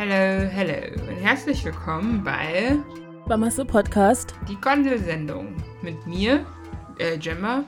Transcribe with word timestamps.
Hallo, 0.00 0.48
hallo 0.54 0.94
und 1.08 1.16
herzlich 1.16 1.64
willkommen 1.64 2.22
bei 2.22 2.76
Mamasse 3.26 3.64
Podcast 3.64 4.32
Die 4.48 4.54
Konselsendung 4.54 5.56
mit 5.82 6.06
mir, 6.06 6.46
äh, 7.00 7.18
Gemma. 7.18 7.64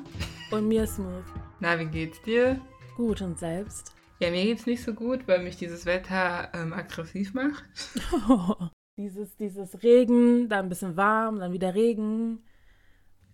und 0.53 0.69
mir 0.69 0.87
Smooth. 0.87 1.25
Na, 1.59 1.77
wie 1.81 1.87
geht's 1.87 2.23
dir? 2.23 2.61
Gut 2.97 3.21
und 3.21 3.37
selbst. 3.37 3.97
Ja, 4.21 4.31
mir 4.31 4.45
geht's 4.45 4.67
nicht 4.67 4.85
so 4.85 4.95
gut, 4.95 5.27
weil 5.27 5.43
mich 5.43 5.57
dieses 5.57 5.87
Wetter 5.87 6.51
ähm, 6.55 6.73
aggressiv 6.73 7.35
macht. 7.35 7.65
dieses, 8.97 9.37
dieses 9.37 9.83
Regen, 9.83 10.49
dann 10.49 10.67
ein 10.67 10.69
bisschen 10.69 10.97
warm, 10.97 11.41
dann 11.41 11.53
wieder 11.53 11.75
Regen. 11.75 12.45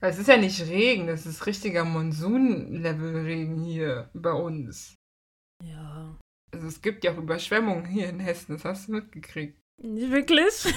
Es 0.00 0.18
ist 0.18 0.28
ja 0.28 0.38
nicht 0.38 0.66
Regen, 0.68 1.08
es 1.08 1.27
ist 1.27 1.44
richtiger 1.44 1.84
Monsun-Level-Regen 1.84 3.62
hier 3.62 4.08
bei 4.14 4.33
uns. 4.33 4.94
Ja. 5.62 5.95
Also 6.56 6.69
es 6.69 6.80
gibt 6.80 7.05
ja 7.05 7.12
auch 7.12 7.19
Überschwemmungen 7.19 7.84
hier 7.84 8.09
in 8.09 8.19
Hessen, 8.19 8.55
das 8.55 8.64
hast 8.64 8.88
du 8.88 8.92
mitgekriegt. 8.92 9.60
Nicht 9.83 10.10
wirklich? 10.10 10.74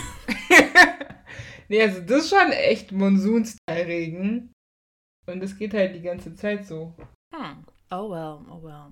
nee, 1.69 1.81
also 1.81 2.01
das 2.01 2.25
ist 2.25 2.29
schon 2.31 2.51
echt 2.51 2.91
Monsun-Style-Regen. 2.91 4.51
Und 5.25 5.41
es 5.41 5.57
geht 5.57 5.73
halt 5.73 5.95
die 5.95 6.01
ganze 6.01 6.35
Zeit 6.35 6.65
so. 6.65 6.93
Hm. 7.33 7.63
Oh 7.91 8.11
well, 8.11 8.45
oh 8.51 8.61
well. 8.61 8.91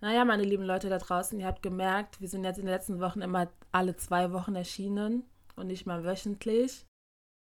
Naja, 0.00 0.24
meine 0.24 0.42
lieben 0.42 0.64
Leute 0.64 0.88
da 0.88 0.96
draußen, 0.96 1.38
ihr 1.38 1.46
habt 1.46 1.62
gemerkt, 1.62 2.18
wir 2.22 2.28
sind 2.28 2.44
jetzt 2.44 2.56
in 2.56 2.64
den 2.64 2.72
letzten 2.74 2.98
Wochen 2.98 3.20
immer 3.20 3.52
alle 3.70 3.94
zwei 3.96 4.32
Wochen 4.32 4.54
erschienen 4.54 5.24
und 5.54 5.66
nicht 5.66 5.84
mal 5.84 6.02
wöchentlich. 6.02 6.86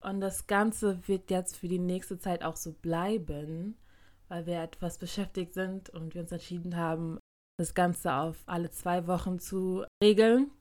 Und 0.03 0.20
das 0.20 0.48
Ganze 0.48 1.08
wird 1.08 1.30
jetzt 1.30 1.58
für 1.58 1.67
die 1.67 1.78
nächste 1.78 2.17
Zeit 2.17 2.44
auch 2.44 2.55
so 2.55 2.73
bleiben, 2.73 3.78
weil 4.30 4.48
wir 4.48 4.64
etwas 4.64 4.98
beschäftigt 4.98 5.53
sind 5.53 5.92
und 5.92 6.16
wir 6.16 6.22
uns 6.22 6.31
entschieden 6.31 6.75
haben, 6.75 7.19
das 7.58 7.73
Ganze 7.73 8.14
auf 8.14 8.38
alle 8.46 8.72
zwei 8.72 9.08
Wochen 9.08 9.40
zu 9.40 9.86
regeln. 10.04 10.52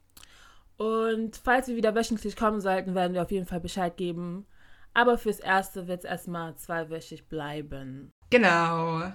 Und 0.77 1.37
falls 1.37 1.69
wir 1.69 1.77
wieder 1.77 1.95
wöchentlich 1.95 2.37
kommen 2.37 2.61
sollten, 2.61 2.95
werden 2.95 3.15
wir 3.15 3.23
auf 3.23 3.31
jeden 3.31 3.47
Fall 3.47 3.61
Bescheid 3.61 3.97
geben. 3.97 4.47
Aber 4.95 5.17
fürs 5.17 5.41
Erste 5.41 5.87
wird 5.87 6.01
es 6.01 6.11
erstmal 6.11 6.57
zweiwöchig 6.57 7.29
bleiben. 7.29 8.11
Genau. 8.31 9.13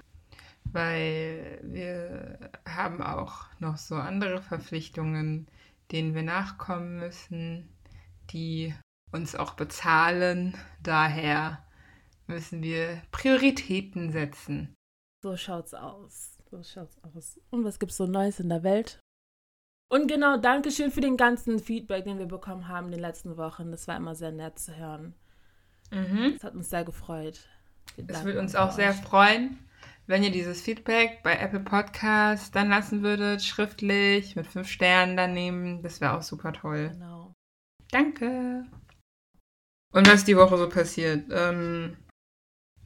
Weil 0.63 1.59
wir 1.63 2.51
haben 2.67 3.01
auch 3.01 3.45
noch 3.59 3.77
so 3.77 3.95
andere 3.95 4.41
Verpflichtungen, 4.41 5.47
denen 5.91 6.15
wir 6.15 6.23
nachkommen 6.23 6.97
müssen, 6.99 7.69
die 8.31 8.73
uns 9.11 9.35
auch 9.35 9.53
bezahlen. 9.53 10.57
Daher 10.83 11.63
müssen 12.27 12.61
wir 12.61 13.01
Prioritäten 13.11 14.11
setzen. 14.11 14.73
So 15.23 15.37
schaut's 15.37 15.73
aus. 15.73 16.36
So 16.49 16.63
schaut's 16.63 16.97
aus. 17.03 17.39
Und 17.49 17.63
was 17.63 17.79
gibt's 17.79 17.97
so 17.97 18.05
Neues 18.05 18.39
in 18.39 18.49
der 18.49 18.63
Welt? 18.63 18.99
Und 19.89 20.07
genau, 20.07 20.37
Dankeschön 20.37 20.91
für 20.91 21.01
den 21.01 21.17
ganzen 21.17 21.59
Feedback, 21.59 22.05
den 22.05 22.19
wir 22.19 22.25
bekommen 22.25 22.67
haben 22.67 22.87
in 22.87 22.93
den 22.93 23.01
letzten 23.01 23.37
Wochen. 23.37 23.71
Das 23.71 23.87
war 23.87 23.95
immer 23.95 24.15
sehr 24.15 24.31
nett 24.31 24.59
zu 24.59 24.75
hören. 24.75 25.13
Mhm. 25.91 26.33
Das 26.33 26.43
hat 26.43 26.55
uns 26.55 26.69
sehr 26.69 26.83
gefreut. 26.83 27.47
Es 27.95 28.23
würde 28.23 28.39
uns 28.39 28.55
auch 28.55 28.71
sehr 28.71 28.89
euch. 28.89 28.97
freuen, 28.97 29.57
wenn 30.05 30.23
ihr 30.23 30.31
dieses 30.31 30.61
Feedback 30.61 31.23
bei 31.23 31.37
Apple 31.37 31.61
Podcasts 31.61 32.51
dann 32.51 32.69
lassen 32.69 33.01
würdet, 33.01 33.41
schriftlich, 33.43 34.35
mit 34.35 34.47
fünf 34.47 34.67
Sternen 34.67 35.15
daneben. 35.15 35.81
Das 35.83 36.01
wäre 36.01 36.17
auch 36.17 36.21
super 36.21 36.51
toll. 36.51 36.89
Genau. 36.89 37.33
Danke. 37.91 38.65
Und 39.93 40.07
was 40.07 40.15
ist 40.15 40.27
die 40.27 40.37
Woche 40.37 40.57
so 40.57 40.67
passiert? 40.67 41.25
Ähm, 41.31 41.97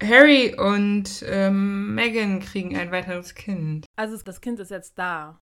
Harry 0.02 0.56
und 0.58 1.24
ähm, 1.28 1.94
Meghan 1.96 2.40
kriegen 2.40 2.76
ein 2.78 2.92
weiteres 2.92 3.36
Kind. 3.36 3.86
Also 3.96 4.18
das 4.24 4.42
Kind 4.42 4.60
ist 4.60 4.72
jetzt 4.72 4.98
da. 4.98 5.40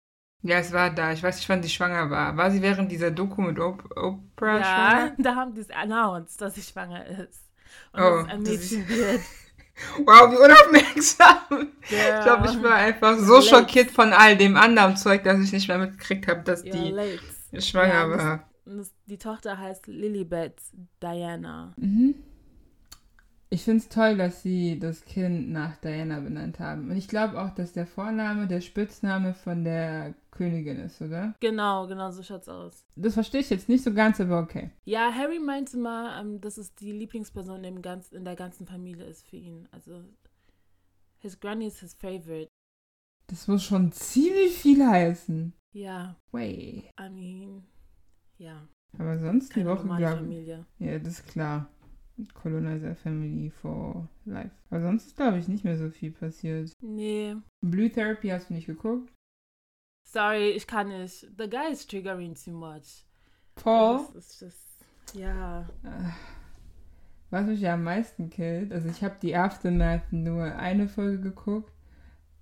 Ja, 0.41 0.57
es 0.57 0.71
war 0.73 0.89
da. 0.89 1.13
Ich 1.13 1.23
weiß 1.23 1.37
nicht, 1.37 1.47
wann 1.49 1.63
sie 1.63 1.69
schwanger 1.69 2.09
war. 2.09 2.35
War 2.35 2.51
sie 2.51 2.61
während 2.61 2.91
dieser 2.91 3.11
Doku 3.11 3.41
mit 3.41 3.59
Op 3.59 3.83
Oprah 3.95 4.57
ja, 4.59 4.63
schwanger? 4.63 5.15
da 5.17 5.35
haben 5.35 5.53
die 5.53 5.61
es 5.61 5.69
announced, 5.69 6.41
dass 6.41 6.55
sie 6.55 6.61
schwanger 6.61 7.05
ist. 7.05 7.49
Und 7.93 8.01
Oh, 8.01 8.09
dass 8.09 8.23
es 8.25 8.29
ein 8.29 8.43
das 8.43 8.53
Mädchen 8.53 8.89
wird. 8.89 9.21
Wow, 10.05 10.31
wie 10.31 10.37
unaufmerksam. 10.37 11.71
Ja. 11.89 12.19
Ich 12.19 12.23
glaube, 12.25 12.47
ich 12.47 12.61
war 12.61 12.75
einfach 12.75 13.17
so 13.17 13.37
Late. 13.37 13.47
schockiert 13.47 13.89
von 13.89 14.13
all 14.13 14.37
dem 14.37 14.55
anderen 14.55 14.95
Zeug, 14.97 15.23
dass 15.23 15.39
ich 15.39 15.51
nicht 15.51 15.67
mehr 15.67 15.79
mitgekriegt 15.79 16.27
habe, 16.27 16.41
dass 16.43 16.63
Ja, 16.63 16.73
die 16.75 16.91
late. 16.91 17.19
schwanger 17.59 17.93
Ja, 17.93 18.07
das- 18.07 18.23
war. 18.23 18.49
Und 18.65 18.77
das, 18.77 18.93
die 19.07 19.17
Tochter 19.17 19.57
heißt 19.57 19.87
Lilibet 19.87 20.53
Diana. 21.01 21.73
Mhm. 21.77 22.13
Ich 23.53 23.65
finde 23.65 23.83
es 23.83 23.89
toll, 23.89 24.17
dass 24.17 24.41
sie 24.41 24.79
das 24.79 25.05
Kind 25.05 25.51
nach 25.51 25.77
Diana 25.77 26.19
benannt 26.21 26.59
haben. 26.59 26.89
Und 26.89 26.97
ich 26.97 27.07
glaube 27.07 27.39
auch, 27.39 27.51
dass 27.51 27.71
der 27.71 27.85
Vorname 27.85 28.47
der 28.47 28.61
Spitzname 28.61 29.35
von 29.35 29.63
der 29.63 30.15
Königin 30.31 30.79
ist, 30.79 30.99
oder? 31.03 31.35
Genau, 31.39 31.85
genau 31.85 32.09
so 32.09 32.23
schaut's 32.23 32.49
aus. 32.49 32.83
Das 32.95 33.13
verstehe 33.13 33.41
ich 33.41 33.51
jetzt 33.51 33.69
nicht 33.69 33.83
so 33.83 33.93
ganz, 33.93 34.19
aber 34.19 34.39
okay. 34.39 34.71
Ja, 34.85 35.13
Harry 35.13 35.37
meinte 35.37 35.77
mal, 35.77 36.19
ähm, 36.19 36.41
dass 36.41 36.57
es 36.57 36.73
die 36.73 36.93
Lieblingsperson 36.93 37.63
im 37.63 37.83
ganz, 37.83 38.11
in 38.11 38.25
der 38.25 38.35
ganzen 38.35 38.65
Familie 38.65 39.05
ist 39.05 39.23
für 39.27 39.37
ihn. 39.37 39.67
Also, 39.69 40.01
his 41.19 41.39
Granny 41.39 41.67
is 41.67 41.79
his 41.79 41.93
favorite. 41.93 42.47
Das 43.27 43.47
muss 43.47 43.63
schon 43.63 43.91
ziemlich 43.91 44.57
viel 44.57 44.83
heißen. 44.83 45.53
Ja, 45.73 46.15
Way. 46.31 46.89
I 46.99 47.09
mean, 47.11 47.63
ja, 48.39 48.67
Aber 48.97 49.19
sonst 49.19 49.49
die 49.49 49.59
keine 49.59 49.69
Woche, 49.69 49.85
normale 49.85 50.05
glaube 50.05 50.17
Familie. 50.21 50.65
Ja, 50.79 50.97
das 50.97 51.19
ist 51.19 51.27
klar. 51.27 51.69
Colonizer 52.33 52.95
Family 52.95 53.49
for 53.49 54.07
Life. 54.25 54.51
Aber 54.69 54.81
sonst 54.81 55.07
ist, 55.07 55.17
glaube 55.17 55.39
ich, 55.39 55.47
nicht 55.47 55.63
mehr 55.63 55.77
so 55.77 55.89
viel 55.89 56.11
passiert. 56.11 56.71
Nee, 56.81 57.35
Blue 57.61 57.89
Therapy 57.89 58.29
hast 58.29 58.49
du 58.49 58.53
nicht 58.53 58.67
geguckt? 58.67 59.11
sorry, 60.13 60.51
ich 60.51 60.67
kann 60.67 60.89
nicht. 60.89 61.27
The 61.37 61.49
guy 61.49 61.71
is 61.71 61.85
triggering 61.85 62.35
too 62.35 62.51
much. 62.51 63.05
Paul? 63.55 64.05
Das 64.13 64.15
ist 64.15 64.41
just, 64.41 64.85
ja. 65.13 65.67
Was 67.29 67.47
mich 67.47 67.61
ja 67.61 67.73
am 67.73 67.83
meisten 67.83 68.29
killt, 68.29 68.71
also 68.71 68.89
ich 68.89 69.03
habe 69.03 69.15
die 69.21 69.35
Aftermath 69.35 70.11
nur 70.11 70.43
eine 70.43 70.87
Folge 70.87 71.19
geguckt, 71.19 71.73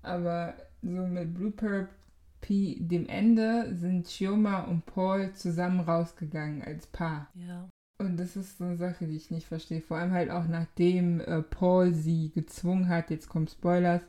aber 0.01 0.55
so 0.81 1.07
mit 1.07 1.33
Blue 1.33 1.55
Therapy, 1.55 2.77
dem 2.81 3.07
Ende, 3.07 3.73
sind 3.75 4.07
Chioma 4.07 4.63
und 4.63 4.85
Paul 4.85 5.31
zusammen 5.33 5.79
rausgegangen 5.79 6.61
als 6.63 6.87
Paar. 6.87 7.29
Ja. 7.35 7.69
Und 8.01 8.17
das 8.17 8.35
ist 8.35 8.57
so 8.57 8.63
eine 8.63 8.77
Sache, 8.77 9.05
die 9.05 9.15
ich 9.15 9.31
nicht 9.31 9.47
verstehe. 9.47 9.81
Vor 9.81 9.97
allem 9.97 10.11
halt 10.11 10.29
auch 10.29 10.47
nachdem 10.47 11.21
äh, 11.21 11.41
Paul 11.41 11.93
sie 11.93 12.31
gezwungen 12.31 12.89
hat, 12.89 13.09
jetzt 13.09 13.29
kommt 13.29 13.51
Spoilers, 13.51 14.01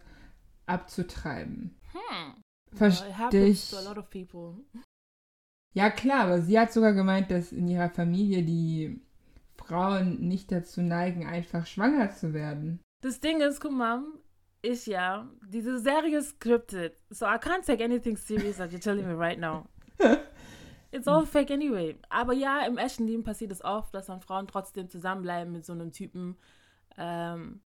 abzutreiben. 0.67 1.77
Hm. 1.93 2.35
Verstehe 2.75 3.11
It 3.11 3.19
happens 3.19 3.49
ich. 3.49 3.71
to 3.71 3.77
a 3.77 3.83
lot 3.83 3.99
of 3.99 4.11
people. 4.11 4.65
Ja, 5.75 5.91
klar, 5.91 6.25
aber 6.25 6.43
sie 6.43 6.59
hat 6.59 6.73
sogar 6.73 6.93
gemeint, 6.93 7.31
dass 7.31 7.53
in 7.53 7.69
ihrer 7.69 7.91
Familie 7.91 8.43
die 8.43 9.01
Frauen 9.57 10.21
nicht 10.29 10.53
dazu 10.53 10.83
neigen, 10.83 11.27
einfach 11.27 11.67
schwanger 11.67 12.11
zu 12.11 12.35
werden. 12.35 12.81
Das 13.03 13.21
Ding 13.21 13.41
ist, 13.41 13.61
guck 13.61 13.73
mal, 13.73 14.03
ich 14.63 14.87
ja, 14.87 15.29
diese 15.49 15.79
Serie 15.79 16.19
ist 16.19 16.37
scripted. 16.37 16.97
So 17.11 17.27
I 17.27 17.37
can't 17.39 17.65
take 17.65 17.83
anything 17.83 18.17
serious 18.17 18.57
that 18.57 18.71
you're 18.71 18.81
telling 18.81 19.07
me 19.07 19.15
right 19.15 19.39
now. 19.39 19.67
It's 20.93 21.09
all 21.09 21.25
fake 21.25 21.51
anyway. 21.51 21.97
Aber 22.11 22.35
ja, 22.35 22.67
im 22.67 22.77
echten 22.77 23.07
Leben 23.07 23.25
passiert 23.25 23.51
es 23.51 23.65
oft, 23.65 23.95
dass 23.95 24.07
dann 24.07 24.21
Frauen 24.21 24.47
trotzdem 24.47 24.91
zusammenbleiben 24.91 25.53
mit 25.53 25.65
so 25.65 25.73
einem 25.73 25.91
Typen. 25.91 26.37
Ähm, 26.99 27.63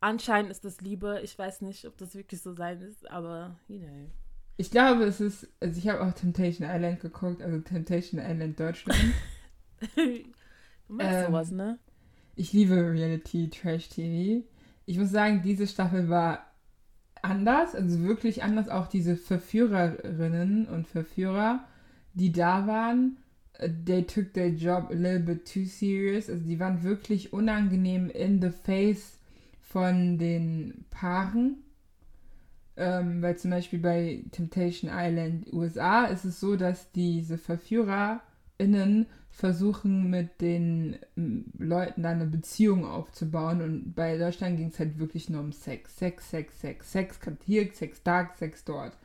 anscheinend 0.00 0.50
ist 0.50 0.64
das 0.64 0.80
Liebe. 0.80 1.20
Ich 1.22 1.38
weiß 1.38 1.60
nicht, 1.60 1.86
ob 1.86 1.98
das 1.98 2.14
wirklich 2.14 2.40
so 2.40 2.54
sein 2.54 2.80
ist, 2.80 3.08
aber, 3.10 3.56
you 3.68 3.78
know. 3.80 4.10
Ich 4.56 4.70
glaube, 4.70 5.04
es 5.04 5.20
ist, 5.20 5.48
also 5.60 5.78
ich 5.78 5.88
habe 5.88 6.02
auch 6.02 6.12
Temptation 6.12 6.68
Island 6.68 7.00
geguckt, 7.00 7.42
also 7.42 7.58
Temptation 7.60 8.20
Island 8.20 8.58
Deutschland. 8.58 8.98
du 9.94 10.24
meinst 10.88 11.14
Ähm, 11.14 11.26
sowas, 11.26 11.50
ne? 11.50 11.78
Ich 12.34 12.52
liebe 12.52 12.76
Reality 12.76 13.50
Trash 13.50 13.88
TV. 13.90 14.46
Ich 14.86 14.98
muss 14.98 15.10
sagen, 15.10 15.42
diese 15.42 15.66
Staffel 15.66 16.08
war 16.08 16.46
anders, 17.20 17.74
also 17.74 18.00
wirklich 18.02 18.42
anders. 18.42 18.68
Auch 18.68 18.86
diese 18.86 19.16
Verführerinnen 19.16 20.66
und 20.66 20.86
Verführer, 20.86 21.66
die 22.14 22.32
da 22.32 22.66
waren, 22.66 23.18
äh, 23.58 23.68
they 23.86 24.02
took 24.02 24.32
their 24.32 24.48
job 24.48 24.90
a 24.90 24.94
little 24.94 25.20
bit 25.20 25.50
too 25.50 25.64
serious. 25.64 26.28
Also 26.28 26.44
die 26.44 26.60
waren 26.60 26.82
wirklich 26.82 27.32
unangenehm 27.32 28.10
in 28.10 28.40
the 28.40 28.50
face 28.50 29.18
von 29.60 30.18
den 30.18 30.84
Paaren. 30.90 31.56
Ähm, 32.76 33.20
weil 33.20 33.36
zum 33.36 33.50
Beispiel 33.50 33.78
bei 33.78 34.24
Temptation 34.30 34.90
Island 34.92 35.52
USA 35.52 36.06
ist 36.06 36.24
es 36.24 36.40
so, 36.40 36.56
dass 36.56 36.90
diese 36.92 37.36
VerführerInnen 37.36 39.06
versuchen, 39.32 40.10
mit 40.10 40.40
den 40.40 40.96
Leuten 41.58 42.02
da 42.02 42.10
eine 42.10 42.26
Beziehung 42.26 42.86
aufzubauen. 42.86 43.62
Und 43.62 43.94
bei 43.94 44.18
Deutschland 44.18 44.56
ging 44.56 44.68
es 44.68 44.78
halt 44.78 44.98
wirklich 44.98 45.28
nur 45.30 45.40
um 45.40 45.52
Sex. 45.52 45.98
Sex, 45.98 46.30
Sex, 46.30 46.60
Sex. 46.60 46.92
Sex 46.92 47.18
hier, 47.44 47.72
Sex 47.72 48.02
da, 48.02 48.30
Sex 48.38 48.64
dort. 48.64 48.96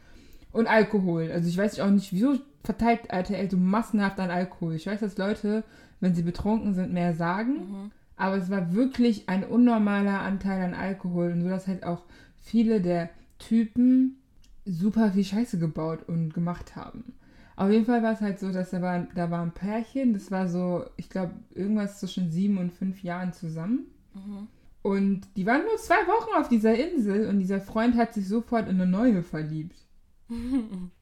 Und 0.51 0.67
Alkohol. 0.67 1.31
Also 1.31 1.49
ich 1.49 1.57
weiß 1.57 1.79
auch 1.79 1.89
nicht, 1.89 2.13
wieso 2.13 2.39
verteilt 2.67 3.09
RTL 3.09 3.49
so 3.49 3.57
massenhaft 3.57 4.19
an 4.19 4.29
Alkohol. 4.29 4.75
Ich 4.75 4.87
weiß, 4.87 4.99
dass 4.99 5.17
Leute, 5.17 5.63
wenn 6.01 6.13
sie 6.13 6.21
betrunken 6.21 6.73
sind, 6.73 6.93
mehr 6.93 7.13
sagen. 7.13 7.53
Mhm. 7.53 7.91
Aber 8.17 8.35
es 8.35 8.49
war 8.49 8.73
wirklich 8.73 9.29
ein 9.29 9.45
unnormaler 9.45 10.19
Anteil 10.19 10.61
an 10.61 10.73
Alkohol. 10.73 11.31
Und 11.31 11.41
so, 11.41 11.49
dass 11.49 11.67
halt 11.67 11.83
auch 11.83 12.03
viele 12.35 12.81
der 12.81 13.09
Typen 13.39 14.17
super 14.65 15.13
viel 15.13 15.23
Scheiße 15.23 15.59
gebaut 15.59 16.03
und 16.07 16.33
gemacht 16.33 16.75
haben. 16.75 17.13
Auf 17.55 17.71
jeden 17.71 17.85
Fall 17.85 18.03
war 18.03 18.13
es 18.13 18.21
halt 18.21 18.37
so, 18.37 18.51
dass 18.51 18.71
da 18.71 18.81
war, 18.81 19.07
da 19.15 19.31
war 19.31 19.41
ein 19.41 19.53
Pärchen, 19.53 20.13
das 20.13 20.29
war 20.29 20.47
so, 20.47 20.85
ich 20.97 21.09
glaube, 21.09 21.33
irgendwas 21.55 21.99
zwischen 21.99 22.29
sieben 22.29 22.57
und 22.57 22.73
fünf 22.73 23.01
Jahren 23.01 23.31
zusammen. 23.31 23.87
Mhm. 24.13 24.47
Und 24.81 25.21
die 25.37 25.45
waren 25.45 25.63
nur 25.63 25.77
zwei 25.77 26.05
Wochen 26.07 26.39
auf 26.39 26.49
dieser 26.49 26.75
Insel 26.75 27.27
und 27.27 27.39
dieser 27.39 27.61
Freund 27.61 27.95
hat 27.95 28.13
sich 28.13 28.27
sofort 28.27 28.67
in 28.67 28.75
eine 28.81 28.91
neue 28.91 29.23
verliebt. 29.23 29.85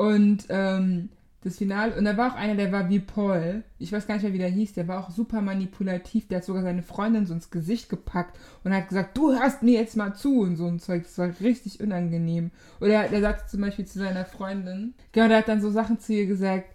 und 0.00 0.46
ähm, 0.48 1.10
das 1.42 1.58
Finale, 1.58 1.94
und 1.94 2.06
da 2.06 2.16
war 2.16 2.32
auch 2.32 2.36
einer, 2.36 2.54
der 2.54 2.72
war 2.72 2.88
wie 2.88 3.00
Paul. 3.00 3.64
Ich 3.78 3.92
weiß 3.92 4.06
gar 4.06 4.14
nicht 4.14 4.22
mehr, 4.22 4.32
wie 4.32 4.38
der 4.38 4.48
hieß. 4.48 4.72
Der 4.72 4.88
war 4.88 4.98
auch 4.98 5.10
super 5.10 5.42
manipulativ. 5.42 6.26
Der 6.26 6.38
hat 6.38 6.46
sogar 6.46 6.62
seine 6.62 6.82
Freundin 6.82 7.26
so 7.26 7.34
ins 7.34 7.50
Gesicht 7.50 7.90
gepackt 7.90 8.38
und 8.64 8.72
hat 8.72 8.88
gesagt, 8.88 9.14
du 9.18 9.38
hörst 9.38 9.62
mir 9.62 9.78
jetzt 9.78 9.98
mal 9.98 10.14
zu 10.14 10.40
und 10.40 10.56
so 10.56 10.64
ein 10.64 10.78
Zeug. 10.78 11.02
Das 11.02 11.18
war 11.18 11.28
richtig 11.42 11.80
unangenehm. 11.80 12.50
Oder 12.80 13.08
der 13.08 13.20
sagte 13.20 13.50
zum 13.50 13.60
Beispiel 13.60 13.84
zu 13.84 13.98
seiner 13.98 14.24
Freundin, 14.24 14.94
genau, 15.12 15.28
der 15.28 15.36
hat 15.36 15.48
dann 15.48 15.60
so 15.60 15.70
Sachen 15.70 16.00
zu 16.00 16.14
ihr 16.14 16.24
gesagt, 16.24 16.74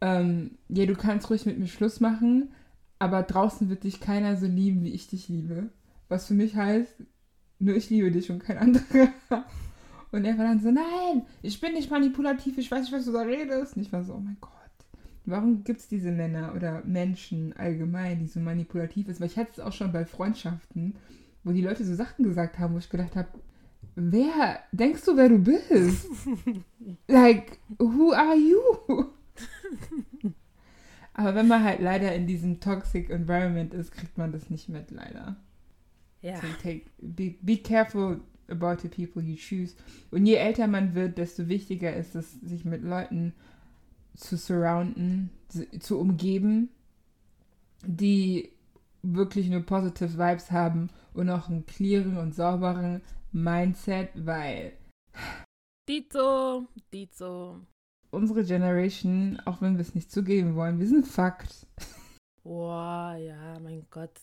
ähm, 0.00 0.52
ja, 0.70 0.86
du 0.86 0.94
kannst 0.94 1.28
ruhig 1.28 1.44
mit 1.44 1.58
mir 1.58 1.66
Schluss 1.66 2.00
machen, 2.00 2.48
aber 2.98 3.24
draußen 3.24 3.68
wird 3.68 3.84
dich 3.84 4.00
keiner 4.00 4.38
so 4.38 4.46
lieben, 4.46 4.84
wie 4.84 4.94
ich 4.94 5.06
dich 5.06 5.28
liebe. 5.28 5.68
Was 6.08 6.28
für 6.28 6.34
mich 6.34 6.56
heißt, 6.56 6.94
nur 7.58 7.76
ich 7.76 7.90
liebe 7.90 8.10
dich 8.10 8.30
und 8.30 8.38
kein 8.38 8.56
anderer. 8.56 9.08
Und 10.14 10.24
er 10.24 10.38
war 10.38 10.44
dann 10.44 10.60
so, 10.60 10.70
nein, 10.70 11.26
ich 11.42 11.60
bin 11.60 11.72
nicht 11.72 11.90
manipulativ, 11.90 12.56
ich 12.56 12.70
weiß 12.70 12.82
nicht, 12.82 12.92
was 12.92 13.04
du 13.04 13.12
da 13.12 13.22
redest. 13.22 13.76
Und 13.76 13.82
ich 13.82 13.92
war 13.92 14.04
so, 14.04 14.14
oh 14.14 14.20
mein 14.20 14.36
Gott, 14.40 14.52
warum 15.24 15.64
gibt 15.64 15.80
es 15.80 15.88
diese 15.88 16.12
Männer 16.12 16.54
oder 16.54 16.84
Menschen 16.84 17.52
allgemein, 17.56 18.20
die 18.20 18.28
so 18.28 18.38
manipulativ 18.38 19.06
sind? 19.06 19.18
Weil 19.18 19.26
ich 19.26 19.36
hatte 19.36 19.50
es 19.50 19.60
auch 19.60 19.72
schon 19.72 19.90
bei 19.90 20.04
Freundschaften, 20.04 20.94
wo 21.42 21.50
die 21.50 21.62
Leute 21.62 21.84
so 21.84 21.96
Sachen 21.96 22.22
gesagt 22.24 22.60
haben, 22.60 22.74
wo 22.74 22.78
ich 22.78 22.90
gedacht 22.90 23.16
habe, 23.16 23.28
wer, 23.96 24.60
denkst 24.70 25.04
du, 25.04 25.16
wer 25.16 25.28
du 25.28 25.38
bist? 25.38 26.06
like, 27.08 27.58
who 27.78 28.12
are 28.12 28.36
you? 28.36 28.60
Aber 31.12 31.34
wenn 31.34 31.48
man 31.48 31.64
halt 31.64 31.80
leider 31.80 32.14
in 32.14 32.28
diesem 32.28 32.60
toxic 32.60 33.10
environment 33.10 33.74
ist, 33.74 33.90
kriegt 33.90 34.16
man 34.16 34.30
das 34.30 34.48
nicht 34.48 34.68
mit, 34.68 34.92
leider. 34.92 35.34
Ja. 36.22 36.36
So 36.36 36.46
take, 36.62 36.82
be, 37.00 37.34
be 37.42 37.56
careful 37.56 38.20
about 38.48 38.82
the 38.82 38.88
people 38.88 39.22
you 39.22 39.36
choose. 39.36 39.74
Und 40.10 40.26
je 40.26 40.34
älter 40.34 40.66
man 40.66 40.94
wird, 40.94 41.18
desto 41.18 41.48
wichtiger 41.48 41.94
ist 41.94 42.14
es, 42.14 42.32
sich 42.40 42.64
mit 42.64 42.82
Leuten 42.82 43.34
zu 44.14 44.36
surrounden, 44.36 45.30
zu 45.80 45.98
umgeben, 45.98 46.68
die 47.84 48.50
wirklich 49.02 49.50
nur 49.50 49.62
positive 49.62 50.14
Vibes 50.18 50.50
haben 50.50 50.88
und 51.12 51.28
auch 51.30 51.48
einen 51.48 51.66
clearen 51.66 52.16
und 52.16 52.34
sauberen 52.34 53.02
Mindset, 53.32 54.10
weil 54.14 54.72
Dito, 55.88 56.66
Dito. 56.92 57.60
Unsere 58.10 58.44
Generation, 58.44 59.40
auch 59.44 59.60
wenn 59.60 59.74
wir 59.74 59.82
es 59.82 59.94
nicht 59.94 60.10
zugeben 60.10 60.54
wollen, 60.54 60.78
wir 60.78 60.86
sind 60.86 61.06
Fakt. 61.06 61.66
Boah, 62.42 63.16
ja, 63.16 63.58
mein 63.60 63.84
Gott. 63.90 64.18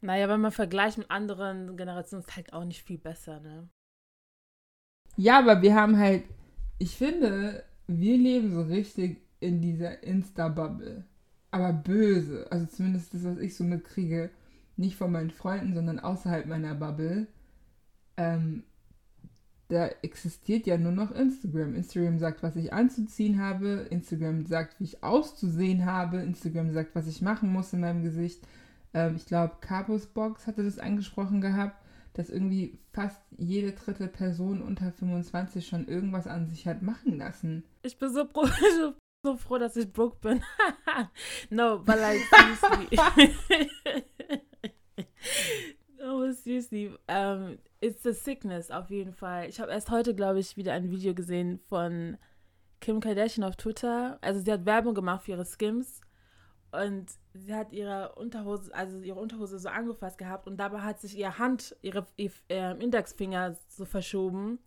Naja, 0.00 0.28
wenn 0.28 0.40
man 0.40 0.52
vergleicht 0.52 0.98
mit 0.98 1.10
anderen 1.10 1.76
Generationen, 1.76 2.24
ist 2.24 2.36
halt 2.36 2.52
auch 2.52 2.64
nicht 2.64 2.84
viel 2.84 2.98
besser, 2.98 3.40
ne? 3.40 3.68
Ja, 5.16 5.40
aber 5.40 5.62
wir 5.62 5.74
haben 5.74 5.98
halt, 5.98 6.24
ich 6.78 6.96
finde, 6.96 7.64
wir 7.88 8.16
leben 8.16 8.52
so 8.52 8.62
richtig 8.62 9.20
in 9.40 9.60
dieser 9.60 10.02
Insta-Bubble. 10.04 11.04
Aber 11.50 11.72
böse. 11.72 12.46
Also 12.50 12.66
zumindest 12.66 13.14
das, 13.14 13.24
was 13.24 13.38
ich 13.38 13.56
so 13.56 13.64
mitkriege. 13.64 14.30
Nicht 14.76 14.96
von 14.96 15.10
meinen 15.10 15.30
Freunden, 15.30 15.74
sondern 15.74 15.98
außerhalb 15.98 16.46
meiner 16.46 16.74
Bubble. 16.74 17.26
Ähm, 18.16 18.62
da 19.66 19.88
existiert 20.02 20.66
ja 20.66 20.78
nur 20.78 20.92
noch 20.92 21.10
Instagram. 21.10 21.74
Instagram 21.74 22.18
sagt, 22.20 22.44
was 22.44 22.54
ich 22.54 22.72
anzuziehen 22.72 23.40
habe. 23.40 23.88
Instagram 23.90 24.46
sagt, 24.46 24.78
wie 24.78 24.84
ich 24.84 25.02
auszusehen 25.02 25.84
habe. 25.84 26.18
Instagram 26.18 26.70
sagt, 26.70 26.94
was 26.94 27.08
ich 27.08 27.22
machen 27.22 27.52
muss 27.52 27.72
in 27.72 27.80
meinem 27.80 28.04
Gesicht 28.04 28.46
ähm, 28.98 29.16
ich 29.16 29.26
glaube, 29.26 29.56
Capos 29.60 30.06
Box 30.06 30.46
hatte 30.46 30.64
das 30.64 30.78
angesprochen 30.78 31.40
gehabt, 31.40 31.76
dass 32.14 32.30
irgendwie 32.30 32.80
fast 32.92 33.20
jede 33.36 33.72
dritte 33.72 34.08
Person 34.08 34.60
unter 34.60 34.90
25 34.90 35.66
schon 35.66 35.86
irgendwas 35.86 36.26
an 36.26 36.48
sich 36.48 36.66
hat 36.66 36.82
machen 36.82 37.16
lassen. 37.16 37.64
Ich 37.82 37.96
bin 37.98 38.12
so, 38.12 38.24
pro 38.24 38.46
so 39.24 39.36
froh, 39.36 39.58
dass 39.58 39.76
ich 39.76 39.92
broke 39.92 40.16
bin. 40.20 40.42
no, 41.50 41.78
but 41.78 41.96
like, 41.96 42.20
seriously. 42.28 42.98
no, 45.98 46.32
seriously. 46.32 46.92
Um, 47.08 47.58
it's 47.80 48.04
a 48.04 48.12
sickness, 48.12 48.72
auf 48.72 48.90
jeden 48.90 49.12
Fall. 49.12 49.48
Ich 49.48 49.60
habe 49.60 49.70
erst 49.70 49.90
heute, 49.90 50.14
glaube 50.14 50.40
ich, 50.40 50.56
wieder 50.56 50.72
ein 50.72 50.90
Video 50.90 51.14
gesehen 51.14 51.60
von 51.68 52.16
Kim 52.80 52.98
Kardashian 52.98 53.44
auf 53.44 53.54
Twitter. 53.54 54.18
Also 54.22 54.40
sie 54.40 54.50
hat 54.50 54.66
Werbung 54.66 54.94
gemacht 54.94 55.24
für 55.24 55.32
ihre 55.32 55.44
Skims 55.44 56.00
und 56.72 57.06
sie 57.38 57.54
hat 57.54 57.72
ihre 57.72 58.14
Unterhose, 58.14 58.74
also 58.74 59.00
ihre 59.00 59.18
Unterhose 59.18 59.58
so 59.58 59.68
angefasst 59.68 60.18
gehabt 60.18 60.46
und 60.46 60.56
dabei 60.58 60.80
hat 60.80 61.00
sich 61.00 61.16
ihre 61.16 61.38
Hand, 61.38 61.76
ihre, 61.82 62.06
ihr 62.16 62.30
äh, 62.48 62.72
Indexfinger 62.82 63.56
so 63.68 63.84
verschoben, 63.84 64.58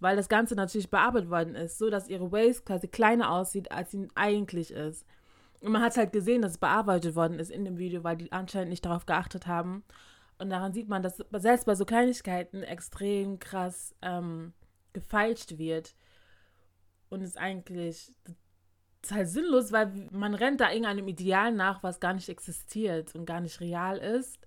weil 0.00 0.16
das 0.16 0.28
Ganze 0.28 0.54
natürlich 0.54 0.90
bearbeitet 0.90 1.30
worden 1.30 1.54
ist, 1.54 1.78
so 1.78 1.90
dass 1.90 2.08
ihre 2.08 2.32
Waist 2.32 2.66
quasi 2.66 2.88
kleiner 2.88 3.30
aussieht, 3.30 3.70
als 3.70 3.90
sie 3.90 4.08
eigentlich 4.14 4.72
ist. 4.72 5.06
Und 5.60 5.72
man 5.72 5.82
hat 5.82 5.96
halt 5.96 6.12
gesehen, 6.12 6.42
dass 6.42 6.52
es 6.52 6.58
bearbeitet 6.58 7.14
worden 7.14 7.38
ist 7.38 7.50
in 7.50 7.64
dem 7.64 7.78
Video, 7.78 8.02
weil 8.02 8.16
die 8.16 8.32
anscheinend 8.32 8.70
nicht 8.70 8.84
darauf 8.84 9.06
geachtet 9.06 9.46
haben. 9.46 9.84
Und 10.38 10.50
daran 10.50 10.72
sieht 10.72 10.88
man, 10.88 11.04
dass 11.04 11.18
selbst 11.34 11.66
bei 11.66 11.76
so 11.76 11.84
Kleinigkeiten 11.84 12.64
extrem 12.64 13.38
krass 13.38 13.94
ähm, 14.02 14.54
gefeilscht 14.92 15.58
wird. 15.58 15.94
Und 17.10 17.22
es 17.22 17.36
eigentlich 17.36 18.12
halt 19.10 19.28
sinnlos, 19.28 19.72
weil 19.72 20.08
man 20.12 20.34
rennt 20.34 20.60
da 20.60 20.70
irgendeinem 20.70 21.08
Ideal 21.08 21.52
nach, 21.52 21.82
was 21.82 22.00
gar 22.00 22.14
nicht 22.14 22.28
existiert 22.28 23.14
und 23.14 23.26
gar 23.26 23.40
nicht 23.40 23.60
real 23.60 23.98
ist. 23.98 24.38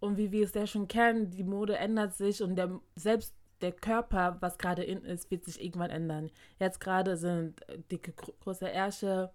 Und 0.00 0.16
wie 0.16 0.32
wir 0.32 0.44
es 0.44 0.54
ja 0.54 0.66
schon 0.66 0.88
kennen, 0.88 1.30
die 1.30 1.44
Mode 1.44 1.76
ändert 1.76 2.14
sich 2.14 2.42
und 2.42 2.56
der, 2.56 2.80
selbst 2.96 3.34
der 3.60 3.72
Körper, 3.72 4.36
was 4.40 4.58
gerade 4.58 4.82
in 4.82 5.04
ist, 5.04 5.30
wird 5.30 5.44
sich 5.44 5.62
irgendwann 5.62 5.90
ändern. 5.90 6.30
Jetzt 6.58 6.80
gerade 6.80 7.16
sind 7.16 7.60
dicke, 7.90 8.12
große 8.12 8.68
Ärsche 8.68 9.30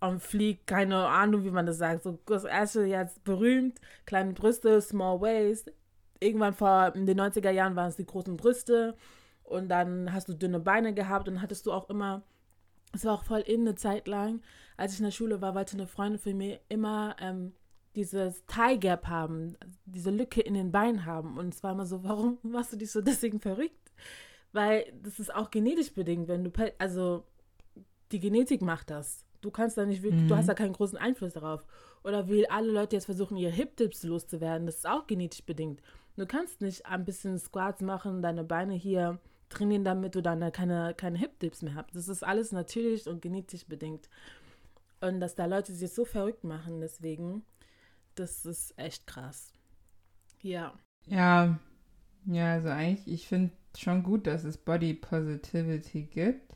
am 0.00 0.20
Flieg, 0.20 0.66
keine 0.66 1.06
Ahnung, 1.06 1.44
wie 1.44 1.50
man 1.50 1.66
das 1.66 1.78
sagt. 1.78 2.02
So 2.02 2.18
große 2.24 2.48
Ärsche 2.48 2.84
jetzt 2.84 3.24
berühmt, 3.24 3.80
kleine 4.06 4.32
Brüste, 4.32 4.80
small 4.80 5.20
waist. 5.20 5.70
Irgendwann 6.20 6.54
vor 6.54 6.94
in 6.94 7.06
den 7.06 7.20
90er 7.20 7.50
Jahren 7.50 7.76
waren 7.76 7.88
es 7.88 7.96
die 7.96 8.06
großen 8.06 8.36
Brüste 8.36 8.96
und 9.42 9.68
dann 9.68 10.12
hast 10.12 10.28
du 10.28 10.34
dünne 10.34 10.60
Beine 10.60 10.94
gehabt 10.94 11.28
und 11.28 11.42
hattest 11.42 11.66
du 11.66 11.72
auch 11.72 11.90
immer 11.90 12.22
es 12.94 13.04
war 13.04 13.14
auch 13.14 13.24
voll 13.24 13.40
in 13.40 13.62
eine 13.62 13.74
Zeit 13.74 14.08
lang, 14.08 14.40
als 14.76 14.94
ich 14.94 14.98
in 15.00 15.04
der 15.04 15.12
Schule 15.12 15.40
war, 15.40 15.54
wollte 15.54 15.76
eine 15.76 15.86
Freundin 15.86 16.18
von 16.18 16.36
mir 16.36 16.60
immer 16.68 17.16
ähm, 17.20 17.52
dieses 17.94 18.44
Tie 18.46 18.78
Gap 18.78 19.06
haben, 19.06 19.56
diese 19.84 20.10
Lücke 20.10 20.40
in 20.40 20.54
den 20.54 20.72
Beinen 20.72 21.04
haben. 21.04 21.38
Und 21.38 21.54
es 21.54 21.62
war 21.62 21.72
immer 21.72 21.86
so, 21.86 22.02
warum 22.04 22.38
machst 22.42 22.72
du 22.72 22.76
dich 22.76 22.90
so 22.90 23.00
deswegen 23.00 23.40
verrückt? 23.40 23.92
Weil 24.52 24.92
das 25.02 25.18
ist 25.18 25.34
auch 25.34 25.50
genetisch 25.50 25.92
bedingt, 25.92 26.28
wenn 26.28 26.44
du, 26.44 26.50
also 26.78 27.24
die 28.12 28.20
Genetik 28.20 28.62
macht 28.62 28.90
das. 28.90 29.24
Du 29.40 29.50
kannst 29.50 29.76
da 29.76 29.84
nicht 29.84 30.02
wirklich, 30.02 30.22
mhm. 30.22 30.28
du 30.28 30.36
hast 30.36 30.48
da 30.48 30.54
keinen 30.54 30.72
großen 30.72 30.98
Einfluss 30.98 31.34
darauf. 31.34 31.66
Oder 32.02 32.28
will 32.28 32.46
alle 32.46 32.70
Leute 32.70 32.96
jetzt 32.96 33.06
versuchen, 33.06 33.36
ihre 33.36 33.52
Hip-Dips 33.52 34.04
loszuwerden, 34.04 34.66
das 34.66 34.76
ist 34.76 34.88
auch 34.88 35.06
genetisch 35.06 35.44
bedingt. 35.44 35.80
Du 36.16 36.26
kannst 36.26 36.60
nicht 36.60 36.86
ein 36.86 37.04
bisschen 37.04 37.38
Squats 37.38 37.80
machen, 37.80 38.22
deine 38.22 38.44
Beine 38.44 38.74
hier 38.74 39.18
trainieren, 39.54 39.84
damit 39.84 40.14
du 40.14 40.22
dann 40.22 40.52
keine, 40.52 40.94
keine 40.94 41.18
Hip-Dips 41.18 41.62
mehr 41.62 41.74
hast. 41.74 41.94
Das 41.94 42.08
ist 42.08 42.22
alles 42.22 42.52
natürlich 42.52 43.06
und 43.06 43.22
genetisch 43.22 43.66
bedingt. 43.66 44.08
Und 45.00 45.20
dass 45.20 45.34
da 45.34 45.46
Leute 45.46 45.72
sich 45.72 45.92
so 45.92 46.04
verrückt 46.04 46.44
machen, 46.44 46.80
deswegen, 46.80 47.42
das 48.14 48.44
ist 48.46 48.78
echt 48.78 49.06
krass. 49.06 49.52
Ja. 50.42 50.74
Ja, 51.06 51.58
ja, 52.26 52.52
also 52.52 52.68
eigentlich, 52.68 53.06
ich 53.06 53.28
finde 53.28 53.52
schon 53.76 54.02
gut, 54.02 54.26
dass 54.26 54.44
es 54.44 54.56
Body 54.56 54.94
Positivity 54.94 56.02
gibt. 56.02 56.54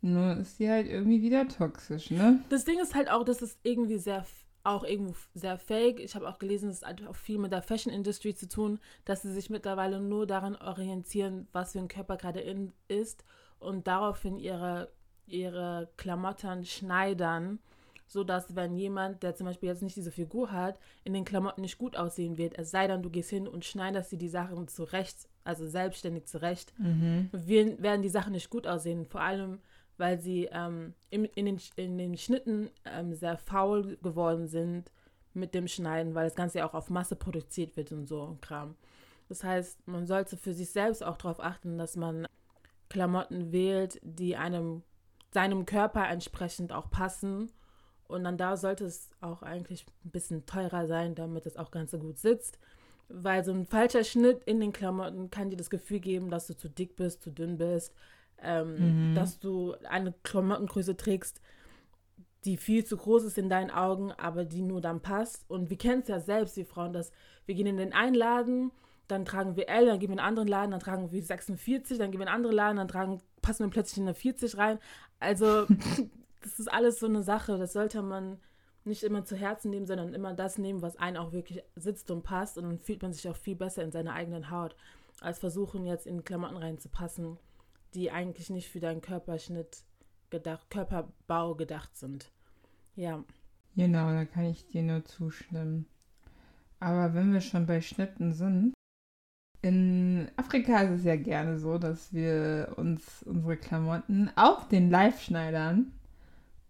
Nur 0.00 0.36
ist 0.36 0.58
die 0.58 0.68
halt 0.68 0.88
irgendwie 0.88 1.22
wieder 1.22 1.48
toxisch, 1.48 2.10
ne? 2.10 2.40
Das 2.48 2.64
Ding 2.64 2.78
ist 2.80 2.94
halt 2.94 3.10
auch, 3.10 3.24
dass 3.24 3.42
es 3.42 3.58
irgendwie 3.62 3.98
sehr 3.98 4.24
auch 4.66 4.84
irgendwo 4.84 5.14
sehr 5.34 5.58
fake. 5.58 6.00
Ich 6.00 6.14
habe 6.14 6.28
auch 6.28 6.38
gelesen, 6.38 6.70
es 6.70 6.82
hat 6.82 7.06
auch 7.06 7.16
viel 7.16 7.38
mit 7.38 7.52
der 7.52 7.62
Fashion 7.62 7.92
Industry 7.92 8.34
zu 8.34 8.48
tun, 8.48 8.78
dass 9.04 9.22
sie 9.22 9.32
sich 9.32 9.50
mittlerweile 9.50 10.00
nur 10.00 10.26
daran 10.26 10.56
orientieren, 10.56 11.48
was 11.52 11.72
für 11.72 11.78
ein 11.78 11.88
Körper 11.88 12.16
gerade 12.16 12.40
in 12.40 12.72
ist 12.88 13.24
und 13.58 13.86
daraufhin 13.86 14.38
ihre, 14.38 14.90
ihre 15.26 15.88
Klamotten 15.96 16.64
schneidern, 16.64 17.58
sodass 18.06 18.54
wenn 18.54 18.74
jemand, 18.74 19.22
der 19.22 19.34
zum 19.34 19.46
Beispiel 19.46 19.68
jetzt 19.68 19.82
nicht 19.82 19.96
diese 19.96 20.12
Figur 20.12 20.52
hat, 20.52 20.78
in 21.04 21.12
den 21.12 21.24
Klamotten 21.24 21.60
nicht 21.60 21.78
gut 21.78 21.96
aussehen 21.96 22.38
wird, 22.38 22.58
es 22.58 22.70
sei 22.70 22.86
denn, 22.86 23.02
du 23.02 23.10
gehst 23.10 23.30
hin 23.30 23.48
und 23.48 23.64
schneidest 23.64 24.12
dir 24.12 24.18
die 24.18 24.28
Sachen 24.28 24.68
zurecht, 24.68 25.28
also 25.44 25.66
selbstständig 25.66 26.26
zurecht, 26.26 26.72
mhm. 26.78 27.30
werden 27.32 28.02
die 28.02 28.08
Sachen 28.08 28.32
nicht 28.32 28.50
gut 28.50 28.66
aussehen. 28.66 29.06
Vor 29.06 29.20
allem 29.20 29.60
weil 29.98 30.20
sie 30.20 30.48
ähm, 30.52 30.94
in, 31.10 31.24
in, 31.24 31.46
den, 31.46 31.60
in 31.76 31.98
den 31.98 32.16
Schnitten 32.16 32.70
ähm, 32.84 33.14
sehr 33.14 33.36
faul 33.38 33.96
geworden 34.02 34.48
sind 34.48 34.90
mit 35.34 35.54
dem 35.54 35.68
Schneiden, 35.68 36.14
weil 36.14 36.24
das 36.24 36.34
Ganze 36.34 36.58
ja 36.58 36.68
auch 36.68 36.74
auf 36.74 36.90
Masse 36.90 37.16
produziert 37.16 37.76
wird 37.76 37.92
und 37.92 38.06
so 38.06 38.38
Kram. 38.40 38.74
Das 39.28 39.42
heißt, 39.42 39.86
man 39.86 40.06
sollte 40.06 40.36
für 40.36 40.54
sich 40.54 40.70
selbst 40.70 41.04
auch 41.04 41.16
darauf 41.16 41.40
achten, 41.40 41.78
dass 41.78 41.96
man 41.96 42.26
Klamotten 42.88 43.52
wählt, 43.52 43.98
die 44.02 44.36
einem 44.36 44.82
seinem 45.32 45.66
Körper 45.66 46.08
entsprechend 46.08 46.72
auch 46.72 46.90
passen. 46.90 47.52
Und 48.08 48.24
dann 48.24 48.38
da 48.38 48.56
sollte 48.56 48.84
es 48.84 49.10
auch 49.20 49.42
eigentlich 49.42 49.84
ein 50.04 50.10
bisschen 50.10 50.46
teurer 50.46 50.86
sein, 50.86 51.14
damit 51.14 51.44
es 51.46 51.56
auch 51.56 51.70
ganz 51.70 51.90
so 51.90 51.98
gut 51.98 52.18
sitzt. 52.18 52.58
Weil 53.08 53.44
so 53.44 53.52
ein 53.52 53.66
falscher 53.66 54.04
Schnitt 54.04 54.42
in 54.44 54.60
den 54.60 54.72
Klamotten 54.72 55.30
kann 55.30 55.50
dir 55.50 55.56
das 55.56 55.70
Gefühl 55.70 56.00
geben, 56.00 56.30
dass 56.30 56.46
du 56.46 56.56
zu 56.56 56.68
dick 56.68 56.96
bist, 56.96 57.22
zu 57.22 57.30
dünn 57.30 57.58
bist, 57.58 57.92
ähm, 58.42 59.10
mhm. 59.10 59.14
dass 59.14 59.38
du 59.38 59.74
eine 59.88 60.12
Klamottengröße 60.22 60.96
trägst, 60.96 61.40
die 62.44 62.56
viel 62.56 62.84
zu 62.84 62.96
groß 62.96 63.24
ist 63.24 63.38
in 63.38 63.48
deinen 63.48 63.70
Augen, 63.70 64.12
aber 64.12 64.44
die 64.44 64.62
nur 64.62 64.80
dann 64.80 65.00
passt. 65.00 65.44
Und 65.50 65.68
wir 65.68 65.76
kennen 65.76 66.02
es 66.02 66.08
ja 66.08 66.20
selbst, 66.20 66.56
die 66.56 66.64
Frauen, 66.64 66.92
dass 66.92 67.10
wir 67.44 67.54
gehen 67.54 67.66
in 67.66 67.76
den 67.76 67.92
einen 67.92 68.14
Laden, 68.14 68.70
dann 69.08 69.24
tragen 69.24 69.56
wir 69.56 69.68
L, 69.68 69.86
dann 69.86 69.98
gehen 69.98 70.10
wir 70.10 70.14
in 70.14 70.20
einen 70.20 70.28
anderen 70.28 70.48
Laden, 70.48 70.70
dann 70.70 70.80
tragen 70.80 71.12
wir 71.12 71.22
46, 71.22 71.98
dann 71.98 72.10
gehen 72.10 72.20
wir 72.20 72.24
in 72.24 72.28
einen 72.28 72.36
anderen 72.36 72.56
Laden, 72.56 72.76
dann 72.76 72.88
tragen, 72.88 73.20
passen 73.42 73.64
wir 73.64 73.70
plötzlich 73.70 73.98
in 73.98 74.04
eine 74.04 74.14
40 74.14 74.56
rein. 74.56 74.78
Also, 75.18 75.66
das 76.42 76.58
ist 76.58 76.72
alles 76.72 77.00
so 77.00 77.06
eine 77.06 77.22
Sache. 77.22 77.58
Das 77.58 77.72
sollte 77.72 78.02
man 78.02 78.38
nicht 78.84 79.02
immer 79.02 79.24
zu 79.24 79.36
Herzen 79.36 79.70
nehmen, 79.70 79.86
sondern 79.86 80.14
immer 80.14 80.32
das 80.32 80.58
nehmen, 80.58 80.82
was 80.82 80.96
einen 80.96 81.16
auch 81.16 81.32
wirklich 81.32 81.62
sitzt 81.74 82.10
und 82.10 82.22
passt. 82.22 82.56
Und 82.56 82.64
dann 82.64 82.78
fühlt 82.78 83.02
man 83.02 83.12
sich 83.12 83.28
auch 83.28 83.36
viel 83.36 83.56
besser 83.56 83.82
in 83.82 83.90
seiner 83.90 84.12
eigenen 84.12 84.50
Haut, 84.50 84.76
als 85.20 85.40
versuchen, 85.40 85.84
jetzt 85.86 86.06
in 86.06 86.24
Klamotten 86.24 86.56
reinzupassen, 86.56 87.38
die 87.94 88.10
eigentlich 88.10 88.50
nicht 88.50 88.68
für 88.68 88.80
deinen 88.80 89.00
Körperschnitt 89.00 89.84
gedacht, 90.30 90.70
Körperbau 90.70 91.54
gedacht 91.54 91.96
sind. 91.96 92.30
Ja. 92.94 93.24
Genau, 93.74 94.10
da 94.10 94.24
kann 94.24 94.44
ich 94.44 94.66
dir 94.66 94.82
nur 94.82 95.04
zustimmen. 95.04 95.86
Aber 96.80 97.14
wenn 97.14 97.32
wir 97.32 97.40
schon 97.40 97.66
bei 97.66 97.80
Schnitten 97.80 98.32
sind, 98.32 98.74
in 99.62 100.28
Afrika 100.36 100.80
ist 100.82 101.00
es 101.00 101.04
ja 101.04 101.16
gerne 101.16 101.58
so, 101.58 101.78
dass 101.78 102.12
wir 102.12 102.74
uns 102.76 103.22
unsere 103.24 103.56
Klamotten 103.56 104.30
auf 104.36 104.68
den 104.68 104.90
Live 104.90 105.20
schneidern. 105.20 105.92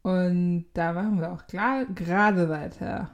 Und 0.03 0.67
da 0.73 0.93
machen 0.93 1.21
wir 1.21 1.33
auch 1.33 1.47
gerade 1.49 2.49
weiter. 2.49 3.11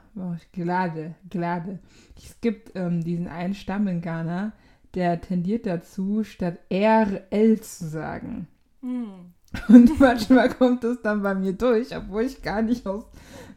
Glade, 0.51 1.15
glade. 1.29 1.79
Es 2.15 2.39
gibt 2.39 2.71
ähm, 2.75 3.03
diesen 3.03 3.27
einen 3.27 3.55
Stamm 3.55 3.87
in 3.87 4.01
Ghana, 4.01 4.53
der 4.95 5.21
tendiert 5.21 5.65
dazu, 5.65 6.23
statt 6.23 6.59
RL 6.71 7.59
zu 7.61 7.87
sagen. 7.87 8.47
Mm. 8.81 9.33
Und 9.67 9.99
manchmal 9.99 10.49
kommt 10.49 10.83
es 10.83 11.01
dann 11.01 11.21
bei 11.21 11.35
mir 11.35 11.53
durch, 11.53 11.95
obwohl 11.95 12.23
ich 12.23 12.41
gar 12.41 12.61
nicht 12.61 12.85
aus 12.87 13.05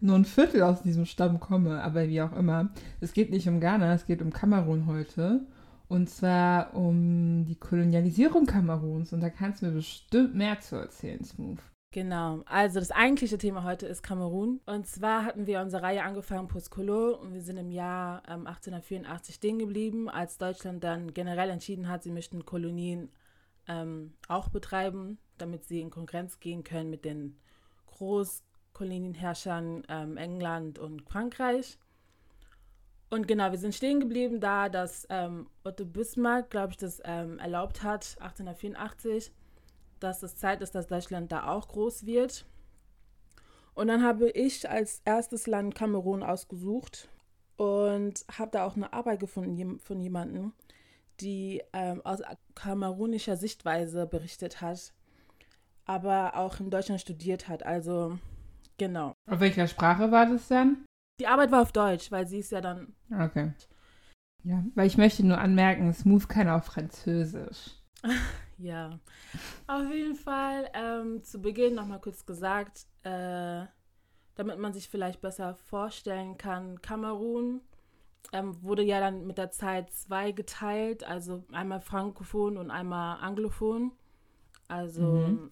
nur 0.00 0.16
ein 0.16 0.24
Viertel 0.24 0.62
aus 0.62 0.82
diesem 0.82 1.06
Stamm 1.06 1.40
komme. 1.40 1.82
Aber 1.82 2.08
wie 2.08 2.20
auch 2.20 2.36
immer. 2.36 2.70
Es 3.00 3.12
geht 3.12 3.30
nicht 3.30 3.48
um 3.48 3.60
Ghana, 3.60 3.94
es 3.94 4.06
geht 4.06 4.22
um 4.22 4.32
Kamerun 4.32 4.86
heute. 4.86 5.46
Und 5.88 6.10
zwar 6.10 6.74
um 6.74 7.44
die 7.46 7.54
Kolonialisierung 7.54 8.46
Kameruns. 8.46 9.12
Und 9.12 9.20
da 9.20 9.30
kannst 9.30 9.62
du 9.62 9.66
mir 9.66 9.72
bestimmt 9.72 10.34
mehr 10.34 10.60
zu 10.60 10.76
erzählen, 10.76 11.24
Smooth. 11.24 11.60
Genau, 11.96 12.42
also 12.44 12.78
das 12.78 12.90
eigentliche 12.90 13.38
Thema 13.38 13.64
heute 13.64 13.86
ist 13.86 14.02
Kamerun. 14.02 14.60
Und 14.66 14.86
zwar 14.86 15.24
hatten 15.24 15.46
wir 15.46 15.62
unsere 15.62 15.82
Reihe 15.82 16.02
angefangen, 16.02 16.46
Postcolo, 16.46 17.14
und 17.16 17.32
wir 17.32 17.40
sind 17.40 17.56
im 17.56 17.70
Jahr 17.70 18.22
ähm, 18.28 18.46
1884 18.46 19.36
stehen 19.36 19.58
geblieben, 19.58 20.10
als 20.10 20.36
Deutschland 20.36 20.84
dann 20.84 21.14
generell 21.14 21.48
entschieden 21.48 21.88
hat, 21.88 22.02
sie 22.02 22.10
möchten 22.10 22.44
Kolonien 22.44 23.10
ähm, 23.66 24.12
auch 24.28 24.50
betreiben, 24.50 25.16
damit 25.38 25.64
sie 25.64 25.80
in 25.80 25.88
Konkurrenz 25.88 26.38
gehen 26.38 26.64
können 26.64 26.90
mit 26.90 27.06
den 27.06 27.38
Großkolonienherrschern 27.86 29.84
ähm, 29.88 30.18
England 30.18 30.78
und 30.78 31.00
Frankreich. 31.00 31.78
Und 33.08 33.26
genau, 33.26 33.52
wir 33.52 33.58
sind 33.58 33.74
stehen 33.74 34.00
geblieben 34.00 34.38
da, 34.38 34.68
dass 34.68 35.06
ähm, 35.08 35.48
Otto 35.64 35.86
Bismarck, 35.86 36.50
glaube 36.50 36.72
ich, 36.72 36.76
das 36.76 37.00
ähm, 37.06 37.38
erlaubt 37.38 37.82
hat, 37.82 38.18
1884, 38.20 39.32
dass 40.00 40.22
es 40.22 40.36
Zeit 40.36 40.60
ist, 40.62 40.74
dass 40.74 40.86
Deutschland 40.86 41.32
da 41.32 41.48
auch 41.48 41.68
groß 41.68 42.06
wird. 42.06 42.46
Und 43.74 43.88
dann 43.88 44.02
habe 44.02 44.30
ich 44.30 44.68
als 44.68 45.02
erstes 45.04 45.46
Land 45.46 45.74
Kamerun 45.74 46.22
ausgesucht 46.22 47.08
und 47.56 48.24
habe 48.32 48.50
da 48.50 48.64
auch 48.64 48.76
eine 48.76 48.92
Arbeit 48.92 49.20
gefunden 49.20 49.78
von 49.78 50.00
jemandem, 50.00 50.52
die 51.20 51.62
ähm, 51.72 52.00
aus 52.04 52.20
kamerunischer 52.54 53.36
Sichtweise 53.36 54.06
berichtet 54.06 54.60
hat, 54.60 54.92
aber 55.84 56.36
auch 56.36 56.60
in 56.60 56.70
Deutschland 56.70 57.00
studiert 57.00 57.48
hat. 57.48 57.64
Also 57.64 58.18
genau. 58.78 59.12
Auf 59.30 59.40
welcher 59.40 59.68
Sprache 59.68 60.10
war 60.10 60.26
das 60.26 60.48
dann? 60.48 60.84
Die 61.20 61.26
Arbeit 61.26 61.50
war 61.50 61.62
auf 61.62 61.72
Deutsch, 61.72 62.10
weil 62.10 62.26
sie 62.26 62.38
ist 62.38 62.52
ja 62.52 62.60
dann. 62.60 62.94
Okay. 63.10 63.52
Ja, 64.42 64.62
weil 64.74 64.86
ich 64.86 64.96
möchte 64.96 65.26
nur 65.26 65.38
anmerken, 65.38 65.92
Smooth 65.92 66.28
kann 66.28 66.48
auch 66.48 66.62
Französisch. 66.62 67.74
ja, 68.58 68.98
auf 69.66 69.90
jeden 69.92 70.16
Fall. 70.16 70.70
Ähm, 70.74 71.22
zu 71.22 71.40
Beginn 71.40 71.74
nochmal 71.74 72.00
kurz 72.00 72.26
gesagt, 72.26 72.86
äh, 73.02 73.64
damit 74.34 74.58
man 74.58 74.72
sich 74.72 74.88
vielleicht 74.88 75.20
besser 75.20 75.54
vorstellen 75.54 76.36
kann, 76.36 76.80
Kamerun 76.82 77.60
ähm, 78.32 78.60
wurde 78.62 78.82
ja 78.82 79.00
dann 79.00 79.26
mit 79.26 79.38
der 79.38 79.50
Zeit 79.50 79.92
zwei 79.92 80.32
geteilt, 80.32 81.04
also 81.04 81.44
einmal 81.52 81.80
Frankophon 81.80 82.56
und 82.56 82.70
einmal 82.70 83.18
Anglophon. 83.20 83.92
Also 84.68 85.02
mhm 85.02 85.50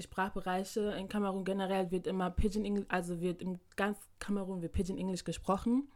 die 0.00 0.04
Sprachbereiche 0.04 0.92
in 0.92 1.08
Kamerun 1.08 1.44
generell 1.44 1.90
wird 1.90 2.06
immer 2.06 2.30
Pidgin 2.30 2.64
English, 2.64 2.86
also 2.88 3.20
wird 3.20 3.42
im 3.42 3.58
ganz 3.76 3.98
Kamerun 4.18 4.62
wird 4.62 4.72
Pidgin 4.72 4.96
English 4.96 5.24
gesprochen. 5.24 5.88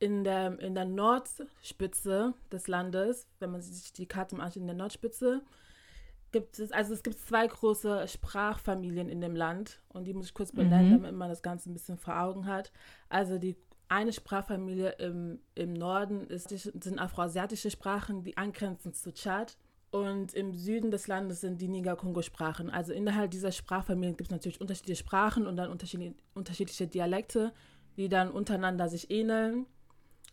In 0.00 0.22
der, 0.22 0.58
in 0.60 0.74
der 0.74 0.84
Nordspitze 0.84 2.34
des 2.52 2.68
Landes, 2.68 3.26
wenn 3.40 3.50
man 3.50 3.60
sich 3.60 3.92
die 3.92 4.06
Karte 4.06 4.36
mal 4.36 4.44
anschaut, 4.44 4.62
in 4.62 4.68
der 4.68 4.76
Nordspitze, 4.76 5.42
gibt 6.30 6.58
es, 6.58 6.72
also 6.72 6.94
es 6.94 7.02
gibt 7.02 7.18
zwei 7.18 7.46
große 7.46 8.06
Sprachfamilien 8.06 9.08
in 9.08 9.20
dem 9.20 9.34
Land 9.34 9.80
und 9.88 10.04
die 10.04 10.14
muss 10.14 10.26
ich 10.26 10.34
kurz 10.34 10.52
benennen, 10.52 10.90
mhm. 10.90 11.02
damit 11.02 11.14
man 11.14 11.28
das 11.28 11.42
Ganze 11.42 11.70
ein 11.70 11.72
bisschen 11.72 11.96
vor 11.96 12.20
Augen 12.20 12.46
hat. 12.46 12.70
Also 13.08 13.38
die 13.38 13.56
eine 13.88 14.12
Sprachfamilie 14.12 14.90
im, 14.98 15.40
im 15.54 15.72
Norden 15.72 16.26
ist, 16.26 16.50
sind 16.50 16.98
afroasiatische 16.98 17.70
Sprachen, 17.70 18.22
die 18.22 18.36
angrenzen 18.36 18.92
zu 18.92 19.12
Tschad. 19.12 19.56
Und 19.90 20.34
im 20.34 20.52
Süden 20.52 20.90
des 20.90 21.06
Landes 21.06 21.40
sind 21.40 21.62
die 21.62 21.68
Niger-Kongo-Sprachen. 21.68 22.68
Also 22.68 22.92
innerhalb 22.92 23.30
dieser 23.30 23.52
Sprachfamilien 23.52 24.18
gibt 24.18 24.28
es 24.28 24.30
natürlich 24.30 24.60
unterschiedliche 24.60 25.00
Sprachen 25.00 25.46
und 25.46 25.56
dann 25.56 25.70
unterschiedliche 25.70 26.86
Dialekte, 26.86 27.54
die 27.96 28.10
dann 28.10 28.30
untereinander 28.30 28.90
sich 28.90 29.10
ähneln. 29.10 29.64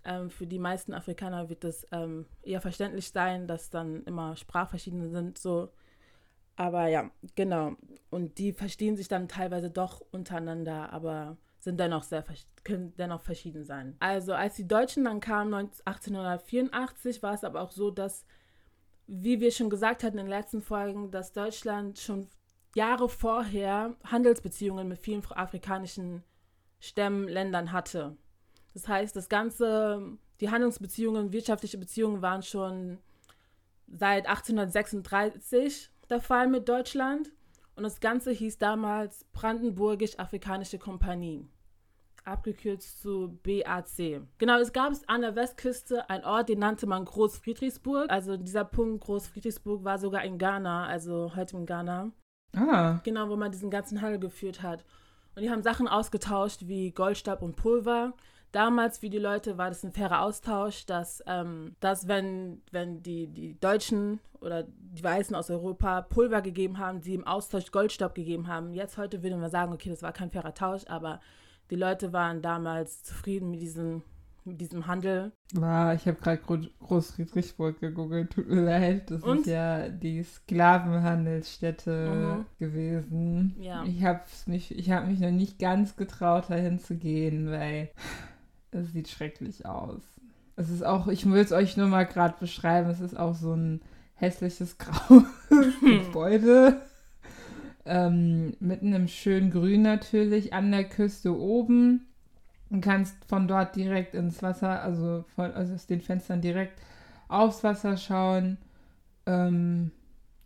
Ähm, 0.05 0.29
für 0.29 0.47
die 0.47 0.59
meisten 0.59 0.93
Afrikaner 0.93 1.49
wird 1.49 1.63
es 1.63 1.87
ähm, 1.91 2.25
eher 2.43 2.61
verständlich 2.61 3.09
sein, 3.11 3.47
dass 3.47 3.69
dann 3.69 4.03
immer 4.03 4.35
Sprachverschiedene 4.35 5.09
sind. 5.09 5.37
So. 5.37 5.69
Aber 6.55 6.87
ja, 6.87 7.09
genau. 7.35 7.75
Und 8.09 8.37
die 8.37 8.53
verstehen 8.53 8.95
sich 8.95 9.07
dann 9.07 9.27
teilweise 9.27 9.69
doch 9.69 10.01
untereinander, 10.11 10.93
aber 10.93 11.37
sind 11.59 11.79
dennoch 11.79 12.03
sehr, 12.03 12.23
können 12.63 12.93
dennoch 12.97 13.21
verschieden 13.21 13.63
sein. 13.63 13.95
Also 13.99 14.33
als 14.33 14.55
die 14.55 14.67
Deutschen 14.67 15.05
dann 15.05 15.19
kamen 15.19 15.53
1884, 15.53 17.23
war 17.23 17.33
es 17.33 17.43
aber 17.43 17.61
auch 17.61 17.71
so, 17.71 17.89
dass 17.91 18.25
wie 19.07 19.39
wir 19.39 19.51
schon 19.51 19.69
gesagt 19.69 20.03
hatten 20.03 20.17
in 20.17 20.25
den 20.25 20.29
letzten 20.29 20.61
Folgen, 20.61 21.11
dass 21.11 21.33
Deutschland 21.33 21.99
schon 21.99 22.27
Jahre 22.75 23.07
vorher 23.07 23.95
Handelsbeziehungen 24.03 24.87
mit 24.87 24.99
vielen 24.99 25.23
afrikanischen 25.31 26.23
Stämmen, 26.79 27.27
Ländern 27.27 27.71
hatte. 27.71 28.17
Das 28.75 28.87
heißt, 28.87 29.15
das 29.15 29.29
ganze, 29.29 30.17
die 30.41 30.51
Handelsbeziehungen, 30.51 31.33
wirtschaftliche 31.33 31.79
Beziehungen 31.79 32.21
waren 32.21 32.43
schon 32.43 32.99
seit 33.87 34.27
1836 34.27 35.89
der 36.09 36.19
Fall 36.19 36.47
mit 36.47 36.69
Deutschland. 36.69 37.31
Und 37.75 37.83
das 37.83 37.99
Ganze 37.99 38.31
hieß 38.31 38.57
damals 38.57 39.25
Brandenburgisch-Afrikanische 39.33 40.77
Kompanie 40.77 41.47
abgekürzt 42.25 43.01
zu 43.01 43.39
BAC. 43.43 44.21
Genau, 44.37 44.59
es 44.59 44.73
gab 44.73 44.93
an 45.07 45.21
der 45.21 45.35
Westküste 45.35 46.09
einen 46.09 46.25
Ort, 46.25 46.49
den 46.49 46.59
nannte 46.59 46.87
man 46.87 47.05
Großfriedrichsburg. 47.05 48.09
Also 48.09 48.35
dieser 48.37 48.65
Punkt 48.65 49.03
Großfriedrichsburg 49.03 49.83
war 49.83 49.99
sogar 49.99 50.23
in 50.23 50.37
Ghana, 50.37 50.87
also 50.87 51.35
heute 51.35 51.57
in 51.57 51.65
Ghana. 51.65 52.11
Ah. 52.55 52.99
Genau, 53.03 53.29
wo 53.29 53.35
man 53.35 53.51
diesen 53.51 53.69
ganzen 53.69 54.01
Handel 54.01 54.19
geführt 54.19 54.61
hat. 54.63 54.83
Und 55.35 55.43
die 55.43 55.49
haben 55.49 55.61
Sachen 55.61 55.87
ausgetauscht 55.87 56.61
wie 56.65 56.91
Goldstab 56.91 57.41
und 57.41 57.55
Pulver. 57.55 58.13
Damals 58.55 58.99
für 58.99 59.09
die 59.09 59.17
Leute 59.17 59.57
war 59.57 59.67
das 59.67 59.83
ein 59.83 59.91
fairer 59.91 60.21
Austausch, 60.21 60.85
dass, 60.85 61.21
ähm, 61.27 61.75
dass 61.81 62.07
wenn, 62.07 62.61
wenn 62.71 63.03
die, 63.03 63.27
die 63.27 63.59
Deutschen 63.59 64.21
oder 64.39 64.63
die 64.63 65.03
Weißen 65.03 65.35
aus 65.35 65.49
Europa 65.49 66.03
Pulver 66.03 66.41
gegeben 66.41 66.77
haben, 66.77 67.01
die 67.01 67.15
im 67.15 67.27
Austausch 67.27 67.73
Goldstab 67.73 68.15
gegeben 68.15 68.47
haben. 68.47 68.73
Jetzt 68.73 68.97
heute 68.97 69.23
würden 69.23 69.41
wir 69.41 69.49
sagen, 69.49 69.73
okay, 69.73 69.89
das 69.89 70.03
war 70.03 70.13
kein 70.13 70.31
fairer 70.31 70.53
Tausch, 70.53 70.83
aber 70.87 71.19
die 71.69 71.75
Leute 71.75 72.13
waren 72.13 72.41
damals 72.41 73.03
zufrieden 73.03 73.51
mit 73.51 73.59
diesem, 73.59 74.03
mit 74.45 74.61
diesem 74.61 74.87
Handel. 74.87 75.33
Wow, 75.53 75.93
ich 75.93 76.07
habe 76.07 76.17
gerade 76.21 76.37
Gro 76.37 76.59
Großfriedrichsburg 76.79 77.81
gegoogelt, 77.81 78.31
tut 78.31 78.47
mir 78.47 78.61
leid. 78.61 79.11
Das 79.11 79.21
Und? 79.21 79.39
ist 79.39 79.47
ja 79.47 79.89
die 79.89 80.23
Sklavenhandelsstätte 80.23 81.91
mhm. 81.91 82.45
gewesen. 82.57 83.57
Ja. 83.59 83.83
Ich 83.83 84.05
habe 84.05 84.21
mich, 84.45 84.71
hab 84.89 85.07
mich 85.07 85.19
noch 85.19 85.31
nicht 85.31 85.59
ganz 85.59 85.97
getraut, 85.97 86.45
dahin 86.47 86.79
zu 86.79 86.95
gehen, 86.95 87.51
weil 87.51 87.89
es 88.75 88.93
sieht 88.93 89.07
schrecklich 89.07 89.65
aus. 89.65 90.01
Es 90.55 90.69
ist 90.69 90.85
auch, 90.85 91.07
ich 91.07 91.29
will 91.29 91.41
es 91.41 91.51
euch 91.51 91.77
nur 91.77 91.87
mal 91.87 92.05
gerade 92.05 92.35
beschreiben, 92.39 92.89
es 92.89 93.01
ist 93.01 93.17
auch 93.17 93.35
so 93.35 93.53
ein 93.53 93.81
hässliches 94.15 94.77
graues 94.77 95.23
Gebäude. 95.81 96.81
Ähm, 97.85 98.55
mitten 98.59 98.93
im 98.93 99.07
schönen 99.07 99.51
Grün 99.51 99.83
natürlich, 99.83 100.53
an 100.53 100.71
der 100.71 100.85
Küste 100.85 101.37
oben. 101.37 102.07
Du 102.69 102.81
kannst 102.81 103.15
von 103.25 103.47
dort 103.47 103.75
direkt 103.75 104.15
ins 104.15 104.41
Wasser, 104.41 104.81
also, 104.81 105.23
von, 105.35 105.51
also 105.51 105.75
aus 105.75 105.85
den 105.85 106.01
Fenstern 106.01 106.41
direkt 106.41 106.81
aufs 107.27 107.63
Wasser 107.63 107.95
schauen. 107.95 108.57
Ähm, 109.25 109.91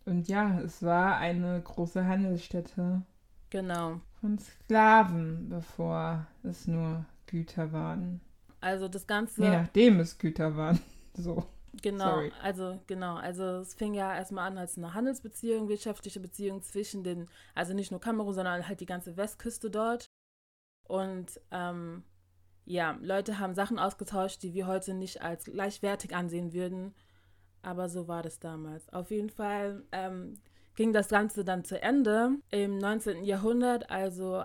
und 0.04 0.28
ja, 0.28 0.60
es 0.60 0.82
war 0.82 1.16
eine 1.16 1.60
große 1.60 2.06
Handelsstätte. 2.06 3.02
Genau. 3.48 4.00
Von 4.20 4.38
Sklaven, 4.38 5.48
bevor 5.48 6.26
es 6.42 6.66
nur 6.66 7.06
Güter 7.30 7.72
waren. 7.72 8.20
Also 8.60 8.88
das 8.88 9.06
Ganze. 9.06 9.42
Je 9.42 9.50
nachdem 9.50 10.00
es 10.00 10.18
Güter 10.18 10.56
waren. 10.56 10.80
So. 11.14 11.44
Genau, 11.82 12.04
Sorry. 12.04 12.32
also 12.40 12.80
genau, 12.86 13.16
also 13.16 13.42
es 13.58 13.74
fing 13.74 13.94
ja 13.94 14.14
erstmal 14.14 14.46
an 14.46 14.58
als 14.58 14.78
eine 14.78 14.94
Handelsbeziehung, 14.94 15.68
wirtschaftliche 15.68 16.20
Beziehung 16.20 16.62
zwischen 16.62 17.02
den, 17.02 17.28
also 17.54 17.74
nicht 17.74 17.90
nur 17.90 18.00
Kamerun, 18.00 18.32
sondern 18.32 18.66
halt 18.68 18.80
die 18.80 18.86
ganze 18.86 19.16
Westküste 19.16 19.70
dort. 19.70 20.06
Und 20.86 21.40
ähm, 21.50 22.04
ja, 22.64 22.96
Leute 23.02 23.40
haben 23.40 23.54
Sachen 23.54 23.80
ausgetauscht, 23.80 24.42
die 24.44 24.54
wir 24.54 24.68
heute 24.68 24.94
nicht 24.94 25.20
als 25.20 25.44
gleichwertig 25.44 26.14
ansehen 26.14 26.52
würden. 26.52 26.94
Aber 27.62 27.88
so 27.88 28.06
war 28.06 28.22
das 28.22 28.38
damals. 28.38 28.88
Auf 28.92 29.10
jeden 29.10 29.30
Fall 29.30 29.82
ähm, 29.90 30.40
ging 30.76 30.92
das 30.92 31.08
Ganze 31.08 31.44
dann 31.44 31.64
zu 31.64 31.82
Ende 31.82 32.36
im 32.50 32.78
19. 32.78 33.24
Jahrhundert, 33.24 33.90
also 33.90 34.44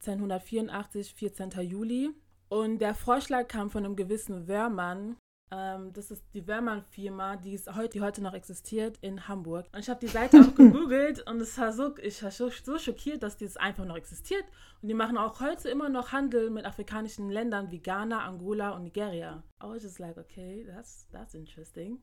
1884, 0.00 1.14
14. 1.14 1.50
Juli. 1.60 2.10
Und 2.48 2.78
der 2.78 2.94
Vorschlag 2.94 3.48
kam 3.48 3.70
von 3.70 3.84
einem 3.84 3.96
gewissen 3.96 4.48
Wörmann, 4.48 5.16
ähm, 5.52 5.92
das 5.92 6.10
ist 6.10 6.24
die 6.32 6.46
Wörmann-Firma, 6.46 7.36
die, 7.36 7.54
ist 7.54 7.74
heute, 7.74 7.90
die 7.90 8.00
heute 8.00 8.22
noch 8.22 8.34
existiert 8.34 8.98
in 9.00 9.26
Hamburg. 9.26 9.66
Und 9.72 9.80
ich 9.80 9.88
habe 9.88 10.00
die 10.00 10.06
Seite 10.06 10.40
auch 10.40 10.54
gegoogelt 10.54 11.28
und 11.28 11.40
es 11.40 11.58
war 11.58 11.72
so, 11.72 11.96
ich 11.98 12.22
war 12.22 12.30
so, 12.30 12.50
so 12.50 12.78
schockiert, 12.78 13.22
dass 13.22 13.36
das 13.36 13.56
einfach 13.56 13.84
noch 13.84 13.96
existiert. 13.96 14.44
Und 14.80 14.88
die 14.88 14.94
machen 14.94 15.18
auch 15.18 15.40
heute 15.40 15.68
immer 15.68 15.88
noch 15.88 16.12
Handel 16.12 16.50
mit 16.50 16.64
afrikanischen 16.64 17.30
Ländern 17.30 17.70
wie 17.70 17.80
Ghana, 17.80 18.24
Angola 18.24 18.70
und 18.70 18.84
Nigeria. 18.84 19.42
I 19.62 19.66
was 19.66 19.82
just 19.82 19.98
like, 19.98 20.16
okay, 20.16 20.64
that's, 20.66 21.08
that's 21.10 21.34
interesting. 21.34 22.00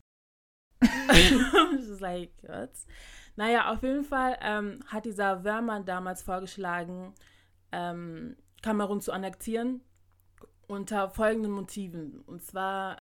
just 0.82 2.02
like, 2.02 2.32
what? 2.42 2.72
Naja, 3.38 3.72
auf 3.72 3.82
jeden 3.82 4.04
Fall 4.04 4.38
ähm, 4.42 4.80
hat 4.88 5.06
dieser 5.06 5.44
Wörmann 5.44 5.86
damals 5.86 6.22
vorgeschlagen, 6.22 7.14
ähm, 7.72 8.38
Kamerun 8.62 9.02
zu 9.02 9.12
annektieren 9.12 9.82
unter 10.68 11.10
folgenden 11.10 11.52
Motiven. 11.52 12.22
Und 12.22 12.44
zwar 12.44 13.00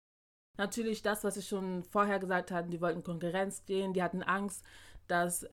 natürlich 0.56 1.02
das, 1.02 1.24
was 1.24 1.36
ich 1.36 1.48
schon 1.48 1.84
vorher 1.84 2.18
gesagt 2.18 2.50
hatte, 2.50 2.70
die 2.70 2.80
wollten 2.80 3.02
Konkurrenz 3.02 3.64
gehen, 3.64 3.92
die 3.92 4.02
hatten 4.02 4.22
Angst, 4.22 4.64
dass 5.08 5.46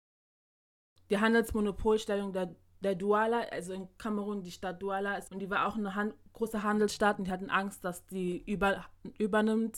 die 1.09 1.19
Handelsmonopolstellung 1.19 2.33
der, 2.33 2.55
der 2.81 2.95
Douala, 2.95 3.41
also 3.51 3.73
in 3.73 3.87
Kamerun 3.97 4.43
die 4.43 4.51
Stadt 4.51 4.81
Douala 4.81 5.15
ist, 5.15 5.31
und 5.31 5.39
die 5.39 5.49
war 5.49 5.67
auch 5.67 5.77
eine 5.77 5.95
Han 5.95 6.13
große 6.33 6.61
Handelsstadt 6.61 7.17
und 7.17 7.25
die 7.25 7.31
hatten 7.31 7.49
Angst, 7.49 7.83
dass 7.83 8.05
die 8.05 8.43
über, 8.45 8.85
übernimmt, 9.17 9.75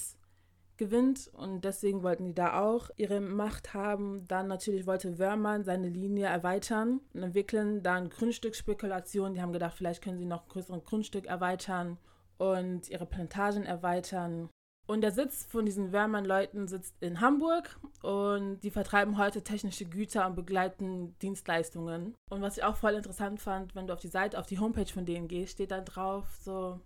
gewinnt 0.79 1.29
und 1.33 1.63
deswegen 1.63 2.01
wollten 2.01 2.25
die 2.25 2.33
da 2.33 2.59
auch 2.59 2.89
ihre 2.95 3.19
Macht 3.21 3.75
haben. 3.75 4.27
Dann 4.27 4.47
natürlich 4.47 4.87
wollte 4.87 5.19
Wörmann 5.19 5.63
seine 5.63 5.89
Linie 5.89 6.25
erweitern 6.25 7.01
und 7.13 7.21
entwickeln. 7.21 7.83
Dann 7.83 8.09
Grundstücksspekulation, 8.09 9.35
die 9.35 9.41
haben 9.43 9.53
gedacht, 9.53 9.75
vielleicht 9.77 10.03
können 10.03 10.17
sie 10.17 10.25
noch 10.25 10.43
ein 10.43 10.49
größeres 10.49 10.83
Grundstück 10.83 11.27
erweitern 11.27 11.97
und 12.39 12.89
ihre 12.89 13.05
Plantagen 13.05 13.65
erweitern. 13.65 14.49
Und 14.87 15.01
der 15.01 15.11
Sitz 15.11 15.45
von 15.45 15.67
diesen 15.67 15.93
Wörmann-Leuten 15.93 16.67
sitzt 16.67 16.95
in 16.99 17.21
Hamburg 17.21 17.79
und 18.01 18.61
die 18.61 18.71
vertreiben 18.71 19.19
heute 19.19 19.43
technische 19.43 19.85
Güter 19.85 20.25
und 20.25 20.35
begleiten 20.35 21.15
Dienstleistungen. 21.19 22.15
Und 22.31 22.41
was 22.41 22.57
ich 22.57 22.63
auch 22.63 22.75
voll 22.75 22.95
interessant 22.95 23.39
fand, 23.39 23.75
wenn 23.75 23.85
du 23.85 23.93
auf 23.93 23.99
die 23.99 24.07
Seite, 24.07 24.39
auf 24.39 24.47
die 24.47 24.57
Homepage 24.57 24.91
von 24.91 25.05
denen 25.05 25.27
gehst, 25.27 25.51
steht 25.51 25.69
da 25.69 25.81
drauf 25.81 26.25
so, 26.41 26.79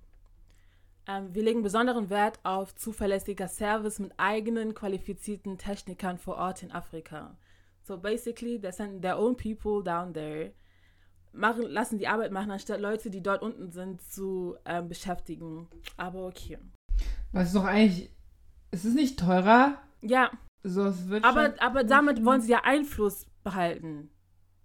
wir 1.05 1.43
legen 1.43 1.63
besonderen 1.63 2.09
Wert 2.09 2.39
auf 2.43 2.75
zuverlässiger 2.75 3.47
Service 3.47 3.99
mit 3.99 4.13
eigenen 4.17 4.73
qualifizierten 4.73 5.57
Technikern 5.57 6.17
vor 6.17 6.35
Ort 6.37 6.63
in 6.63 6.71
Afrika. 6.71 7.37
So 7.81 7.97
basically, 7.97 8.59
they 8.59 8.71
send 8.71 9.01
their 9.01 9.19
own 9.19 9.35
people 9.35 9.83
down 9.83 10.13
there, 10.13 10.53
machen, 11.33 11.63
lassen 11.63 11.99
die 11.99 12.07
Arbeit 12.07 12.31
machen, 12.31 12.51
anstatt 12.51 12.79
Leute, 12.79 13.09
die 13.09 13.21
dort 13.21 13.41
unten 13.41 13.71
sind, 13.71 14.01
zu 14.01 14.55
ähm, 14.65 14.87
beschäftigen. 14.87 15.67
Aber 15.97 16.27
okay. 16.27 16.57
Was 17.33 17.47
ist 17.47 17.55
doch 17.55 17.65
eigentlich. 17.65 18.09
Ist 18.71 18.85
es 18.85 18.93
nicht 18.95 19.19
teurer? 19.19 19.77
Ja, 20.01 20.31
So, 20.63 20.85
es 20.85 21.09
wird 21.09 21.25
aber, 21.25 21.53
aber 21.59 21.83
damit 21.83 22.23
wollen 22.23 22.41
sie 22.41 22.51
ja 22.51 22.61
Einfluss 22.63 23.25
behalten. 23.43 24.09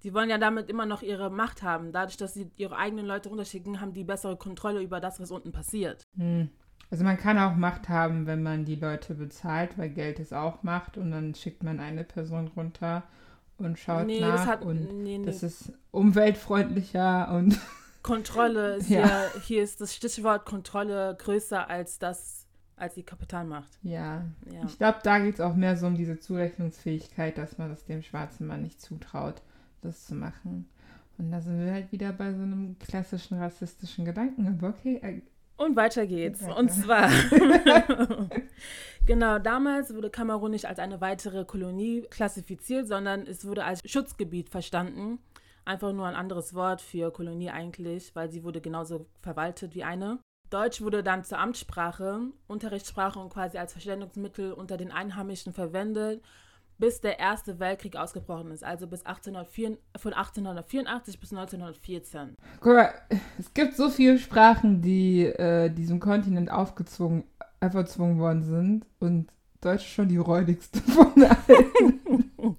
Die 0.04 0.14
wollen 0.14 0.30
ja 0.30 0.38
damit 0.38 0.68
immer 0.70 0.86
noch 0.86 1.02
ihre 1.02 1.30
Macht 1.30 1.62
haben. 1.62 1.92
Dadurch, 1.92 2.16
dass 2.16 2.34
sie 2.34 2.50
ihre 2.56 2.76
eigenen 2.76 3.06
Leute 3.06 3.28
runterschicken, 3.28 3.80
haben 3.80 3.94
die 3.94 4.04
bessere 4.04 4.36
Kontrolle 4.36 4.80
über 4.82 5.00
das, 5.00 5.20
was 5.20 5.30
unten 5.30 5.50
passiert. 5.52 6.06
Hm. 6.16 6.48
Also 6.90 7.04
man 7.04 7.18
kann 7.18 7.38
auch 7.38 7.54
Macht 7.56 7.88
haben, 7.88 8.26
wenn 8.26 8.42
man 8.42 8.64
die 8.64 8.76
Leute 8.76 9.14
bezahlt, 9.14 9.76
weil 9.76 9.90
Geld 9.90 10.20
ist 10.20 10.32
auch 10.32 10.62
Macht 10.62 10.96
und 10.96 11.10
dann 11.10 11.34
schickt 11.34 11.62
man 11.62 11.80
eine 11.80 12.02
Person 12.04 12.48
runter 12.56 13.02
und 13.58 13.78
schaut 13.78 14.06
nee, 14.06 14.20
nach 14.20 14.36
das 14.36 14.46
hat. 14.46 14.64
und 14.64 15.02
nee, 15.02 15.18
nee. 15.18 15.26
das 15.26 15.42
ist 15.42 15.72
umweltfreundlicher 15.90 17.32
und 17.34 17.58
Kontrolle 18.02 18.76
ist 18.76 18.88
Ja. 18.88 19.06
hier, 19.32 19.42
hier 19.42 19.62
ist 19.62 19.80
das 19.80 19.94
Stichwort 19.94 20.46
Kontrolle 20.46 21.14
größer 21.18 21.68
als 21.68 21.98
das, 21.98 22.46
als 22.76 22.94
die 22.94 23.02
Kapitalmacht. 23.02 23.78
ja. 23.82 24.24
Ja. 24.50 24.62
Ich 24.66 24.78
glaube, 24.78 24.98
da 25.02 25.18
geht 25.18 25.34
es 25.34 25.40
auch 25.40 25.54
mehr 25.56 25.76
so 25.76 25.86
um 25.88 25.94
diese 25.96 26.18
Zurechnungsfähigkeit, 26.18 27.36
dass 27.36 27.58
man 27.58 27.68
das 27.68 27.84
dem 27.84 28.02
schwarzen 28.02 28.46
Mann 28.46 28.62
nicht 28.62 28.80
zutraut, 28.80 29.42
das 29.80 30.06
zu 30.06 30.14
machen. 30.14 30.68
Und 31.18 31.32
da 31.32 31.40
sind 31.40 31.64
wir 31.64 31.72
halt 31.72 31.90
wieder 31.90 32.12
bei 32.12 32.32
so 32.32 32.42
einem 32.42 32.78
klassischen 32.78 33.38
rassistischen 33.38 34.04
Gedanken. 34.04 34.46
Aber 34.46 34.68
okay, 34.68 34.96
äh, 35.02 35.22
Und 35.56 35.74
weiter 35.74 36.06
geht's. 36.06 36.42
Weiter. 36.42 36.56
Und 36.56 36.70
zwar, 36.70 37.10
genau, 39.06 39.38
damals 39.40 39.92
wurde 39.94 40.10
Kamerun 40.10 40.52
nicht 40.52 40.66
als 40.66 40.78
eine 40.78 41.00
weitere 41.00 41.44
Kolonie 41.44 42.02
klassifiziert, 42.10 42.86
sondern 42.86 43.26
es 43.26 43.44
wurde 43.44 43.64
als 43.64 43.80
Schutzgebiet 43.84 44.48
verstanden. 44.48 45.18
Einfach 45.64 45.92
nur 45.92 46.06
ein 46.06 46.14
anderes 46.14 46.54
Wort 46.54 46.80
für 46.80 47.10
Kolonie 47.12 47.50
eigentlich, 47.50 48.14
weil 48.14 48.30
sie 48.30 48.44
wurde 48.44 48.60
genauso 48.60 49.06
verwaltet 49.20 49.74
wie 49.74 49.84
eine. 49.84 50.20
Deutsch 50.50 50.80
wurde 50.80 51.02
dann 51.02 51.24
zur 51.24 51.38
Amtssprache, 51.38 52.20
Unterrichtssprache 52.46 53.18
und 53.18 53.28
quasi 53.28 53.58
als 53.58 53.72
Verständigungsmittel 53.72 54.52
unter 54.52 54.78
den 54.78 54.92
Einheimischen 54.92 55.52
verwendet, 55.52 56.22
bis 56.78 57.00
der 57.00 57.18
Erste 57.18 57.58
Weltkrieg 57.58 57.96
ausgebrochen 57.96 58.50
ist, 58.52 58.64
also 58.64 58.86
bis 58.86 59.04
1804, 59.04 59.78
von 59.96 60.12
1884 60.12 61.20
bis 61.20 61.32
1914. 61.32 62.36
guck 62.60 62.74
mal, 62.74 62.94
es 63.38 63.52
gibt 63.52 63.76
so 63.76 63.90
viele 63.90 64.18
Sprachen, 64.18 64.80
die 64.80 65.24
äh, 65.24 65.70
diesem 65.70 66.00
Kontinent 66.00 66.50
aufgezwungen, 66.50 67.24
auferzwungen 67.60 68.18
worden 68.18 68.42
sind 68.42 68.86
und 69.00 69.32
Deutsch 69.60 69.84
ist 69.84 69.90
schon 69.90 70.08
die 70.08 70.18
räudigste 70.18 70.80
von 70.80 71.12
allen. 71.24 72.30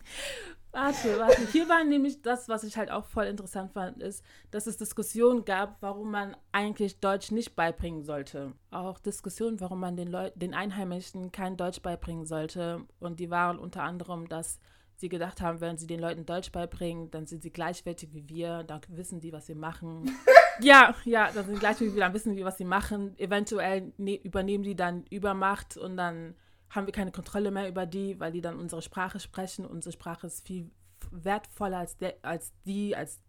Warte, 0.72 1.20
warte. 1.20 1.48
Hier 1.52 1.68
war 1.68 1.84
nämlich 1.84 2.22
das, 2.22 2.48
was 2.48 2.64
ich 2.64 2.78
halt 2.78 2.92
auch 2.92 3.06
voll 3.06 3.26
interessant 3.26 3.72
fand, 3.72 4.02
ist, 4.04 4.24
dass 4.52 4.68
es 4.68 4.78
Diskussionen 4.78 5.44
gab, 5.44 5.82
warum 5.82 6.12
man 6.12 6.38
eigentlich 6.52 7.00
Deutsch 7.00 7.32
nicht 7.32 7.56
beibringen 7.56 8.04
sollte. 8.04 8.54
Auch 8.70 9.00
Diskussionen, 9.00 9.60
warum 9.60 9.80
man 9.80 9.98
den, 9.98 10.10
Leu 10.10 10.30
den 10.36 10.54
Einheimischen 10.54 11.32
kein 11.32 11.58
Deutsch 11.58 11.82
beibringen 11.82 12.26
sollte. 12.26 12.82
Und 13.00 13.20
die 13.20 13.32
waren 13.32 13.58
unter 13.58 13.82
anderem, 13.82 14.30
dass 14.30 14.60
sie 15.00 15.10
gedacht 15.10 15.42
haben, 15.42 15.60
wenn 15.62 15.78
sie 15.78 15.88
den 15.88 16.00
Leuten 16.00 16.26
Deutsch 16.26 16.52
beibringen, 16.52 17.10
dann 17.10 17.26
sind 17.26 17.42
sie 17.42 17.52
gleichwertig 17.52 18.14
wie 18.14 18.28
wir, 18.28 18.64
dann 18.64 18.82
wissen 18.90 19.22
die, 19.22 19.34
was 19.34 19.48
sie 19.48 19.56
machen. 19.56 20.12
ja, 20.62 20.94
ja, 21.06 21.32
dann 21.32 21.46
sind 21.46 21.56
sie 21.56 21.60
gleichwertig 21.60 21.94
wie 21.94 21.96
wir, 21.96 22.04
dann 22.04 22.14
wissen 22.14 22.36
die, 22.36 22.46
was 22.46 22.58
sie 22.58 22.66
machen. 22.66 23.18
Eventuell 23.18 23.94
ne 23.98 24.16
übernehmen 24.22 24.64
die 24.64 24.76
dann 24.76 25.06
Übermacht 25.10 25.78
und 25.78 25.98
dann 25.98 26.36
haben 26.70 26.86
wir 26.86 26.94
keine 26.94 27.12
Kontrolle 27.12 27.52
mehr 27.52 27.68
über 27.68 27.86
die, 27.86 28.20
weil 28.20 28.32
die 28.32 28.42
dann 28.42 28.60
unsere 28.60 28.82
Sprache 28.82 29.20
sprechen. 29.20 29.66
Unsere 29.66 29.94
Sprache 29.94 30.28
ist 30.28 30.46
viel 30.46 30.70
wertvoller 31.12 31.80
als, 31.80 31.98
der, 31.98 32.16
als 32.22 32.54
die, 32.66 32.96
als, 32.96 33.20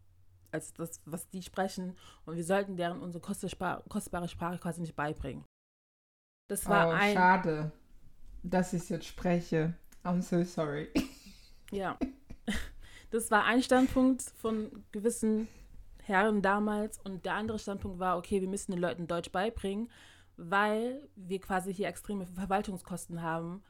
als 0.50 0.72
das, 0.74 1.00
was 1.06 1.28
die 1.28 1.42
sprechen. 1.42 1.96
Und 2.26 2.36
wir 2.36 2.44
sollten 2.44 2.76
deren 2.76 3.00
unsere 3.00 3.22
kostbare, 3.22 4.28
Sprache 4.28 4.58
quasi 4.58 4.80
nicht 4.80 4.96
beibringen. 4.96 5.44
Das 6.48 6.66
war 6.68 6.88
oh, 6.88 6.90
ein. 6.90 7.14
schade, 7.14 7.72
dass 8.42 8.72
ich 8.72 8.82
es 8.82 8.88
jetzt 8.88 9.06
spreche. 9.06 9.74
I'm 10.04 10.22
so 10.22 10.42
sorry. 10.44 10.88
Ja. 11.72 11.96
Das 13.10 13.30
war 13.30 13.44
ein 13.44 13.62
Standpunkt 13.62 14.22
von 14.22 14.84
gewissen 14.90 15.46
Herren 16.02 16.42
damals. 16.42 16.98
Und 16.98 17.24
der 17.24 17.34
andere 17.34 17.60
Standpunkt 17.60 18.00
war, 18.00 18.18
okay, 18.18 18.40
wir 18.40 18.48
müssen 18.48 18.72
den 18.72 18.80
Leuten 18.80 19.06
Deutsch 19.06 19.30
beibringen, 19.30 19.88
weil 20.48 21.08
wir 21.16 21.40
quasi 21.40 21.74
hier 21.74 21.88
extreme 21.88 22.26
Verwaltungskosten 22.26 23.22
haben. 23.22 23.62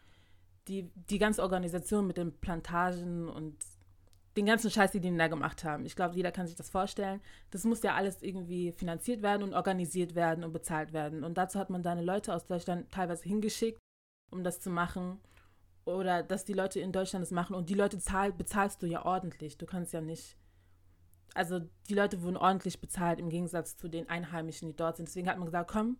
Die, 0.68 0.90
die 0.94 1.18
ganze 1.18 1.42
Organisation 1.42 2.06
mit 2.06 2.16
den 2.16 2.33
Plantagen 2.38 3.28
und 3.28 3.56
den 4.37 4.46
ganzen 4.46 4.70
Scheiß, 4.70 4.92
die 4.92 5.00
die 5.00 5.16
da 5.16 5.26
gemacht 5.26 5.64
haben. 5.64 5.85
Ich 5.85 5.96
glaube, 5.96 6.14
jeder 6.14 6.30
kann 6.30 6.46
sich 6.46 6.54
das 6.54 6.70
vorstellen. 6.70 7.20
Das 7.50 7.64
muss 7.64 7.83
ja 7.83 7.94
alles 7.94 8.22
irgendwie 8.22 8.70
finanziert 8.70 9.22
werden 9.22 9.42
und 9.42 9.54
organisiert 9.54 10.14
werden 10.14 10.44
und 10.44 10.52
bezahlt 10.52 10.92
werden. 10.92 11.24
Und 11.24 11.37
dazu 11.37 11.59
hat 11.59 11.70
man 11.70 11.83
seine 11.83 12.02
Leute 12.02 12.33
aus 12.33 12.46
Deutschland 12.46 12.92
teilweise 12.92 13.24
hingeschickt, 13.24 13.80
um 14.30 14.44
das 14.44 14.61
zu 14.61 14.70
machen. 14.70 15.18
oder 15.85 16.22
dass 16.22 16.44
die 16.44 16.52
Leute 16.52 16.80
in 16.80 16.92
Deutschland 16.92 17.24
das 17.24 17.33
machen 17.33 17.54
und 17.56 17.68
die 17.68 17.74
Leute 17.74 17.98
zahl, 17.98 18.33
bezahlst 18.33 18.83
du 18.83 18.87
ja 18.87 19.04
ordentlich. 19.04 19.59
Du 19.59 19.66
kannst 19.66 19.92
ja 19.92 20.00
nicht. 20.00 20.37
Also 21.35 21.61
die 21.88 21.94
Leute 21.94 22.22
wurden 22.22 22.37
ordentlich 22.37 22.80
bezahlt 22.80 23.18
im 23.18 23.28
Gegensatz 23.28 23.76
zu 23.76 23.88
den 23.88 24.09
Einheimischen, 24.09 24.68
die 24.68 24.76
dort 24.76 24.96
sind. 24.96 25.09
Deswegen 25.09 25.28
hat 25.28 25.38
man 25.38 25.46
gesagt, 25.46 25.70
komm, 25.70 25.98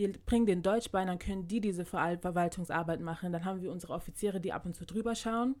wir 0.00 0.12
bringen 0.24 0.46
den 0.46 0.62
Deutsch 0.62 0.90
bei, 0.90 1.04
dann 1.04 1.18
können 1.18 1.46
die 1.46 1.60
diese 1.60 1.84
Verwaltungsarbeit 1.84 3.00
machen. 3.00 3.32
Dann 3.32 3.44
haben 3.44 3.60
wir 3.60 3.70
unsere 3.70 3.92
Offiziere, 3.92 4.40
die 4.40 4.52
ab 4.52 4.64
und 4.64 4.74
zu 4.74 4.86
drüber 4.86 5.14
schauen. 5.14 5.56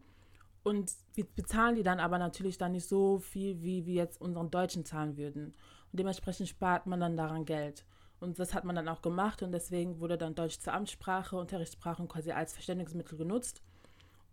Und 0.62 0.92
wir 1.12 1.26
bezahlen 1.26 1.74
die 1.74 1.82
dann 1.82 2.00
aber 2.00 2.18
natürlich 2.18 2.56
dann 2.56 2.72
nicht 2.72 2.88
so 2.88 3.18
viel, 3.18 3.62
wie 3.62 3.84
wir 3.84 3.94
jetzt 3.94 4.18
unseren 4.18 4.50
Deutschen 4.50 4.86
zahlen 4.86 5.18
würden. 5.18 5.54
Und 5.92 5.98
dementsprechend 6.00 6.48
spart 6.48 6.86
man 6.86 7.00
dann 7.00 7.18
daran 7.18 7.44
Geld. 7.44 7.84
Und 8.18 8.38
das 8.38 8.54
hat 8.54 8.64
man 8.64 8.76
dann 8.76 8.88
auch 8.88 9.02
gemacht 9.02 9.42
und 9.42 9.52
deswegen 9.52 10.00
wurde 10.00 10.16
dann 10.16 10.34
Deutsch 10.34 10.58
zur 10.58 10.72
Amtssprache, 10.72 11.36
Unterrichtssprache 11.36 12.06
quasi 12.06 12.32
als 12.32 12.54
Verständigungsmittel 12.54 13.18
genutzt. 13.18 13.62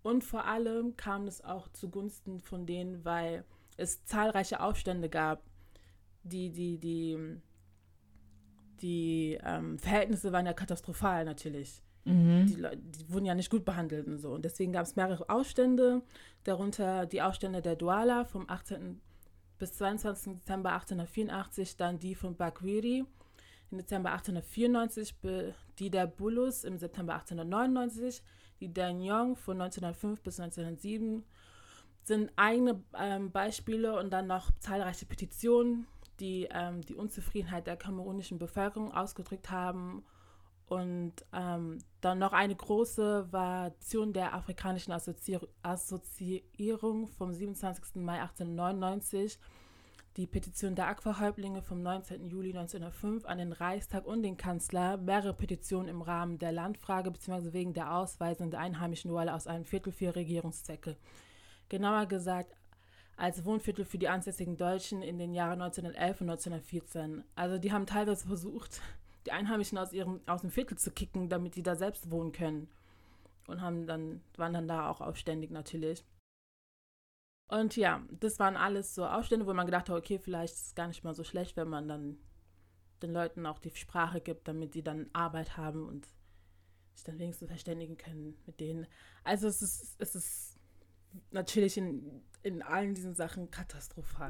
Und 0.03 0.23
vor 0.23 0.45
allem 0.45 0.95
kam 0.95 1.27
es 1.27 1.43
auch 1.43 1.67
zugunsten 1.69 2.39
von 2.39 2.65
denen, 2.65 3.03
weil 3.03 3.43
es 3.75 4.05
zahlreiche 4.05 4.61
Aufstände 4.61 5.09
gab, 5.09 5.43
die, 6.23 6.49
die, 6.49 6.77
die, 6.77 7.39
die 8.81 9.37
ähm, 9.43 9.79
Verhältnisse 9.79 10.31
waren 10.31 10.45
ja 10.45 10.53
katastrophal 10.53 11.25
natürlich. 11.25 11.81
Mhm. 12.05 12.45
Die, 12.47 12.55
die, 12.55 13.09
wurden 13.11 13.25
ja 13.25 13.35
nicht 13.35 13.49
gut 13.49 13.65
behandelt 13.65 14.07
und 14.07 14.19
so. 14.19 14.31
Und 14.31 14.45
deswegen 14.45 14.71
gab 14.71 14.83
es 14.83 14.95
mehrere 14.95 15.29
Aufstände, 15.29 16.01
darunter 16.43 17.05
die 17.05 17.21
Aufstände 17.21 17.61
der 17.61 17.75
Douala 17.75 18.25
vom 18.25 18.49
18. 18.49 19.01
bis 19.57 19.73
22. 19.73 20.35
Dezember 20.35 20.71
1884, 20.73 21.75
dann 21.77 21.99
die 21.99 22.15
von 22.15 22.35
Bakwiri 22.35 23.05
im 23.71 23.77
Dezember 23.77 24.11
1894, 24.11 25.15
die 25.79 25.89
der 25.89 26.07
Bulus 26.07 26.63
im 26.63 26.77
September 26.77 27.15
1899, 27.15 28.23
die 28.61 28.73
der 28.73 28.93
Nyong 28.93 29.35
von 29.35 29.61
1905 29.61 30.21
bis 30.21 30.39
1907 30.39 31.25
sind 32.03 32.31
eigene 32.37 32.81
ähm, 32.97 33.31
Beispiele 33.31 33.99
und 33.99 34.11
dann 34.11 34.27
noch 34.27 34.49
zahlreiche 34.59 35.05
Petitionen, 35.05 35.85
die 36.19 36.47
ähm, 36.51 36.81
die 36.81 36.95
Unzufriedenheit 36.95 37.67
der 37.67 37.77
kamerunischen 37.77 38.37
Bevölkerung 38.37 38.93
ausgedrückt 38.93 39.49
haben. 39.49 40.03
Und 40.67 41.13
ähm, 41.31 41.79
dann 42.01 42.19
noch 42.19 42.33
eine 42.33 42.55
große 42.55 43.31
war 43.31 43.71
der 44.13 44.33
Afrikanischen 44.33 44.91
Assozi 44.91 45.39
Assoziierung 45.61 47.07
vom 47.07 47.33
27. 47.33 47.95
Mai 47.95 48.21
1899 48.21 49.39
die 50.17 50.25
Petition 50.25 50.73
der 50.73 50.87
Aquahäuptlinge 50.87 51.61
vom 51.61 51.83
19. 51.83 52.25
Juli 52.25 52.49
1905 52.49 53.25
an 53.25 53.37
den 53.37 53.53
Reichstag 53.53 54.05
und 54.05 54.23
den 54.23 54.35
Kanzler, 54.35 54.97
mehrere 54.97 55.35
Petitionen 55.35 55.89
im 55.89 56.01
Rahmen 56.01 56.39
der 56.39 56.51
Landfrage 56.51 57.11
bzw. 57.11 57.53
wegen 57.53 57.73
der 57.73 57.93
Ausweisung 57.93 58.49
der 58.49 58.59
einheimischen 58.59 59.13
Wale 59.13 59.33
aus 59.33 59.45
einem 59.45 59.65
Viertel 59.65 59.93
für 59.93 60.15
Regierungszwecke. 60.15 60.97
Genauer 61.69 62.07
gesagt 62.07 62.55
als 63.17 63.43
Wohnviertel 63.43 63.83
für 63.83 63.97
die 63.97 64.07
ansässigen 64.07 64.57
Deutschen 64.57 65.01
in 65.01 65.17
den 65.17 65.33
Jahren 65.33 65.61
1911 65.61 66.21
und 66.21 66.29
1914. 66.29 67.23
Also 67.35 67.57
die 67.57 67.71
haben 67.71 67.87
teilweise 67.87 68.27
versucht, 68.27 68.79
die 69.25 69.31
Einheimischen 69.31 69.77
aus, 69.77 69.91
ihrem, 69.91 70.21
aus 70.27 70.41
dem 70.41 70.51
Viertel 70.51 70.77
zu 70.77 70.91
kicken, 70.91 71.27
damit 71.27 71.55
die 71.55 71.63
da 71.63 71.75
selbst 71.75 72.11
wohnen 72.11 72.31
können. 72.31 72.69
Und 73.47 73.61
haben 73.61 73.87
dann, 73.87 74.21
waren 74.35 74.53
dann 74.53 74.67
da 74.67 74.89
auch 74.89 75.01
aufständig 75.01 75.51
natürlich. 75.51 76.05
Und 77.49 77.75
ja, 77.75 78.03
das 78.19 78.39
waren 78.39 78.55
alles 78.55 78.93
so 78.93 79.05
Aufstände, 79.05 79.47
wo 79.47 79.53
man 79.53 79.65
gedacht 79.65 79.89
hat, 79.89 79.97
okay, 79.97 80.19
vielleicht 80.19 80.53
ist 80.53 80.67
es 80.67 80.75
gar 80.75 80.87
nicht 80.87 81.03
mal 81.03 81.13
so 81.13 81.23
schlecht, 81.23 81.55
wenn 81.55 81.69
man 81.69 81.87
dann 81.87 82.17
den 83.01 83.13
Leuten 83.13 83.45
auch 83.45 83.59
die 83.59 83.73
Sprache 83.73 84.21
gibt, 84.21 84.47
damit 84.47 84.75
die 84.75 84.83
dann 84.83 85.09
Arbeit 85.13 85.55
haben 85.55 85.87
und 85.87 86.07
sich 86.93 87.05
dann 87.05 87.19
wenigstens 87.19 87.47
verständigen 87.47 87.97
können 87.97 88.37
mit 88.45 88.59
denen. 88.59 88.85
Also 89.23 89.47
es 89.47 89.61
ist, 89.61 89.95
es 89.99 90.15
ist 90.15 90.56
natürlich 91.31 91.77
in, 91.77 92.21
in 92.43 92.61
allen 92.61 92.93
diesen 92.93 93.15
Sachen 93.15 93.51
katastrophal. 93.51 94.29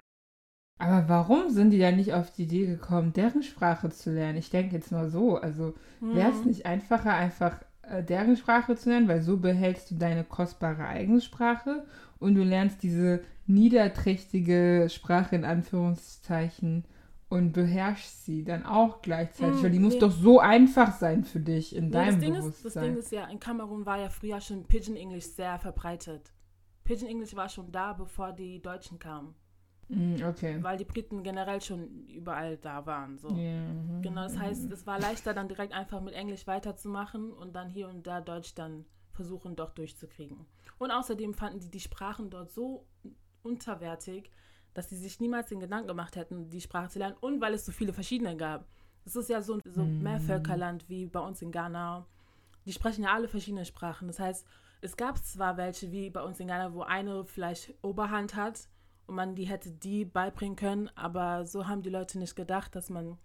Aber 0.80 1.10
warum 1.10 1.50
sind 1.50 1.72
die 1.72 1.80
dann 1.80 1.96
nicht 1.96 2.14
auf 2.14 2.32
die 2.32 2.44
Idee 2.44 2.68
gekommen, 2.68 3.14
deren 3.14 3.42
Sprache 3.42 3.90
zu 3.90 4.12
lernen? 4.12 4.38
Ich 4.38 4.52
denke 4.52 4.76
jetzt 4.76 4.92
mal 4.92 5.10
so, 5.10 5.38
also 5.38 5.74
wäre 6.00 6.32
es 6.32 6.40
hm. 6.40 6.48
nicht 6.48 6.66
einfacher, 6.68 7.14
einfach 7.14 7.60
äh, 7.82 8.04
deren 8.04 8.38
Sprache 8.38 8.76
zu 8.76 8.90
lernen, 8.90 9.08
weil 9.08 9.22
so 9.22 9.38
behältst 9.38 9.90
du 9.90 9.96
deine 9.96 10.24
kostbare 10.24 10.88
eigene 10.88 11.22
Sprache 11.22 11.86
und 12.20 12.36
du 12.36 12.44
lernst 12.44 12.84
diese 12.84 13.22
niederträchtige 13.48 14.88
Sprache 14.90 15.36
in 15.36 15.46
Anführungszeichen 15.46 16.86
und 17.30 17.54
beherrschst 17.54 18.26
sie 18.26 18.44
dann 18.44 18.66
auch 18.66 19.02
gleichzeitig, 19.02 19.60
mm, 19.60 19.64
weil 19.64 19.72
die 19.72 19.80
nee. 19.80 19.86
muss 19.86 20.00
doch 20.00 20.12
so 20.12 20.40
einfach 20.40 20.96
sein 20.96 21.24
für 21.24 21.40
dich 21.40 21.76
in 21.76 21.86
nee, 21.86 21.92
deinem 21.92 22.16
das 22.16 22.20
Ding 22.20 22.34
Bewusstsein. 22.34 22.68
Ist, 22.68 22.76
das 22.76 22.84
Ding 22.84 22.98
ist 22.98 23.12
ja, 23.12 23.26
in 23.28 23.40
Kamerun 23.40 23.86
war 23.86 24.00
ja 24.00 24.10
früher 24.10 24.40
schon 24.40 24.64
Pidgin 24.66 24.96
English 24.96 25.26
sehr 25.26 25.58
verbreitet. 25.60 26.32
Pidgin 26.88 27.10
English 27.10 27.36
war 27.36 27.50
schon 27.50 27.70
da, 27.70 27.92
bevor 27.92 28.32
die 28.32 28.62
Deutschen 28.62 28.98
kamen. 28.98 29.36
Mm, 29.90 30.16
okay. 30.24 30.64
Weil 30.64 30.78
die 30.78 30.86
Briten 30.86 31.22
generell 31.22 31.62
schon 31.62 32.08
überall 32.08 32.56
da 32.58 32.86
waren. 32.86 33.18
So. 33.18 33.30
Yeah. 33.36 34.00
Genau, 34.02 34.24
das 34.24 34.38
heißt, 34.38 34.72
es 34.72 34.88
war 34.88 34.98
leichter, 34.98 35.34
dann 35.34 35.50
direkt 35.50 35.74
einfach 35.74 36.00
mit 36.02 36.14
Englisch 36.14 36.48
weiterzumachen 36.48 37.34
und 37.34 37.54
dann 37.56 37.70
hier 37.70 37.90
und 37.90 38.08
da 38.08 38.22
Deutsch 38.22 38.56
dann 38.56 38.86
versuchen, 39.12 39.58
doch 39.58 39.72
durchzukriegen. 39.72 40.46
Und 40.78 40.92
außerdem 40.92 41.34
fanden 41.34 41.60
die 41.60 41.70
die 41.70 41.80
Sprachen 41.82 42.30
dort 42.30 42.52
so 42.52 42.88
unterwertig, 43.44 44.32
dass 44.74 44.90
sie 44.90 44.98
sich 44.98 45.20
niemals 45.20 45.50
den 45.50 45.60
Gedanken 45.60 45.88
gemacht 45.88 46.16
hätten, 46.16 46.50
die 46.50 46.62
Sprache 46.62 46.90
zu 46.90 47.00
lernen. 47.00 47.18
Und 47.20 47.42
weil 47.42 47.54
es 47.54 47.66
so 47.66 47.74
viele 47.74 47.92
verschiedene 47.92 48.38
gab. 48.38 48.66
Es 49.04 49.16
ist 49.16 49.30
ja 49.30 49.42
so, 49.42 49.60
so 49.66 49.84
mm. 49.84 50.04
Mehrvölkerland 50.04 50.88
wie 50.88 51.06
bei 51.06 51.20
uns 51.20 51.42
in 51.42 51.52
Ghana. 51.52 52.06
Die 52.66 52.74
sprechen 52.74 53.04
ja 53.04 53.14
alle 53.14 53.28
verschiedene 53.28 53.66
Sprachen. 53.66 54.08
Das 54.08 54.20
heißt, 54.20 54.46
es 54.88 54.96
gab 54.96 55.18
zwar 55.18 55.58
welche 55.58 55.92
wie 55.92 56.10
bei 56.10 56.24
uns 56.24 56.40
in 56.40 56.48
Ghana, 56.48 56.74
wo 56.74 56.82
eine 56.82 57.26
vielleicht 57.26 57.74
Oberhand 57.82 58.36
hat 58.36 58.70
und 59.06 59.16
man 59.16 59.36
die 59.36 59.44
hätte 59.44 59.70
die 59.70 60.06
beibringen 60.06 60.56
können, 60.56 60.90
aber 60.96 61.46
so 61.46 61.68
haben 61.68 61.82
die 61.82 61.90
Leute 61.90 62.18
nicht 62.18 62.38
gedacht, 62.38 62.74
dass 62.74 62.90
man 62.90 63.18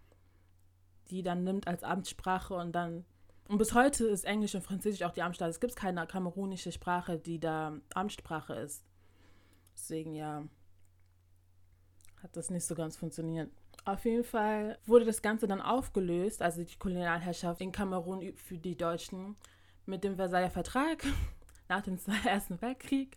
die 1.09 1.23
dann 1.23 1.45
nimmt 1.45 1.69
als 1.69 1.85
Amtssprache 1.85 2.55
und 2.55 2.73
dann 2.73 3.05
und 3.49 3.59
bis 3.59 3.75
heute 3.75 4.07
ist 4.07 4.25
Englisch 4.25 4.57
und 4.57 4.63
Französisch 4.63 5.03
auch 5.03 5.13
die 5.13 5.23
Amtssprache. 5.23 5.51
Es 5.51 5.61
gibt 5.61 5.77
keine 5.77 6.05
kamerunische 6.07 6.73
Sprache, 6.73 7.19
die 7.19 7.39
da 7.39 7.77
Amtssprache 7.95 8.55
ist. 8.55 8.85
Deswegen 9.75 10.15
ja, 10.15 10.45
hat 12.23 12.37
das 12.37 12.51
nicht 12.51 12.65
so 12.65 12.75
ganz 12.75 12.97
funktioniert. 12.97 13.51
Auf 13.85 14.05
jeden 14.05 14.25
Fall 14.25 14.79
wurde 14.87 15.05
das 15.05 15.23
Ganze 15.23 15.47
dann 15.47 15.61
aufgelöst, 15.61 16.43
also 16.43 16.65
die 16.65 16.77
Kolonialherrschaft 16.77 17.61
in 17.61 17.71
Kamerun 17.71 18.35
für 18.35 18.59
die 18.59 18.77
Deutschen 18.77 19.37
mit 19.87 20.03
dem 20.03 20.17
Versailler 20.17 20.51
Vertrag 20.51 21.05
nach 21.73 21.83
dem 21.83 21.99
Ersten 22.27 22.61
Weltkrieg. 22.61 23.17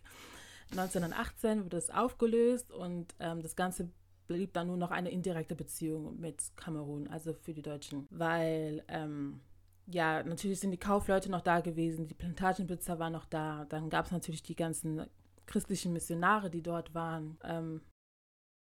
1918 0.70 1.64
wurde 1.64 1.76
es 1.76 1.90
aufgelöst 1.90 2.72
und 2.72 3.14
ähm, 3.20 3.42
das 3.42 3.54
Ganze 3.54 3.90
blieb 4.26 4.52
dann 4.52 4.66
nur 4.66 4.76
noch 4.76 4.90
eine 4.90 5.10
indirekte 5.10 5.54
Beziehung 5.54 6.18
mit 6.18 6.42
Kamerun, 6.56 7.06
also 7.06 7.32
für 7.32 7.54
die 7.54 7.62
Deutschen, 7.62 8.08
weil 8.10 8.82
ähm, 8.88 9.40
ja, 9.86 10.24
natürlich 10.24 10.58
sind 10.58 10.72
die 10.72 10.78
Kaufleute 10.78 11.30
noch 11.30 11.42
da 11.42 11.60
gewesen, 11.60 12.08
die 12.08 12.14
Plantagenbesitzer 12.14 12.98
waren 12.98 13.12
noch 13.12 13.26
da, 13.26 13.66
dann 13.66 13.88
gab 13.88 14.06
es 14.06 14.12
natürlich 14.12 14.42
die 14.42 14.56
ganzen 14.56 15.06
christlichen 15.46 15.92
Missionare, 15.92 16.50
die 16.50 16.62
dort 16.62 16.92
waren. 16.92 17.38
Ähm, 17.44 17.82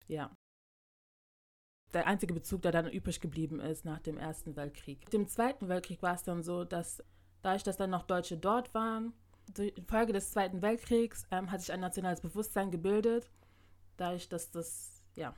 ja. 0.08 0.36
Der 1.94 2.08
einzige 2.08 2.34
Bezug, 2.34 2.62
der 2.64 2.74
dann 2.74 2.90
übrig 2.90 3.22
geblieben 3.22 3.62
ist 3.62 3.86
nach 3.86 4.00
dem 4.00 4.18
Ersten 4.18 4.58
Weltkrieg. 4.58 5.14
Im 5.14 5.30
Zweiten 5.30 5.70
Weltkrieg 5.70 6.02
war 6.02 6.16
es 6.16 6.24
dann 6.24 6.44
so, 6.44 6.66
dass 6.66 7.02
dadurch, 7.42 7.64
dass 7.64 7.78
dann 7.78 7.92
noch 7.92 8.04
Deutsche 8.04 8.38
dort 8.38 8.74
waren, 8.74 9.14
Infolge 9.58 10.14
des 10.14 10.32
Zweiten 10.32 10.62
Weltkriegs 10.62 11.26
ähm, 11.32 11.52
hat 11.52 11.62
sich 11.62 11.72
ein 11.72 11.80
nationales 11.80 12.22
Bewusstsein 12.22 12.72
gebildet. 12.72 13.30
Dadurch, 13.98 14.28
dass 14.30 14.52
das, 14.52 15.04
ja, 15.16 15.34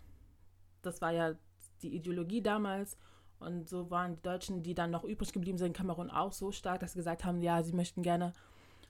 das 0.82 1.02
war 1.02 1.12
ja 1.12 1.36
die 1.82 1.96
Ideologie 1.96 2.42
damals. 2.42 2.98
Und 3.40 3.70
so 3.70 3.92
waren 3.92 4.16
die 4.16 4.22
Deutschen, 4.22 4.64
die 4.64 4.74
dann 4.74 4.90
noch 4.90 5.04
übrig 5.04 5.32
geblieben 5.32 5.58
sind 5.58 5.68
in 5.68 5.74
Kamerun, 5.74 6.10
auch 6.10 6.32
so 6.32 6.52
stark, 6.52 6.80
dass 6.80 6.94
sie 6.94 7.00
gesagt 7.00 7.24
haben, 7.24 7.42
ja, 7.42 7.62
sie 7.62 7.74
möchten 7.74 8.02
gerne, 8.02 8.34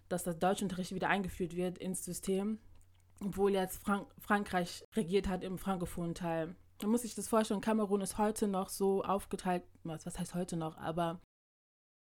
dass 0.07 0.23
das 0.23 0.39
Deutschunterricht 0.39 0.95
wieder 0.95 1.09
eingeführt 1.09 1.55
wird 1.55 1.77
ins 1.77 2.05
System. 2.05 2.59
Obwohl 3.23 3.53
jetzt 3.53 3.83
Frank 3.83 4.07
Frankreich 4.19 4.85
regiert 4.95 5.27
hat 5.27 5.43
im 5.43 5.57
frankophonen 5.57 6.15
Teil. 6.15 6.55
Man 6.81 6.91
muss 6.91 7.01
sich 7.01 7.15
das 7.15 7.27
vorstellen, 7.27 7.61
Kamerun 7.61 8.01
ist 8.01 8.19
heute 8.19 8.47
noch 8.47 8.69
so 8.69 9.03
aufgeteilt, 9.03 9.63
was, 9.83 10.05
was 10.05 10.19
heißt 10.19 10.35
heute 10.35 10.55
noch, 10.55 10.77
aber 10.77 11.19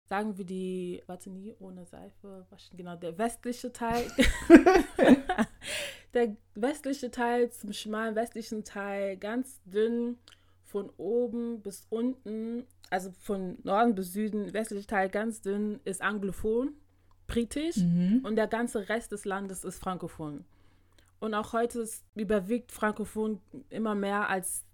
sagen 0.09 0.39
wir 0.39 0.45
die, 0.45 1.03
warte 1.07 1.31
nie, 1.31 1.55
ohne 1.59 1.85
Seife 1.85 2.47
waschen, 2.51 2.77
genau, 2.77 2.97
der 2.97 3.19
westliche 3.19 3.73
Teil, 3.73 4.07
der 6.15 6.37
westliche 6.55 7.11
Teil 7.11 7.51
zum 7.51 7.73
schmalen 7.73 8.15
westlichen 8.15 8.65
Teil, 8.65 9.17
ganz 9.19 9.61
dünn, 9.65 10.19
von 10.65 10.91
oben 10.97 11.61
bis 11.63 11.87
unten, 11.91 12.67
also 12.91 13.11
von 13.21 13.59
Norden 13.65 13.95
bis 13.95 14.13
Süden, 14.13 14.53
westliche 14.53 14.87
Teil 14.87 15.09
ganz 15.09 15.41
dünn, 15.41 15.81
ist 15.85 16.03
anglophon, 16.03 16.73
britisch 17.27 17.77
mhm. 17.77 18.21
und 18.25 18.37
der 18.37 18.47
ganze 18.47 18.89
Rest 18.89 19.13
des 19.13 19.25
Landes 19.25 19.65
ist 19.65 19.79
frankophon. 19.79 20.45
Und 21.21 21.35
auch 21.35 21.53
heute 21.53 21.81
ist, 21.81 22.05
überwiegt 22.15 22.71
frankophon 22.71 23.41
immer 23.71 23.95
mehr 23.95 24.29
als 24.29 24.65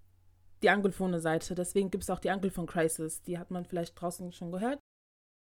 die 0.63 0.71
anglophone 0.71 1.19
Seite. 1.21 1.55
Deswegen 1.55 1.91
gibt 1.91 2.05
es 2.05 2.11
auch 2.11 2.19
die 2.19 2.31
Anglophone 2.31 2.67
Crisis. 2.67 3.23
Die 3.23 3.39
hat 3.39 3.51
man 3.51 3.65
vielleicht 3.65 4.01
draußen 4.01 4.33
schon 4.33 4.53
gehört 4.53 4.84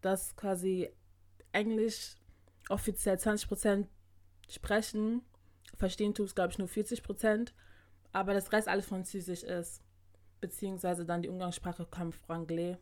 dass 0.05 0.37
quasi 0.37 0.90
Englisch 1.53 2.17
offiziell 2.69 3.19
20 3.19 3.49
Prozent 3.49 3.88
sprechen. 4.49 5.23
Verstehen 5.77 6.14
tut 6.14 6.27
es, 6.27 6.35
glaube 6.35 6.53
ich, 6.53 6.59
nur 6.59 6.69
40 6.69 7.03
Prozent. 7.03 7.55
Aber 8.12 8.35
das 8.35 8.53
Rest 8.53 8.69
alles 8.69 8.87
Französisch 8.87 9.43
ist. 9.43 9.83
Beziehungsweise 10.40 11.05
dann 11.05 11.23
die 11.23 11.29
Umgangssprache 11.29 11.87
Franglais. 12.27 12.77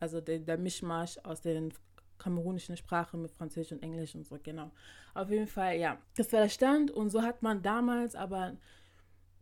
Also 0.00 0.20
der, 0.20 0.40
der 0.40 0.58
Mischmasch 0.58 1.18
aus 1.22 1.40
den 1.40 1.72
kamerunischen 2.18 2.76
Sprachen 2.76 3.22
mit 3.22 3.30
Französisch 3.30 3.72
und 3.72 3.82
Englisch 3.82 4.14
und 4.14 4.26
so, 4.26 4.38
genau. 4.42 4.70
Auf 5.14 5.30
jeden 5.30 5.46
Fall, 5.46 5.76
ja. 5.76 5.98
Das 6.16 6.32
war 6.32 6.40
der 6.40 6.48
Stand 6.48 6.90
und 6.90 7.10
so 7.10 7.22
hat 7.22 7.42
man 7.42 7.62
damals 7.62 8.14
aber 8.14 8.56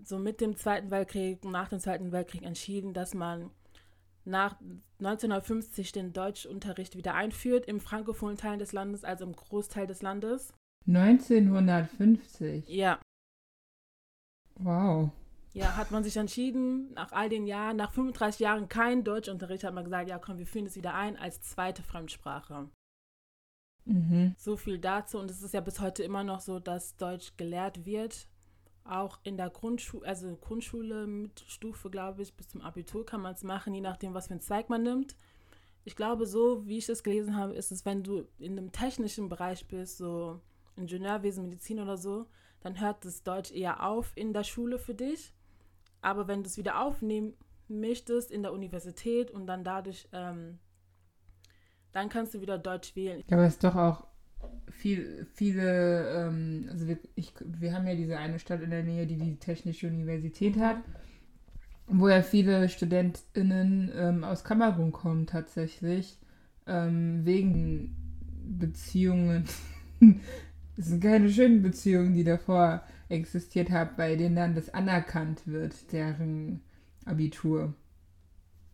so 0.03 0.19
mit 0.19 0.41
dem 0.41 0.57
Zweiten 0.57 0.91
Weltkrieg, 0.91 1.45
nach 1.45 1.69
dem 1.69 1.81
Zweiten 1.81 2.13
Weltkrieg 2.13 2.43
entschieden, 2.43 2.93
dass 2.93 3.15
man 3.15 3.51
nach 4.25 4.59
1950 4.99 5.93
den 5.93 6.13
Deutschunterricht 6.13 6.97
wieder 6.97 7.15
einführt 7.15 7.67
im 7.67 7.81
frankophonen 7.81 8.37
Teil 8.37 8.59
des 8.59 8.73
Landes, 8.73 9.05
also 9.05 9.25
im 9.25 9.35
Großteil 9.35 9.87
des 9.87 10.03
Landes. 10.03 10.53
1950? 10.87 12.69
Ja. 12.69 13.01
Wow. 14.57 15.11
Ja, 15.53 15.77
hat 15.77 15.91
man 15.91 16.03
sich 16.03 16.17
entschieden, 16.17 16.93
nach 16.95 17.13
all 17.13 17.29
den 17.29 17.47
Jahren, 17.47 17.77
nach 17.77 17.93
35 17.93 18.41
Jahren 18.41 18.69
kein 18.69 19.05
Deutschunterricht, 19.05 19.65
hat 19.65 19.75
man 19.75 19.85
gesagt, 19.85 20.09
ja 20.09 20.19
komm, 20.19 20.39
wir 20.39 20.47
führen 20.47 20.65
das 20.65 20.77
wieder 20.77 20.95
ein 20.95 21.17
als 21.17 21.41
zweite 21.43 21.83
Fremdsprache. 21.83 22.69
Mhm. 23.85 24.35
So 24.37 24.57
viel 24.57 24.79
dazu. 24.79 25.19
Und 25.19 25.31
es 25.31 25.43
ist 25.43 25.55
ja 25.55 25.61
bis 25.61 25.81
heute 25.81 26.03
immer 26.03 26.25
noch 26.25 26.41
so, 26.41 26.59
dass 26.59 26.97
Deutsch 26.97 27.37
gelehrt 27.37 27.85
wird 27.85 28.29
auch 28.85 29.19
in 29.23 29.37
der 29.37 29.51
Grundschule, 29.51 30.07
also 30.07 30.37
Grundschule 30.37 31.07
mit 31.07 31.45
Stufe, 31.47 31.91
glaube 31.91 32.23
ich, 32.23 32.35
bis 32.35 32.49
zum 32.49 32.61
Abitur 32.61 33.05
kann 33.07 33.23
man 33.23 33.35
es 33.35 33.43
machen, 33.43 33.75
je 33.75 33.81
nachdem, 33.81 34.15
was 34.15 34.29
für 34.29 34.35
ein 34.35 34.41
Zweig 34.41 34.69
man 34.69 34.83
nimmt. 34.83 35.17
Ich 35.85 35.97
glaube, 35.97 36.27
so 36.27 36.67
wie 36.67 36.79
ich 36.79 36.89
es 36.89 37.03
gelesen 37.03 37.37
habe, 37.37 37.55
ist 37.55 37.73
es, 37.73 37.85
wenn 37.85 38.03
du 38.03 38.27
in 38.39 38.59
einem 38.59 38.73
technischen 38.73 39.29
Bereich 39.29 39.67
bist, 39.69 39.99
so 39.99 40.41
Ingenieurwesen, 40.77 41.45
Medizin 41.45 41.81
oder 41.81 41.97
so, 41.97 42.27
dann 42.61 42.81
hört 42.81 43.05
das 43.05 43.23
Deutsch 43.23 43.53
eher 43.53 43.87
auf 43.87 44.13
in 44.15 44.33
der 44.33 44.45
Schule 44.45 44.79
für 44.79 44.95
dich. 44.95 45.35
Aber 46.01 46.27
wenn 46.29 46.43
du 46.43 46.49
es 46.49 46.57
wieder 46.57 46.81
aufnehmen 46.81 47.35
möchtest 47.69 48.31
in 48.31 48.43
der 48.43 48.53
Universität 48.53 49.31
und 49.31 49.47
dann 49.47 49.65
dadurch, 49.65 50.09
ähm, 50.13 50.59
dann 51.93 52.09
kannst 52.09 52.35
du 52.35 52.41
wieder 52.41 52.59
Deutsch 52.59 52.97
wählen. 52.97 53.23
Ja, 53.29 53.37
aber 53.37 53.47
es 53.47 53.55
ist 53.55 53.65
doch 53.65 53.77
auch 53.77 54.07
viel, 54.71 55.27
viele, 55.33 56.27
ähm, 56.27 56.69
also 56.71 56.87
wir, 56.89 56.99
ich, 57.15 57.33
wir 57.41 57.73
haben 57.73 57.87
ja 57.87 57.95
diese 57.95 58.19
eine 58.19 58.39
Stadt 58.39 58.63
in 58.63 58.71
der 58.71 58.83
Nähe, 58.83 59.07
die 59.07 59.17
die 59.17 59.37
Technische 59.37 59.89
Universität 59.89 60.59
hat, 60.59 60.77
wo 61.87 62.09
ja 62.09 62.23
viele 62.23 62.69
StudentInnen 62.69 63.91
ähm, 63.95 64.25
aus 64.25 64.45
Kamerun 64.45 64.93
kommen 64.93 65.27
tatsächlich, 65.27 66.19
ähm, 66.67 67.25
wegen 67.25 67.97
Beziehungen. 68.45 69.45
Es 70.77 70.87
sind 70.87 71.05
keine 71.05 71.31
schönen 71.31 71.63
Beziehungen, 71.63 72.15
die 72.15 72.25
davor 72.25 72.83
existiert 73.09 73.71
haben, 73.71 73.91
bei 73.97 74.17
denen 74.17 74.35
dann 74.35 74.57
das 74.57 74.75
anerkannt 74.75 75.47
wird, 75.47 75.93
deren 75.93 76.63
Abitur. 77.05 77.75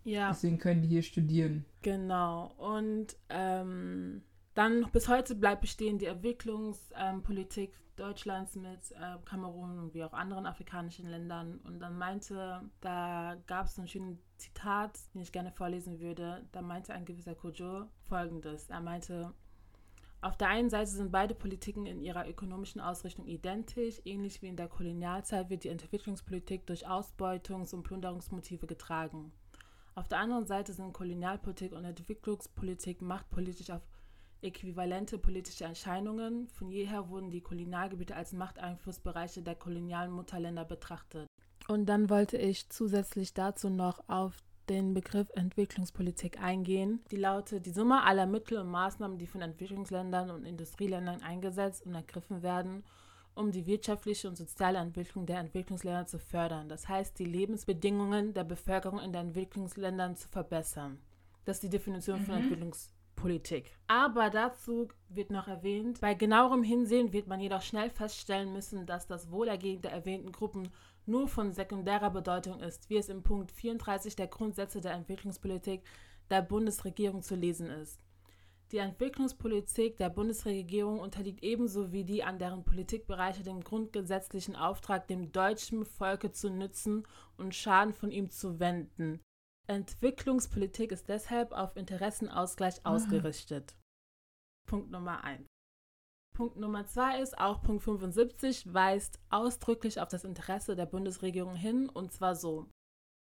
Ja. 0.05 0.31
Deswegen 0.31 0.59
können 0.59 0.81
die 0.81 0.89
hier 0.89 1.03
studieren. 1.03 1.67
Genau. 1.83 2.53
Und 2.57 3.17
ähm, 3.29 4.23
dann 4.61 4.87
bis 4.93 5.09
heute 5.09 5.35
bleibt 5.35 5.63
bestehen 5.63 5.99
die 5.99 6.05
Entwicklungspolitik 6.05 7.73
Deutschlands 7.97 8.57
mit 8.57 8.93
äh, 8.93 9.17
Kamerun 9.25 9.79
und 9.79 9.95
wie 9.95 10.05
auch 10.05 10.13
anderen 10.13 10.45
afrikanischen 10.45 11.09
Ländern. 11.09 11.61
Und 11.65 11.81
dann 11.81 11.97
meinte, 11.97 12.61
da 12.83 13.39
gab 13.47 13.67
es 13.67 13.79
ein 13.79 13.89
schönes 13.89 14.19
Zitat, 14.37 14.99
den 15.15 15.23
ich 15.23 15.33
gerne 15.33 15.51
vorlesen 15.51 15.99
würde. 15.99 16.47
Da 16.53 16.61
meinte 16.61 16.93
ein 16.93 17.07
gewisser 17.07 17.35
Kojo 17.35 17.87
folgendes. 18.03 18.69
Er 18.69 18.83
meinte, 18.83 19.33
auf 20.21 20.37
der 20.37 20.49
einen 20.49 20.69
Seite 20.69 20.91
sind 20.91 21.11
beide 21.11 21.35
Politiken 21.35 21.87
in 21.87 22.03
ihrer 22.03 22.29
ökonomischen 22.29 22.83
Ausrichtung 22.83 23.27
identisch. 23.27 24.03
Ähnlich 24.05 24.43
wie 24.43 24.49
in 24.49 24.57
der 24.57 24.69
Kolonialzeit 24.69 25.49
wird 25.49 25.65
die 25.65 25.71
Entwicklungspolitik 25.71 26.67
durch 26.67 26.87
Ausbeutungs- 26.87 27.75
und 27.75 27.83
Plünderungsmotive 27.83 28.67
getragen. 28.67 29.33
Auf 29.95 30.09
der 30.09 30.19
anderen 30.19 30.45
Seite 30.45 30.75
sind 30.75 30.93
Kolonialpolitik 30.93 31.73
und 31.73 31.87
Entwicklungspolitik 31.87 33.01
machtpolitisch 33.01 33.71
auf 33.71 33.83
äquivalente 34.43 35.19
politische 35.19 35.65
Erscheinungen. 35.65 36.49
Von 36.49 36.71
jeher 36.71 37.09
wurden 37.09 37.31
die 37.31 37.41
Kolonialgebiete 37.41 38.15
als 38.15 38.33
Machteinflussbereiche 38.33 39.43
der 39.43 39.55
kolonialen 39.55 40.13
Mutterländer 40.13 40.65
betrachtet. 40.65 41.27
Und 41.69 41.87
dann 41.87 42.11
wollte 42.11 42.37
ich 42.37 42.69
zusätzlich 42.69 43.35
dazu 43.35 43.71
noch 43.71 44.03
auf 44.09 44.37
den 44.69 44.95
Begriff 44.95 45.29
Entwicklungspolitik 45.35 46.41
eingehen. 46.41 47.01
Die 47.11 47.17
lautet 47.17 47.67
die 47.67 47.73
Summe 47.73 48.05
aller 48.05 48.27
Mittel 48.27 48.59
und 48.59 48.69
Maßnahmen, 48.69 49.19
die 49.19 49.27
von 49.27 49.43
Entwicklungsländern 49.43 50.31
und 50.31 50.45
Industrieländern 50.45 51.23
eingesetzt 51.23 51.85
und 51.85 51.95
ergriffen 51.95 52.43
werden, 52.43 52.85
um 53.35 53.51
die 53.51 53.67
wirtschaftliche 53.67 54.29
und 54.29 54.37
soziale 54.37 54.79
Entwicklung 54.79 55.27
der 55.27 55.39
Entwicklungsländer 55.39 56.07
zu 56.07 56.19
fördern. 56.19 56.69
Das 56.69 56.89
heißt, 56.89 57.19
die 57.19 57.25
Lebensbedingungen 57.25 58.33
der 58.33 58.45
Bevölkerung 58.45 59.01
in 59.01 59.13
den 59.13 59.29
Entwicklungsländern 59.29 60.17
zu 60.17 60.29
verbessern. 60.29 60.99
Das 61.45 61.57
ist 61.57 61.65
die 61.65 61.71
Definition 61.71 62.21
mhm. 62.21 62.25
von 62.25 62.35
Entwicklungspolitik. 62.37 63.00
Politik. 63.17 63.77
Aber 63.87 64.31
dazu 64.31 64.89
wird 65.09 65.31
noch 65.31 65.49
erwähnt, 65.49 66.01
bei 66.01 66.15
genauerem 66.15 66.63
Hinsehen 66.63 67.13
wird 67.13 67.27
man 67.27 67.41
jedoch 67.41 67.63
schnell 67.63 67.91
feststellen 67.91 68.53
müssen, 68.53 68.87
dass 68.87 69.07
das 69.07 69.31
Wohlergehen 69.31 69.83
der 69.83 69.93
erwähnten 69.93 70.33
Gruppen 70.33 70.69
nur 71.07 71.29
von 71.29 71.53
sekundärer 71.53 72.11
Bedeutung 72.11 72.61
ist, 72.61 72.89
wie 72.89 72.97
es 72.97 73.09
im 73.09 73.23
Punkt 73.23 73.53
34 73.53 74.17
der 74.17 74.29
Grundsätze 74.29 74.81
der 74.81 74.93
Entwicklungspolitik 74.93 75.83
der 76.31 76.43
Bundesregierung 76.43 77.23
zu 77.23 77.35
lesen 77.35 77.69
ist. 77.69 78.01
Die 78.73 78.79
Entwicklungspolitik 78.79 79.97
der 79.97 80.11
Bundesregierung 80.11 81.01
unterliegt 81.01 81.43
ebenso 81.43 81.91
wie 81.91 82.05
die 82.05 82.23
anderen 82.23 82.65
Politikbereiche 82.65 83.43
dem 83.43 83.65
grundgesetzlichen 83.65 84.55
Auftrag, 84.55 85.09
dem 85.09 85.33
deutschen 85.33 85.85
Volke 85.85 86.31
zu 86.31 86.51
nützen 86.51 87.03
und 87.37 87.55
Schaden 87.55 87.93
von 87.93 88.13
ihm 88.13 88.31
zu 88.31 88.61
wenden. 88.61 89.21
Entwicklungspolitik 89.67 90.93
ist 90.93 91.09
deshalb 91.09 91.53
auf 91.53 91.77
Interessenausgleich 91.77 92.85
ausgerichtet. 92.85 93.77
Punkt 94.67 94.91
Nummer 94.91 95.25
1. 95.25 95.47
Punkt 96.35 96.57
Nummer 96.57 96.87
2 96.87 97.21
ist, 97.21 97.39
auch 97.39 97.63
Punkt 97.63 97.83
75 97.83 98.73
weist 98.73 99.21
ausdrücklich 99.29 100.01
auf 100.01 100.09
das 100.09 100.25
Interesse 100.25 100.75
der 100.75 100.87
Bundesregierung 100.87 101.55
hin, 101.55 101.89
und 101.89 102.13
zwar 102.13 102.35
so. 102.35 102.69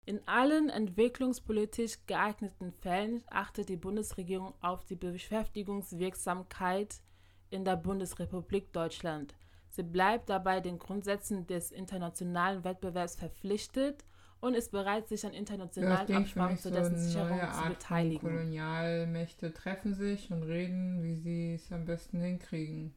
In 0.06 0.26
allen 0.28 0.70
entwicklungspolitisch 0.70 2.06
geeigneten 2.06 2.72
Fällen 2.72 3.24
achtet 3.28 3.70
die 3.70 3.78
Bundesregierung 3.78 4.54
auf 4.62 4.86
die 4.86 4.96
Beschäftigungswirksamkeit 4.96 7.02
in 7.50 7.66
der 7.66 7.76
Bundesrepublik 7.76 8.74
Deutschland. 8.74 9.36
Sie 9.70 9.84
bleibt 9.84 10.30
dabei 10.30 10.62
den 10.62 10.80
Grundsätzen 10.80 11.46
des 11.46 11.72
internationalen 11.72 12.64
Wettbewerbs 12.64 13.16
verpflichtet 13.16 14.06
und 14.40 14.54
ist 14.54 14.72
bereit, 14.72 15.08
sich 15.08 15.26
an 15.26 15.34
internationalen 15.34 16.08
ja, 16.08 16.18
Absprachen 16.18 16.58
zu 16.58 16.72
dessen 16.72 16.98
so 16.98 17.04
Sicherung 17.08 17.40
zu 17.40 17.70
beteiligen. 17.70 18.30
Kolonialmächte 18.30 19.54
treffen 19.54 19.94
sich 19.94 20.32
und 20.32 20.44
reden, 20.44 21.04
wie 21.04 21.16
sie 21.16 21.54
es 21.56 21.72
am 21.72 21.86
besten 21.86 22.20
hinkriegen. 22.20 22.94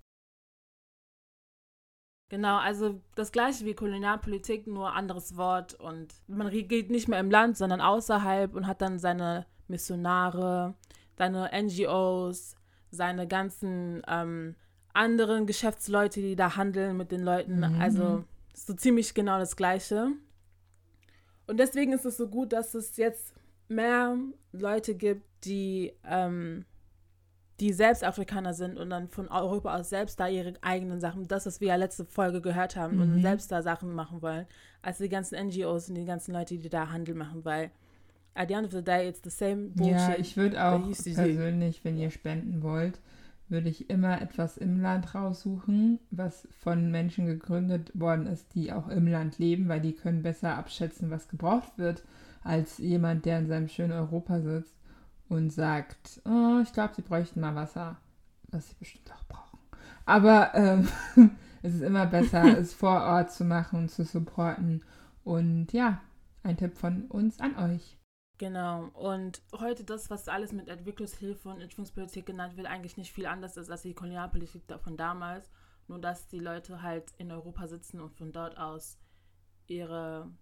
Genau, 2.29 2.59
also 2.59 3.01
das 3.17 3.33
gleiche 3.33 3.65
wie 3.65 3.75
Kolonialpolitik, 3.75 4.69
nur 4.69 4.95
anderes 4.95 5.37
Wort 5.37 5.75
und 5.75 6.15
man 6.29 6.47
regiert 6.47 6.89
nicht 6.89 7.09
mehr 7.09 7.19
im 7.19 7.31
Land, 7.31 7.57
sondern 7.57 7.81
außerhalb 7.81 8.55
und 8.55 8.69
hat 8.69 8.81
dann 8.83 9.01
seine 9.01 9.47
Missionare, 9.67 10.75
seine 11.17 11.51
NGOs, 11.53 12.55
seine 12.93 13.27
ganzen 13.27 14.03
ähm, 14.07 14.55
anderen 14.93 15.47
Geschäftsleute, 15.47 16.21
die 16.21 16.37
da 16.37 16.57
handeln 16.57 16.97
mit 16.97 17.11
den 17.11 17.23
Leuten. 17.23 17.59
Mhm. 17.59 17.81
Also 17.81 18.25
so 18.55 18.75
ziemlich 18.75 19.15
genau 19.15 19.39
das 19.39 19.57
gleiche. 19.57 20.13
Und 21.51 21.57
deswegen 21.57 21.93
ist 21.93 22.05
es 22.05 22.17
so 22.17 22.29
gut, 22.29 22.53
dass 22.53 22.75
es 22.75 22.97
jetzt 22.97 23.35
mehr 23.67 24.17
Leute 24.53 24.95
gibt, 24.95 25.25
die, 25.45 25.93
ähm, 26.09 26.65
die 27.59 27.73
selbst 27.73 28.05
Afrikaner 28.05 28.55
sind 28.55 28.79
und 28.79 28.89
dann 28.91 29.09
von 29.09 29.27
Europa 29.27 29.77
aus 29.77 29.91
selbst 29.91 30.21
da 30.21 30.29
ihre 30.29 30.53
eigenen 30.61 31.01
Sachen, 31.01 31.27
das, 31.27 31.47
was 31.47 31.61
wir 31.61 31.67
ja 31.67 31.75
letzte 31.75 32.05
Folge 32.05 32.41
gehört 32.41 32.77
haben, 32.77 32.97
mhm. 32.97 33.03
und 33.03 33.23
selbst 33.23 33.51
da 33.51 33.63
Sachen 33.63 33.93
machen 33.93 34.23
wollen, 34.23 34.47
als 34.81 34.99
die 34.99 35.09
ganzen 35.09 35.45
NGOs 35.45 35.89
und 35.89 35.97
die 35.97 36.05
ganzen 36.05 36.33
Leute, 36.33 36.57
die 36.57 36.69
da 36.69 36.89
Handel 36.93 37.17
machen, 37.17 37.45
weil 37.45 37.73
at 38.35 38.47
the 38.47 38.55
end 38.55 38.67
of 38.67 38.73
the 38.73 38.83
day, 38.83 39.09
it's 39.09 39.21
the 39.25 39.31
same 39.31 39.71
bullshit. 39.71 39.97
Ja, 39.97 40.15
ich 40.19 40.37
würde 40.37 40.65
auch 40.65 40.85
persönlich, 40.85 41.85
wenn 41.85 41.97
ihr 41.97 42.13
spenden 42.13 42.63
wollt, 42.63 43.01
würde 43.51 43.69
ich 43.69 43.91
immer 43.91 44.21
etwas 44.21 44.57
im 44.57 44.81
Land 44.81 45.15
raussuchen, 45.15 45.99
was 46.11 46.49
von 46.63 46.91
Menschen 46.91 47.27
gegründet 47.27 47.91
worden 47.95 48.27
ist, 48.27 48.55
die 48.55 48.73
auch 48.73 48.89
im 48.89 49.07
Land 49.07 49.39
leben, 49.39 49.69
weil 49.69 49.81
die 49.81 49.93
können 49.93 50.23
besser 50.23 50.57
abschätzen, 50.57 51.11
was 51.11 51.29
gebraucht 51.29 51.73
wird, 51.77 52.05
als 52.43 52.79
jemand, 52.79 53.25
der 53.27 53.39
in 53.39 53.49
seinem 53.49 53.69
schönen 53.69 53.93
Europa 53.93 54.41
sitzt 54.41 54.75
und 55.29 55.53
sagt, 55.53 56.21
oh, 56.25 56.61
ich 56.63 56.73
glaube, 56.73 56.95
sie 56.95 57.03
bräuchten 57.03 57.41
mal 57.41 57.55
Wasser, 57.55 57.97
was 58.49 58.69
sie 58.69 58.77
bestimmt 58.79 59.13
auch 59.13 59.25
brauchen. 59.25 59.59
Aber 60.05 60.55
ähm, 60.55 60.89
es 61.63 61.75
ist 61.75 61.83
immer 61.83 62.07
besser, 62.07 62.45
es 62.59 62.75
vor 62.75 63.03
Ort 63.03 63.33
zu 63.33 63.45
machen 63.45 63.81
und 63.81 63.91
zu 63.91 64.05
supporten. 64.05 64.83
Und 65.25 65.73
ja, 65.73 66.01
ein 66.43 66.57
Tipp 66.57 66.77
von 66.77 67.03
uns 67.03 67.39
an 67.41 67.57
euch. 67.57 68.00
Genau. 68.41 68.89
Und 68.95 69.43
heute 69.53 69.85
das, 69.85 70.09
was 70.09 70.27
alles 70.27 70.51
mit 70.53 70.67
Entwicklungshilfe 70.69 71.47
und 71.51 71.61
Entwicklungspolitik 71.61 72.25
genannt 72.25 72.57
wird, 72.57 72.69
eigentlich 72.69 72.97
nicht 72.97 73.13
viel 73.13 73.27
anders 73.27 73.59
ist 73.59 73.71
als 73.71 73.83
die 73.83 73.93
Kolonialpolitik 73.93 74.63
von 74.83 74.97
damals. 74.97 75.51
Nur, 75.89 75.99
dass 75.99 76.27
die 76.27 76.39
Leute 76.39 76.81
halt 76.81 77.13
in 77.19 77.31
Europa 77.31 77.69
sitzen 77.69 78.01
und 78.01 78.15
von 78.15 78.33
dort 78.33 78.57
aus 78.57 78.99
ihre 79.67 80.33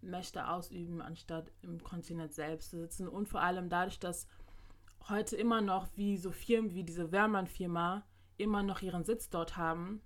Mächte 0.00 0.46
ausüben, 0.46 1.02
anstatt 1.02 1.50
im 1.62 1.82
Kontinent 1.82 2.34
selbst 2.34 2.70
zu 2.70 2.78
sitzen. 2.78 3.08
Und 3.08 3.28
vor 3.28 3.40
allem 3.40 3.68
dadurch, 3.68 3.98
dass 3.98 4.28
heute 5.08 5.34
immer 5.34 5.60
noch 5.60 5.88
wie 5.96 6.18
so 6.18 6.30
Firmen 6.30 6.72
wie 6.72 6.84
diese 6.84 7.10
Wehrmann-Firma 7.10 8.06
immer 8.36 8.62
noch 8.62 8.80
ihren 8.80 9.02
Sitz 9.02 9.28
dort 9.28 9.56
haben 9.56 10.02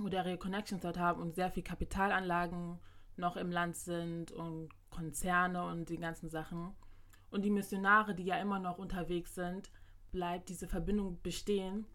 oder 0.00 0.26
ihre 0.26 0.36
Connections 0.36 0.82
dort 0.82 0.98
haben 0.98 1.22
und 1.22 1.36
sehr 1.36 1.52
viel 1.52 1.62
Kapitalanlagen 1.62 2.80
noch 3.16 3.36
im 3.36 3.52
Land 3.52 3.76
sind 3.76 4.32
und 4.32 4.70
Konzerne 4.92 5.64
und 5.64 5.88
die 5.88 5.98
ganzen 5.98 6.30
Sachen. 6.30 6.74
Und 7.30 7.44
die 7.44 7.50
Missionare, 7.50 8.14
die 8.14 8.24
ja 8.24 8.36
immer 8.36 8.58
noch 8.58 8.78
unterwegs 8.78 9.34
sind, 9.34 9.70
bleibt 10.12 10.48
diese 10.48 10.68
Verbindung 10.68 11.20
bestehen. 11.22 11.86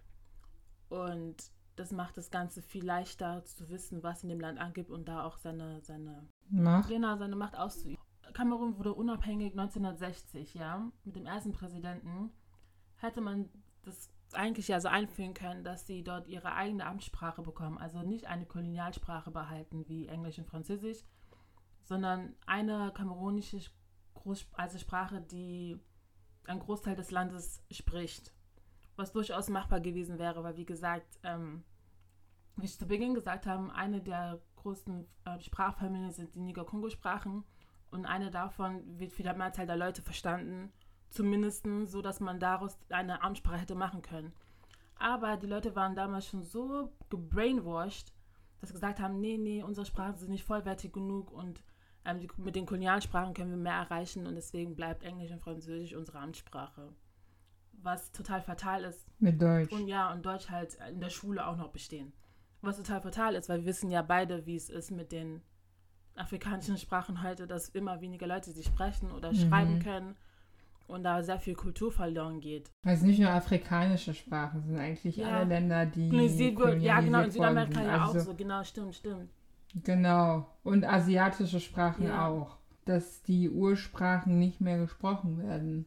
Und 0.89 1.51
das 1.75 1.91
macht 1.91 2.17
das 2.17 2.31
Ganze 2.31 2.61
viel 2.61 2.83
leichter 2.83 3.45
zu 3.45 3.69
wissen, 3.69 4.03
was 4.03 4.23
in 4.23 4.29
dem 4.29 4.39
Land 4.39 4.59
angibt 4.59 4.89
und 4.89 5.07
da 5.07 5.23
auch 5.23 5.37
seine, 5.37 5.81
seine 5.81 6.27
Macht. 6.49 6.89
Genau, 6.89 7.15
seine 7.17 7.35
Macht 7.35 7.55
auszuüben. 7.55 7.97
Kamerun 8.33 8.77
wurde 8.77 8.93
unabhängig 8.93 9.51
1960, 9.53 10.55
ja, 10.55 10.91
mit 11.03 11.15
dem 11.15 11.25
ersten 11.25 11.51
Präsidenten. 11.51 12.31
Hätte 12.97 13.21
man 13.21 13.49
das 13.83 14.09
eigentlich 14.33 14.67
ja 14.67 14.79
so 14.79 14.87
einführen 14.87 15.33
können, 15.33 15.63
dass 15.63 15.87
sie 15.87 16.03
dort 16.03 16.27
ihre 16.27 16.53
eigene 16.53 16.85
Amtssprache 16.85 17.41
bekommen. 17.41 17.77
Also 17.77 18.01
nicht 18.01 18.25
eine 18.25 18.45
Kolonialsprache 18.45 19.31
behalten 19.31 19.87
wie 19.87 20.07
Englisch 20.07 20.39
und 20.39 20.47
Französisch, 20.47 21.03
sondern 21.87 22.35
eine 22.45 22.91
kamerunische 22.93 23.61
Groß 24.13 24.45
also 24.53 24.77
Sprache, 24.77 25.21
die 25.21 25.79
ein 26.47 26.59
Großteil 26.59 26.95
des 26.95 27.11
Landes 27.11 27.63
spricht. 27.71 28.33
Was 28.97 29.13
durchaus 29.13 29.49
machbar 29.49 29.79
gewesen 29.79 30.19
wäre, 30.19 30.43
weil 30.43 30.57
wie 30.57 30.65
gesagt, 30.65 31.19
ähm, 31.23 31.63
wie 32.57 32.65
ich 32.65 32.77
zu 32.77 32.87
Beginn 32.87 33.13
gesagt 33.13 33.45
habe, 33.45 33.73
eine 33.73 34.01
der 34.01 34.41
größten 34.57 35.07
äh, 35.25 35.39
Sprachfamilien 35.39 36.11
sind 36.11 36.35
die 36.35 36.39
Niger-Kongo-Sprachen 36.39 37.45
und 37.91 38.05
eine 38.05 38.31
davon 38.31 38.99
wird 38.99 39.13
für 39.13 39.23
die 39.23 39.33
Mehrzahl 39.33 39.67
der 39.67 39.77
Leute 39.77 40.01
verstanden, 40.01 40.73
zumindest 41.09 41.65
so, 41.85 42.01
dass 42.01 42.19
man 42.19 42.39
daraus 42.39 42.77
eine 42.89 43.21
Amtssprache 43.21 43.59
hätte 43.59 43.75
machen 43.75 44.01
können. 44.01 44.33
Aber 44.95 45.37
die 45.37 45.47
Leute 45.47 45.75
waren 45.75 45.95
damals 45.95 46.27
schon 46.27 46.41
so 46.41 46.91
gebrainwashed, 47.09 48.11
dass 48.59 48.69
sie 48.69 48.73
gesagt 48.73 48.99
haben, 48.99 49.19
nee, 49.19 49.37
nee, 49.37 49.63
unsere 49.63 49.85
Sprachen 49.85 50.15
sind 50.15 50.31
nicht 50.31 50.43
vollwertig 50.43 50.91
genug 50.91 51.31
und 51.31 51.63
ähm, 52.07 52.21
die, 52.21 52.29
mit 52.37 52.55
den 52.55 52.65
Kolonialsprachen 52.65 53.33
können 53.33 53.51
wir 53.51 53.57
mehr 53.57 53.73
erreichen 53.73 54.25
und 54.25 54.35
deswegen 54.35 54.75
bleibt 54.75 55.03
Englisch 55.03 55.31
und 55.31 55.41
Französisch 55.41 55.93
unsere 55.93 56.19
Amtssprache. 56.19 56.89
Was 57.73 58.11
total 58.11 58.41
fatal 58.41 58.85
ist. 58.85 59.05
Mit 59.19 59.41
Deutsch. 59.41 59.71
Und 59.71 59.87
ja, 59.87 60.11
und 60.11 60.25
Deutsch 60.25 60.49
halt 60.49 60.77
in 60.89 61.01
der 61.01 61.09
Schule 61.09 61.45
auch 61.45 61.57
noch 61.57 61.69
bestehen. 61.69 62.13
Was 62.61 62.77
total 62.77 63.01
fatal 63.01 63.35
ist, 63.35 63.49
weil 63.49 63.59
wir 63.59 63.65
wissen 63.67 63.91
ja 63.91 64.01
beide, 64.01 64.45
wie 64.45 64.55
es 64.55 64.69
ist 64.69 64.89
mit 64.89 65.11
den 65.11 65.41
afrikanischen 66.15 66.77
Sprachen 66.77 67.21
heute, 67.21 67.45
dass 67.45 67.69
immer 67.69 68.01
weniger 68.01 68.25
Leute 68.25 68.51
sie 68.51 68.63
sprechen 68.63 69.11
oder 69.11 69.31
mhm. 69.31 69.35
schreiben 69.35 69.79
können 69.79 70.15
und 70.87 71.03
da 71.03 71.21
sehr 71.21 71.39
viel 71.39 71.53
Kultur 71.53 71.91
verloren 71.91 72.39
geht. 72.39 72.71
Also 72.83 73.05
nicht 73.05 73.19
nur 73.19 73.29
afrikanische 73.29 74.13
Sprachen, 74.13 74.63
sondern 74.63 74.83
eigentlich 74.83 75.17
ja. 75.17 75.27
alle 75.27 75.45
Länder, 75.45 75.85
die. 75.85 76.09
Ja, 76.79 77.01
genau, 77.01 77.21
in 77.21 77.31
Südamerika 77.31 77.83
ja 77.83 78.05
also, 78.05 78.19
auch 78.19 78.25
so, 78.25 78.33
genau, 78.33 78.63
stimmt, 78.63 78.95
stimmt. 78.95 79.29
Genau. 79.83 80.47
Und 80.63 80.85
asiatische 80.85 81.59
Sprachen 81.59 82.07
ja. 82.07 82.27
auch. 82.27 82.57
Dass 82.85 83.21
die 83.23 83.49
Ursprachen 83.49 84.39
nicht 84.39 84.61
mehr 84.61 84.77
gesprochen 84.77 85.37
werden. 85.43 85.85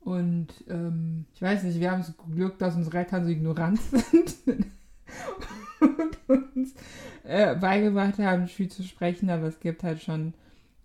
Und 0.00 0.48
ähm, 0.68 1.24
ich 1.34 1.40
weiß 1.40 1.62
nicht, 1.62 1.80
wir 1.80 1.90
haben 1.90 2.02
das 2.02 2.14
Glück, 2.34 2.58
dass 2.58 2.76
unsere 2.76 2.98
Eltern 2.98 3.24
so 3.24 3.30
ignorant 3.30 3.80
sind 3.80 4.36
und 5.80 6.18
uns 6.28 6.74
äh, 7.24 7.54
beigebracht 7.56 8.18
haben, 8.18 8.48
Schül 8.48 8.68
zu 8.68 8.82
sprechen, 8.82 9.30
aber 9.30 9.46
es 9.46 9.60
gibt 9.60 9.82
halt 9.82 10.02
schon, 10.02 10.34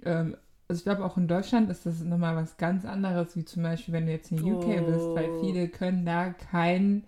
ähm, 0.04 0.38
also 0.68 0.80
ich 0.80 0.84
glaube 0.84 1.04
auch 1.04 1.18
in 1.18 1.28
Deutschland 1.28 1.70
ist 1.70 1.86
das 1.86 2.02
nochmal 2.02 2.36
was 2.36 2.58
ganz 2.58 2.86
anderes, 2.86 3.36
wie 3.36 3.44
zum 3.44 3.64
Beispiel, 3.64 3.94
wenn 3.94 4.06
du 4.06 4.14
jetzt 4.14 4.32
in 4.32 4.42
UK 4.42 4.66
oh. 4.66 4.86
bist, 4.86 5.06
weil 5.16 5.30
oh. 5.30 5.44
viele 5.44 5.68
können 5.68 6.06
da 6.06 6.30
kein 6.30 7.04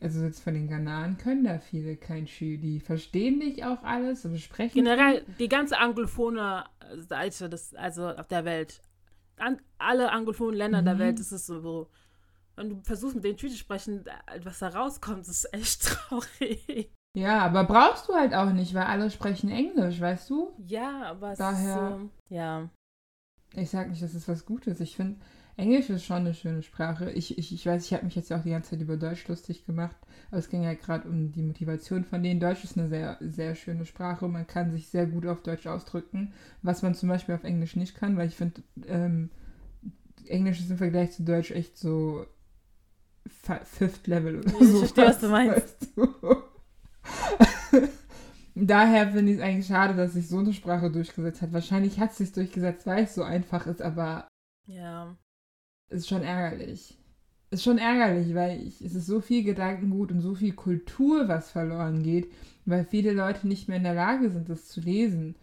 also 0.00 0.24
jetzt 0.24 0.42
von 0.42 0.54
den 0.54 0.68
Ghanaren 0.68 1.18
können 1.18 1.44
da 1.44 1.58
viele 1.58 1.96
kein 1.96 2.26
Schü. 2.26 2.58
Die 2.58 2.80
verstehen 2.80 3.40
dich 3.40 3.64
auch 3.64 3.82
alles 3.82 4.24
und 4.24 4.38
sprechen. 4.38 4.74
Generell 4.74 5.24
die 5.38 5.48
ganze 5.48 5.78
anglophone 5.78 6.64
Seite 7.08 7.48
des, 7.48 7.74
also 7.74 8.08
auf 8.08 8.28
der 8.28 8.44
Welt. 8.44 8.82
An, 9.38 9.60
alle 9.78 10.12
anglophonen 10.12 10.56
Länder 10.56 10.80
mhm. 10.80 10.86
der 10.86 10.98
Welt 10.98 11.20
ist 11.20 11.32
es 11.32 11.46
so, 11.46 11.88
wenn 12.56 12.70
du 12.70 12.80
versuchst 12.82 13.14
mit 13.14 13.24
denen 13.24 13.38
Schü 13.38 13.48
zu 13.48 13.56
sprechen, 13.56 14.04
was 14.42 14.58
da 14.60 14.68
rauskommt, 14.68 15.28
ist 15.28 15.52
echt 15.52 15.82
traurig. 16.08 16.90
Ja, 17.16 17.40
aber 17.40 17.64
brauchst 17.64 18.08
du 18.08 18.14
halt 18.14 18.34
auch 18.34 18.52
nicht, 18.52 18.74
weil 18.74 18.84
alle 18.84 19.10
sprechen 19.10 19.50
Englisch, 19.50 20.00
weißt 20.00 20.28
du? 20.28 20.52
Ja, 20.66 21.02
aber 21.04 21.32
es 21.32 21.38
Daher, 21.38 21.76
ist 21.76 21.98
so, 21.98 22.10
ja. 22.34 22.68
Ich 23.54 23.70
sag 23.70 23.88
nicht, 23.88 24.02
dass 24.02 24.14
es 24.14 24.28
was 24.28 24.44
Gutes. 24.44 24.80
Ich 24.80 24.96
finde, 24.96 25.18
Englisch 25.58 25.88
ist 25.88 26.04
schon 26.04 26.18
eine 26.18 26.34
schöne 26.34 26.62
Sprache. 26.62 27.10
Ich, 27.12 27.38
ich, 27.38 27.52
ich 27.52 27.64
weiß, 27.64 27.86
ich 27.86 27.94
habe 27.94 28.04
mich 28.04 28.14
jetzt 28.14 28.28
ja 28.28 28.38
auch 28.38 28.42
die 28.42 28.50
ganze 28.50 28.70
Zeit 28.70 28.82
über 28.82 28.98
Deutsch 28.98 29.26
lustig 29.26 29.64
gemacht, 29.64 29.96
aber 30.30 30.38
es 30.38 30.50
ging 30.50 30.62
ja 30.62 30.74
gerade 30.74 31.08
um 31.08 31.32
die 31.32 31.42
Motivation 31.42 32.04
von 32.04 32.22
denen. 32.22 32.40
Deutsch 32.40 32.62
ist 32.62 32.76
eine 32.76 32.88
sehr, 32.88 33.16
sehr 33.20 33.54
schöne 33.54 33.86
Sprache. 33.86 34.28
Man 34.28 34.46
kann 34.46 34.70
sich 34.70 34.88
sehr 34.88 35.06
gut 35.06 35.26
auf 35.26 35.42
Deutsch 35.42 35.66
ausdrücken, 35.66 36.34
was 36.60 36.82
man 36.82 36.94
zum 36.94 37.08
Beispiel 37.08 37.34
auf 37.34 37.44
Englisch 37.44 37.74
nicht 37.74 37.94
kann, 37.94 38.18
weil 38.18 38.28
ich 38.28 38.34
finde, 38.34 38.62
ähm, 38.86 39.30
Englisch 40.26 40.60
ist 40.60 40.70
im 40.70 40.76
Vergleich 40.76 41.12
zu 41.12 41.22
Deutsch 41.22 41.52
echt 41.52 41.78
so 41.78 42.26
Fifth 43.64 44.06
Level 44.06 44.40
oder 44.40 44.50
so. 44.50 44.58
Ich 44.58 44.78
verstehe, 44.78 45.06
was 45.06 45.20
du 45.20 45.28
meinst. 45.28 45.56
Weißt 45.56 45.96
du? 45.96 46.36
Daher 48.54 49.10
finde 49.10 49.32
ich 49.32 49.38
es 49.38 49.44
eigentlich 49.44 49.66
schade, 49.66 49.94
dass 49.94 50.12
sich 50.12 50.28
so 50.28 50.38
eine 50.38 50.52
Sprache 50.52 50.90
durchgesetzt 50.90 51.40
hat. 51.40 51.54
Wahrscheinlich 51.54 51.98
hat 51.98 52.10
es 52.10 52.18
sich 52.18 52.32
durchgesetzt, 52.32 52.86
weil 52.86 53.04
es 53.04 53.14
so 53.14 53.22
einfach 53.22 53.66
ist, 53.66 53.80
aber 53.80 54.28
ja 54.66 55.16
ist 55.88 56.08
schon 56.08 56.22
ärgerlich. 56.22 56.98
Ist 57.50 57.62
schon 57.62 57.78
ärgerlich, 57.78 58.34
weil 58.34 58.60
ich, 58.60 58.80
es 58.80 58.94
ist 58.94 59.06
so 59.06 59.20
viel 59.20 59.44
Gedankengut 59.44 60.10
und 60.10 60.20
so 60.20 60.34
viel 60.34 60.52
Kultur, 60.52 61.28
was 61.28 61.50
verloren 61.50 62.02
geht, 62.02 62.32
weil 62.64 62.84
viele 62.84 63.12
Leute 63.12 63.46
nicht 63.46 63.68
mehr 63.68 63.76
in 63.76 63.84
der 63.84 63.94
Lage 63.94 64.30
sind, 64.30 64.48
das 64.48 64.66
zu 64.66 64.80
lesen 64.80 65.36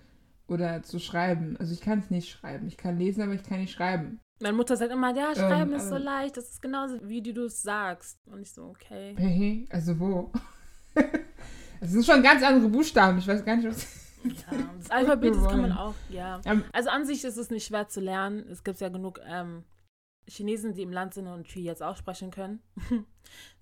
oder 0.48 0.84
zu 0.84 1.00
schreiben. 1.00 1.56
Also 1.58 1.74
ich 1.74 1.82
kann 1.82 2.00
es 2.00 2.10
nicht 2.10 2.30
schreiben. 2.30 2.68
Ich 2.68 2.78
kann 2.78 3.00
lesen, 3.00 3.22
aber 3.22 3.34
ich 3.34 3.44
kann 3.44 3.62
nicht 3.62 3.74
schreiben. 3.74 4.20
Meine 4.42 4.58
Mutter 4.58 4.76
sagt 4.76 4.92
immer, 4.92 5.16
ja, 5.16 5.34
schreiben 5.34 5.72
ähm, 5.72 5.78
ist 5.78 5.88
so 5.88 5.98
leicht, 5.98 6.36
das 6.36 6.50
ist 6.50 6.62
genauso, 6.62 6.98
wie 7.08 7.22
du 7.22 7.46
es 7.46 7.62
sagst. 7.62 8.18
Und 8.26 8.42
ich 8.42 8.52
so, 8.52 8.64
okay. 8.64 9.66
Also 9.70 10.00
wo? 10.00 10.32
Es 11.84 11.92
sind 11.92 12.06
schon 12.06 12.24
ganz 12.24 12.42
andere 12.42 12.70
Buchstaben. 12.70 13.18
Ich 13.18 13.28
weiß 13.28 13.44
gar 13.44 13.58
nicht, 13.58 13.68
was. 13.68 13.86
Ja, 14.24 14.58
das 14.80 14.90
Alphabet 14.90 15.36
das 15.36 15.48
kann 15.50 15.62
man 15.62 15.74
auch, 15.74 15.96
ja. 16.10 16.40
Also 16.72 16.90
an 16.90 17.06
sich 17.06 17.26
ist 17.26 17.36
es 17.36 17.50
nicht 17.50 17.68
schwer 17.68 17.90
zu 17.90 18.00
lernen. 18.00 18.46
Es 18.50 18.64
gibt 18.64 18.80
ja 18.80 18.88
genug 18.88 19.20
ähm, 19.28 19.66
Chinesen, 20.28 20.74
die 20.74 20.84
im 20.84 20.92
Land 20.92 21.14
sind 21.14 21.28
und 21.28 21.48
Chi 21.48 21.62
jetzt 21.62 21.84
aussprechen 21.84 22.32
können. 22.32 22.60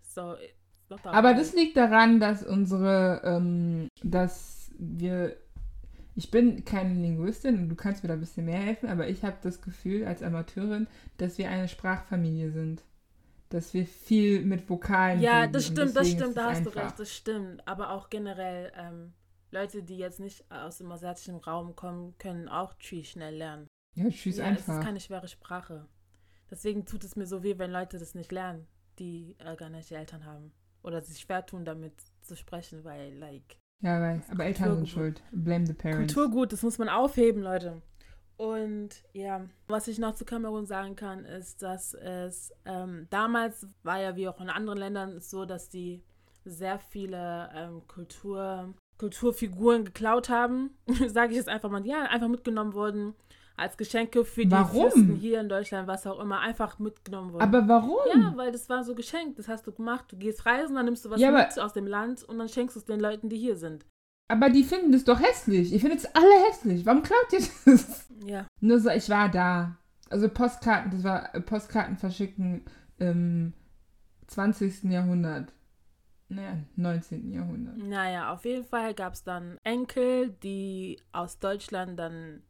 so, 0.02 0.36
Aber 1.04 1.34
das 1.34 1.54
liegt 1.54 1.78
daran, 1.78 2.19
dass 2.19 2.43
unsere, 2.43 3.21
ähm, 3.24 3.88
dass 4.04 4.71
wir, 4.78 5.36
ich 6.15 6.32
bin 6.32 6.65
keine 6.65 6.93
Linguistin 6.93 7.58
und 7.58 7.69
du 7.69 7.76
kannst 7.76 8.04
mir 8.04 8.10
da 8.10 8.15
ein 8.15 8.19
bisschen 8.19 8.45
mehr 8.45 8.60
helfen, 8.60 8.89
aber 8.89 9.08
ich 9.08 9.24
habe 9.24 9.38
das 9.41 9.62
Gefühl 9.62 10.06
als 10.06 10.24
Amateurin, 10.24 10.88
dass 11.17 11.38
wir 11.38 11.50
eine 11.50 11.67
Sprachfamilie 11.67 12.52
sind. 12.52 12.84
Dass 13.50 13.74
wir 13.74 13.86
viel 13.86 14.45
mit 14.45 14.69
Vokalen. 14.69 15.19
Ja, 15.19 15.45
das 15.45 15.67
stimmt, 15.67 15.93
das 15.93 16.10
stimmt, 16.10 16.38
da 16.38 16.52
hast 16.52 16.60
einfach. 16.60 16.71
du 16.71 16.80
recht, 16.80 17.00
das 17.00 17.13
stimmt. 17.13 17.67
Aber 17.67 17.91
auch 17.91 18.10
generell, 18.10 18.71
ähm, 18.78 19.12
Leute, 19.52 19.84
die 19.84 19.97
jetzt 19.97 20.21
nicht 20.21 20.50
aus 20.50 20.78
dem 20.78 20.90
asiatischen 20.90 21.36
Raum 21.36 21.75
kommen, 21.75 22.15
können 22.17 22.48
auch 22.48 22.77
Chi 22.77 23.04
schnell 23.04 23.36
lernen. 23.36 23.67
Ja, 23.94 24.10
Chi 24.10 24.29
ist 24.29 24.38
ja, 24.38 24.46
einfach. 24.46 24.75
Es 24.75 24.79
ist 24.79 24.86
keine 24.86 25.00
schwere 25.02 25.27
Sprache. 25.27 25.86
Deswegen 26.52 26.85
tut 26.85 27.04
es 27.06 27.15
mir 27.15 27.25
so 27.25 27.43
weh, 27.43 27.58
wenn 27.58 27.71
Leute 27.71 27.97
das 27.97 28.13
nicht 28.13 28.31
lernen, 28.31 28.67
die 28.99 29.35
gar 29.58 29.69
nicht 29.69 29.91
Eltern 29.91 30.25
haben. 30.25 30.52
Oder 30.83 31.02
sich 31.02 31.19
schwer 31.19 31.45
tun, 31.45 31.63
damit 31.63 31.93
zu 32.21 32.35
sprechen, 32.35 32.83
weil, 32.83 33.17
like. 33.17 33.58
Ja, 33.81 34.02
weil, 34.02 34.21
aber 34.29 34.45
Eltern 34.45 34.75
sind 34.75 34.89
schuld. 34.89 35.23
Blame 35.31 35.65
the 35.65 35.73
parents. 35.73 36.13
Kulturgut, 36.13 36.52
das 36.52 36.62
muss 36.62 36.77
man 36.77 36.89
aufheben, 36.89 37.41
Leute. 37.41 37.81
Und 38.35 39.04
ja, 39.13 39.47
was 39.67 39.87
ich 39.87 39.97
noch 39.97 40.15
zu 40.15 40.25
Kamerun 40.25 40.65
sagen 40.65 40.95
kann, 40.95 41.25
ist, 41.25 41.62
dass 41.62 41.93
es 41.93 42.52
ähm, 42.65 43.08
damals 43.12 43.67
war 43.83 44.02
ja 44.02 44.15
wie 44.15 44.27
auch 44.27 44.41
in 44.41 44.49
anderen 44.49 44.79
Ländern 44.79 45.21
so, 45.21 45.45
dass 45.45 45.69
die 45.69 46.04
sehr 46.43 46.79
viele 46.79 47.49
ähm, 47.56 47.87
Kultur, 47.87 48.73
Kulturfiguren 48.97 49.85
geklaut 49.85 50.29
haben. 50.29 50.71
Sage 51.08 51.31
ich 51.31 51.37
jetzt 51.37 51.49
einfach 51.49 51.69
mal, 51.69 51.85
ja, 51.85 52.02
einfach 52.04 52.27
mitgenommen 52.27 52.73
wurden 52.73 53.13
als 53.58 53.77
Geschenke 53.77 54.25
für 54.25 54.45
die 54.45 54.52
warum? 54.52 54.91
Fürsten 54.91 55.15
hier 55.15 55.39
in 55.39 55.49
Deutschland, 55.49 55.87
was 55.87 56.08
auch 56.08 56.19
immer, 56.19 56.39
einfach 56.39 56.79
mitgenommen 56.79 57.33
worden. 57.33 57.43
Aber 57.43 57.67
warum? 57.67 57.99
Ja, 58.15 58.33
weil 58.35 58.52
das 58.52 58.69
war 58.69 58.83
so 58.83 58.95
geschenkt. 58.95 59.39
Das 59.39 59.47
hast 59.47 59.67
du 59.67 59.71
gemacht. 59.71 60.06
Du 60.10 60.17
gehst 60.17 60.45
reisen, 60.45 60.75
dann 60.75 60.85
nimmst 60.85 61.06
du 61.06 61.10
was 61.10 61.19
ja, 61.19 61.31
mit 61.31 61.60
aus 61.60 61.73
dem 61.73 61.87
Land 61.87 62.23
und 62.23 62.39
dann 62.39 62.49
schenkst 62.49 62.75
du 62.75 62.79
es 62.79 62.85
den 62.85 62.99
Leuten, 62.99 63.29
die 63.29 63.37
hier 63.37 63.56
sind. 63.56 63.85
Aber 64.27 64.49
die 64.49 64.63
finden 64.63 64.93
das 64.93 65.04
doch 65.04 65.19
hässlich. 65.19 65.73
Ihr 65.73 65.79
findet 65.79 65.99
es 65.99 66.15
alle 66.15 66.47
hässlich. 66.47 66.85
Warum 66.85 67.04
klaut 67.04 67.33
ihr 67.33 67.41
das? 67.65 68.08
Ja. 68.25 68.47
Nur 68.62 68.79
so, 68.79 68.89
ich 68.89 69.10
war 69.10 69.29
da. 69.29 69.77
Also 70.10 70.29
Postkarten, 70.29 70.91
das 70.91 71.04
war 71.04 71.33
äh, 71.35 71.41
Postkarten 71.41 71.97
verschicken 71.97 72.63
im 72.97 73.54
20. 74.27 74.83
Jahrhundert. 74.83 75.54
Naja, 76.29 76.60
19. 76.77 77.33
Jahrhundert. 77.33 77.77
Naja, 77.77 78.31
auf 78.31 78.45
jeden 78.45 78.63
Fall 78.63 78.93
gab 78.93 79.13
es 79.13 79.23
dann 79.23 79.58
Enkel, 79.63 80.29
die 80.29 80.97
aus 81.12 81.39
Deutschland 81.39 81.99
dann, 81.99 82.41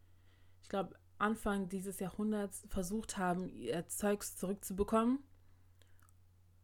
glaube, 0.71 0.95
Anfang 1.19 1.69
dieses 1.69 1.99
Jahrhunderts 1.99 2.63
versucht 2.69 3.17
haben, 3.17 3.47
ihr 3.47 3.87
Zeugs 3.87 4.35
zurückzubekommen. 4.37 5.19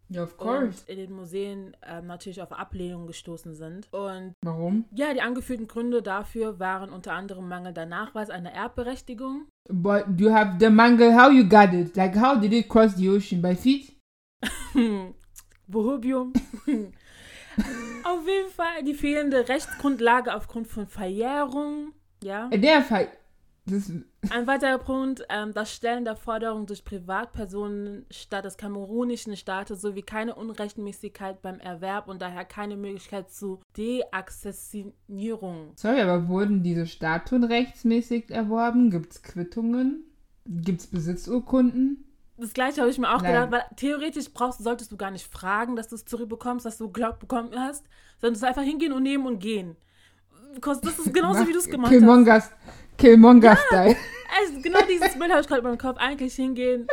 Ja, 0.09 0.23
of 0.23 0.37
course. 0.37 0.81
Und 0.81 0.89
in 0.89 0.97
den 0.97 1.11
Museen 1.11 1.75
ähm, 1.85 2.07
natürlich 2.07 2.41
auf 2.41 2.53
Ablehnung 2.53 3.07
gestoßen 3.07 3.53
sind. 3.55 3.91
Und 3.91 4.33
Warum? 4.41 4.85
ja, 4.95 5.13
die 5.13 5.21
angeführten 5.21 5.67
Gründe 5.67 6.01
dafür 6.01 6.59
waren 6.59 6.91
unter 6.91 7.11
anderem 7.11 7.49
mangelnder 7.49 7.85
Nachweis 7.85 8.29
einer 8.29 8.53
Erbberechtigung. 8.53 9.47
But 9.69 10.05
you 10.17 10.31
have 10.31 10.55
the 10.59 10.69
mango, 10.69 11.11
how 11.11 11.29
you 11.29 11.47
got 11.47 11.73
it? 11.73 11.95
Like, 11.97 12.15
how 12.15 12.39
did 12.39 12.53
it 12.53 12.69
cross 12.69 12.95
the 12.95 13.09
ocean? 13.09 13.41
By 13.41 13.53
feet? 13.53 13.93
Bohobium. 15.67 16.31
auf 18.03 18.27
jeden 18.27 18.49
Fall 18.49 18.83
die 18.85 18.93
fehlende 18.93 19.49
Rechtsgrundlage 19.49 20.33
aufgrund 20.33 20.67
von 20.67 20.87
Verjährung. 20.87 21.91
Ja. 22.23 22.47
Der 22.47 22.79
das, 22.79 23.09
Ein 24.29 24.47
weiterer 24.47 24.77
Punkt, 24.77 25.25
ähm, 25.29 25.53
das 25.53 25.73
Stellen 25.73 26.05
der 26.05 26.15
Forderung 26.15 26.65
durch 26.65 26.85
Privatpersonen 26.85 28.05
statt 28.09 28.45
des 28.45 28.55
kamerunischen 28.57 29.35
Staates 29.35 29.81
sowie 29.81 30.03
keine 30.03 30.35
Unrechtmäßigkeit 30.35 31.41
beim 31.41 31.59
Erwerb 31.59 32.07
und 32.07 32.21
daher 32.21 32.45
keine 32.45 32.77
Möglichkeit 32.77 33.29
zu 33.29 33.59
Deaccessionierung. 33.75 35.73
sorry, 35.75 35.99
aber 36.01 36.27
wurden 36.29 36.63
diese 36.63 36.85
Statuen 36.85 37.43
rechtsmäßig 37.43 38.31
erworben? 38.31 38.89
Gibt 38.89 39.11
es 39.13 39.21
Quittungen? 39.21 40.05
Gibt 40.45 40.81
es 40.81 40.87
Besitzurkunden? 40.87 42.05
Das 42.37 42.53
gleiche 42.53 42.81
habe 42.81 42.91
ich 42.91 42.99
mir 42.99 43.13
auch 43.13 43.21
Nein. 43.21 43.33
gedacht, 43.33 43.51
weil 43.51 43.63
theoretisch 43.75 44.31
brauchst, 44.31 44.63
solltest 44.63 44.91
du 44.91 44.97
gar 44.97 45.11
nicht 45.11 45.25
fragen, 45.31 45.75
dass 45.75 45.87
du 45.87 45.95
es 45.95 46.05
zurückbekommst, 46.05 46.65
dass 46.65 46.77
du 46.77 46.85
geglaubt 46.87 47.19
bekommen 47.19 47.49
hast, 47.57 47.83
sondern 48.21 48.35
es 48.35 48.43
einfach 48.43 48.61
hingehen 48.61 48.93
und 48.93 49.03
nehmen 49.03 49.25
und 49.25 49.39
gehen. 49.39 49.75
Because 50.53 50.79
das 50.81 50.97
ist 50.99 51.13
genauso, 51.13 51.47
wie 51.47 51.51
du 51.51 51.59
es 51.59 51.67
gemacht 51.69 51.91
hast. 51.91 52.51
Killmonger, 52.97 53.55
Killmonger-Style. 53.55 53.95
Also 54.39 54.61
genau 54.61 54.79
dieses 54.89 55.17
Bild 55.17 55.31
habe 55.31 55.41
ich 55.41 55.47
gerade 55.47 55.59
in 55.61 55.67
meinem 55.67 55.77
Kopf. 55.77 55.97
Eigentlich 55.99 56.35
hingehen, 56.35 56.87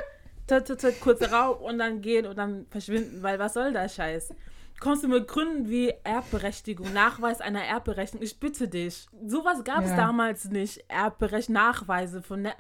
tat, 0.47 0.71
kurz 1.01 1.21
Raub 1.33 1.61
und 1.61 1.79
dann 1.79 2.01
gehen 2.01 2.27
und 2.27 2.37
dann 2.39 2.67
verschwinden, 2.71 3.23
weil 3.23 3.39
was 3.39 3.55
soll 3.55 3.73
der 3.73 3.89
Scheiß? 3.89 4.35
Kommst 4.81 5.05
du 5.05 5.09
mit 5.09 5.29
Gründen 5.29 5.69
wie 5.71 5.95
Erbberechtigung, 6.03 6.93
Nachweis 6.93 7.41
einer 7.41 7.63
Erbberechtigung? 7.65 8.25
Ich 8.25 8.39
bitte 8.41 8.69
dich. 8.69 9.07
Sowas 9.27 9.63
gab 9.65 9.85
es 9.85 9.91
Ja. 9.91 9.97
damals 9.97 10.47
nicht. 10.47 10.85
Erbberechtigung, 10.89 11.55
Nachweise 11.63 12.23
von. 12.23 12.43
Ne 12.43 12.53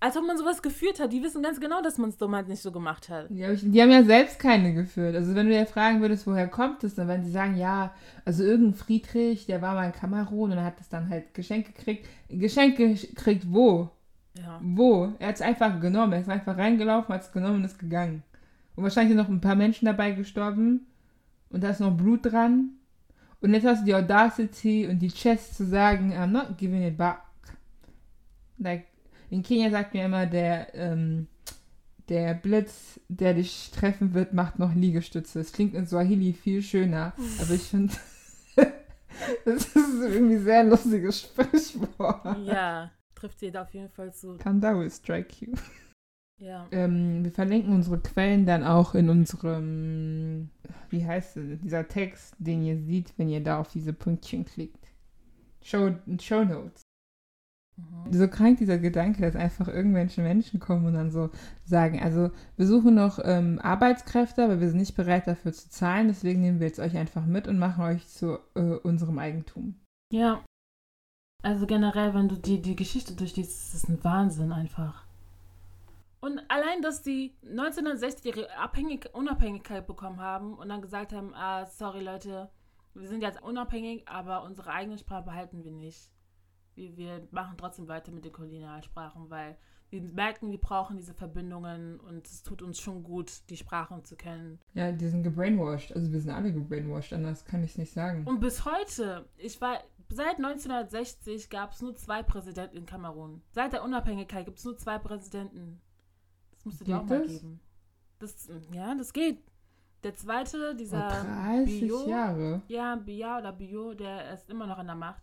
als 0.00 0.16
ob 0.16 0.26
man 0.26 0.38
sowas 0.38 0.62
geführt 0.62 1.00
hat. 1.00 1.12
Die 1.12 1.22
wissen 1.22 1.42
ganz 1.42 1.60
genau, 1.60 1.82
dass 1.82 1.98
man 1.98 2.10
es 2.10 2.16
damals 2.16 2.48
nicht 2.48 2.62
so 2.62 2.70
gemacht 2.70 3.08
hat. 3.08 3.26
Die, 3.30 3.44
hab 3.44 3.52
ich, 3.52 3.62
die 3.64 3.82
haben 3.82 3.90
ja 3.90 4.04
selbst 4.04 4.38
keine 4.38 4.72
geführt. 4.72 5.16
Also 5.16 5.34
wenn 5.34 5.48
du 5.48 5.54
ja 5.54 5.64
fragen 5.64 6.00
würdest, 6.00 6.26
woher 6.26 6.48
kommt 6.48 6.84
es, 6.84 6.94
dann 6.94 7.08
werden 7.08 7.24
sie 7.24 7.32
sagen, 7.32 7.56
ja, 7.56 7.92
also 8.24 8.44
irgendein 8.44 8.74
Friedrich, 8.74 9.46
der 9.46 9.60
war 9.60 9.74
mal 9.74 9.86
in 9.86 9.92
Kamerun 9.92 10.52
und 10.52 10.62
hat 10.62 10.78
das 10.78 10.88
dann 10.88 11.08
halt 11.08 11.34
Geschenke 11.34 11.72
gekriegt. 11.72 12.06
Geschenke 12.28 12.94
gekriegt 12.94 13.46
wo? 13.48 13.90
Ja. 14.34 14.60
Wo? 14.62 15.14
Er 15.18 15.28
hat 15.28 15.36
es 15.36 15.42
einfach 15.42 15.80
genommen. 15.80 16.12
Er 16.12 16.20
ist 16.20 16.28
einfach 16.28 16.56
reingelaufen, 16.56 17.12
hat 17.12 17.22
es 17.22 17.32
genommen 17.32 17.56
und 17.56 17.64
ist 17.64 17.78
gegangen. 17.78 18.22
Und 18.76 18.84
wahrscheinlich 18.84 19.16
sind 19.16 19.22
noch 19.22 19.28
ein 19.28 19.40
paar 19.40 19.56
Menschen 19.56 19.86
dabei 19.86 20.12
gestorben. 20.12 20.86
Und 21.50 21.64
da 21.64 21.70
ist 21.70 21.80
noch 21.80 21.96
Blut 21.96 22.20
dran. 22.24 22.74
Und 23.40 23.54
jetzt 23.54 23.66
hast 23.66 23.80
du 23.80 23.86
die 23.86 23.94
Audacity 23.94 24.86
und 24.86 25.00
die 25.00 25.08
Chest 25.08 25.56
zu 25.56 25.64
sagen, 25.64 26.12
I'm 26.12 26.26
not 26.26 26.56
giving 26.56 26.82
it 26.82 26.96
back. 26.96 27.22
Like, 28.58 28.86
in 29.30 29.42
Kenia 29.42 29.70
sagt 29.70 29.94
mir 29.94 30.04
immer, 30.04 30.26
der, 30.26 30.74
ähm, 30.74 31.28
der 32.08 32.34
Blitz, 32.34 33.00
der 33.08 33.34
dich 33.34 33.70
treffen 33.70 34.14
wird, 34.14 34.32
macht 34.32 34.58
noch 34.58 34.74
Liegestütze. 34.74 35.40
Es 35.40 35.52
klingt 35.52 35.74
in 35.74 35.86
Swahili 35.86 36.32
viel 36.32 36.62
schöner. 36.62 37.12
Aber 37.40 37.54
ich 37.54 37.62
finde, 37.62 37.94
das 39.44 39.66
ist 39.66 40.00
irgendwie 40.00 40.38
sehr 40.38 40.60
ein 40.60 40.70
lustiges 40.70 41.20
Sprichwort. 41.20 42.38
ja, 42.46 42.90
trifft 43.14 43.42
jeder 43.42 43.62
auf 43.62 43.74
jeden 43.74 43.90
Fall 43.90 44.12
zu. 44.14 44.36
Thunder 44.36 44.78
will 44.78 44.90
strike 44.90 45.44
you. 45.44 45.52
Ja. 46.38 46.68
Ähm, 46.70 47.24
wir 47.24 47.32
verlinken 47.32 47.74
unsere 47.74 47.98
Quellen 47.98 48.46
dann 48.46 48.62
auch 48.62 48.94
in 48.94 49.10
unserem, 49.10 50.50
wie 50.88 51.04
heißt 51.04 51.36
es, 51.36 51.60
dieser 51.60 51.88
Text, 51.88 52.36
den 52.38 52.62
ihr 52.62 52.78
seht, 52.78 53.12
wenn 53.16 53.28
ihr 53.28 53.42
da 53.42 53.58
auf 53.58 53.68
diese 53.72 53.92
Pünktchen 53.92 54.44
klickt. 54.44 54.86
Show, 55.62 55.96
Show 56.20 56.44
Notes. 56.44 56.87
Mhm. 57.78 58.12
So 58.12 58.28
krank 58.28 58.58
dieser 58.58 58.78
Gedanke, 58.78 59.22
dass 59.22 59.36
einfach 59.36 59.68
irgendwelche 59.68 60.22
Menschen 60.22 60.60
kommen 60.60 60.86
und 60.86 60.94
dann 60.94 61.10
so 61.10 61.30
sagen, 61.64 62.00
also 62.02 62.30
wir 62.56 62.66
suchen 62.66 62.94
noch 62.94 63.18
ähm, 63.22 63.58
Arbeitskräfte, 63.62 64.44
aber 64.44 64.60
wir 64.60 64.68
sind 64.68 64.78
nicht 64.78 64.96
bereit 64.96 65.26
dafür 65.26 65.52
zu 65.52 65.70
zahlen, 65.70 66.08
deswegen 66.08 66.40
nehmen 66.40 66.60
wir 66.60 66.66
jetzt 66.66 66.80
euch 66.80 66.96
einfach 66.96 67.24
mit 67.24 67.46
und 67.46 67.58
machen 67.58 67.84
euch 67.84 68.06
zu 68.08 68.38
äh, 68.54 68.60
unserem 68.60 69.18
Eigentum. 69.18 69.74
Ja. 70.12 70.44
Also 71.42 71.66
generell, 71.66 72.14
wenn 72.14 72.28
du 72.28 72.34
die, 72.34 72.60
die 72.60 72.74
Geschichte 72.74 73.14
durchliest, 73.14 73.50
ist 73.50 73.74
es 73.74 73.88
ein 73.88 74.02
Wahnsinn 74.02 74.50
einfach. 74.50 75.04
Und 76.20 76.40
allein, 76.48 76.82
dass 76.82 77.02
die 77.02 77.36
1960 77.48 78.26
ihre 78.26 78.56
Abhängig 78.58 79.08
Unabhängigkeit 79.12 79.86
bekommen 79.86 80.20
haben 80.20 80.54
und 80.54 80.68
dann 80.68 80.82
gesagt 80.82 81.12
haben, 81.12 81.32
ah, 81.34 81.66
sorry 81.66 82.02
Leute, 82.02 82.50
wir 82.94 83.06
sind 83.06 83.22
jetzt 83.22 83.40
unabhängig, 83.40 84.08
aber 84.08 84.42
unsere 84.42 84.70
eigene 84.70 84.98
Sprache 84.98 85.22
behalten 85.22 85.62
wir 85.62 85.70
nicht. 85.70 86.10
Wir, 86.78 86.96
wir 86.96 87.28
machen 87.32 87.56
trotzdem 87.58 87.88
weiter 87.88 88.12
mit 88.12 88.24
den 88.24 88.32
Kolonialsprachen, 88.32 89.28
weil 89.30 89.56
wir 89.90 90.00
merken, 90.02 90.50
wir 90.50 90.60
brauchen 90.60 90.96
diese 90.96 91.14
Verbindungen 91.14 91.98
und 92.00 92.26
es 92.26 92.42
tut 92.42 92.62
uns 92.62 92.78
schon 92.78 93.02
gut, 93.02 93.32
die 93.50 93.56
Sprachen 93.56 94.04
zu 94.04 94.16
kennen. 94.16 94.60
Ja, 94.74 94.92
die 94.92 95.08
sind 95.08 95.22
gebrainwashed, 95.24 95.94
also 95.96 96.12
wir 96.12 96.20
sind 96.20 96.30
alle 96.30 96.52
gebrainwashed, 96.52 97.12
anders 97.14 97.44
kann 97.44 97.64
ich 97.64 97.72
es 97.72 97.78
nicht 97.78 97.92
sagen. 97.92 98.24
Und 98.26 98.38
bis 98.40 98.64
heute, 98.64 99.26
ich 99.38 99.60
war, 99.60 99.78
seit 100.10 100.36
1960 100.36 101.50
gab 101.50 101.72
es 101.72 101.80
nur 101.82 101.94
zwei 101.96 102.22
Präsidenten 102.22 102.76
in 102.76 102.86
Kamerun. 102.86 103.42
Seit 103.50 103.72
der 103.72 103.82
Unabhängigkeit 103.82 104.44
gibt 104.44 104.58
es 104.58 104.64
nur 104.64 104.76
zwei 104.76 104.98
Präsidenten. 104.98 105.80
Das 106.52 106.64
musst 106.64 106.80
du 106.80 106.84
dir 106.84 106.98
auch 107.00 107.04
mal 107.04 107.22
das? 107.22 107.32
geben. 107.32 107.60
Das, 108.18 108.48
ja, 108.72 108.94
das 108.94 109.12
geht. 109.12 109.38
Der 110.04 110.14
zweite, 110.14 110.70
Oh, 110.72 110.76
dieser 110.76 111.08
30 111.08 111.80
Bio, 111.80 112.08
Jahre. 112.08 112.62
ja, 112.68 112.94
Bia 112.96 113.38
oder 113.38 113.52
Bio, 113.52 113.94
der 113.94 114.32
ist 114.32 114.48
immer 114.48 114.66
noch 114.66 114.78
an 114.78 114.86
der 114.86 114.94
Macht. 114.96 115.22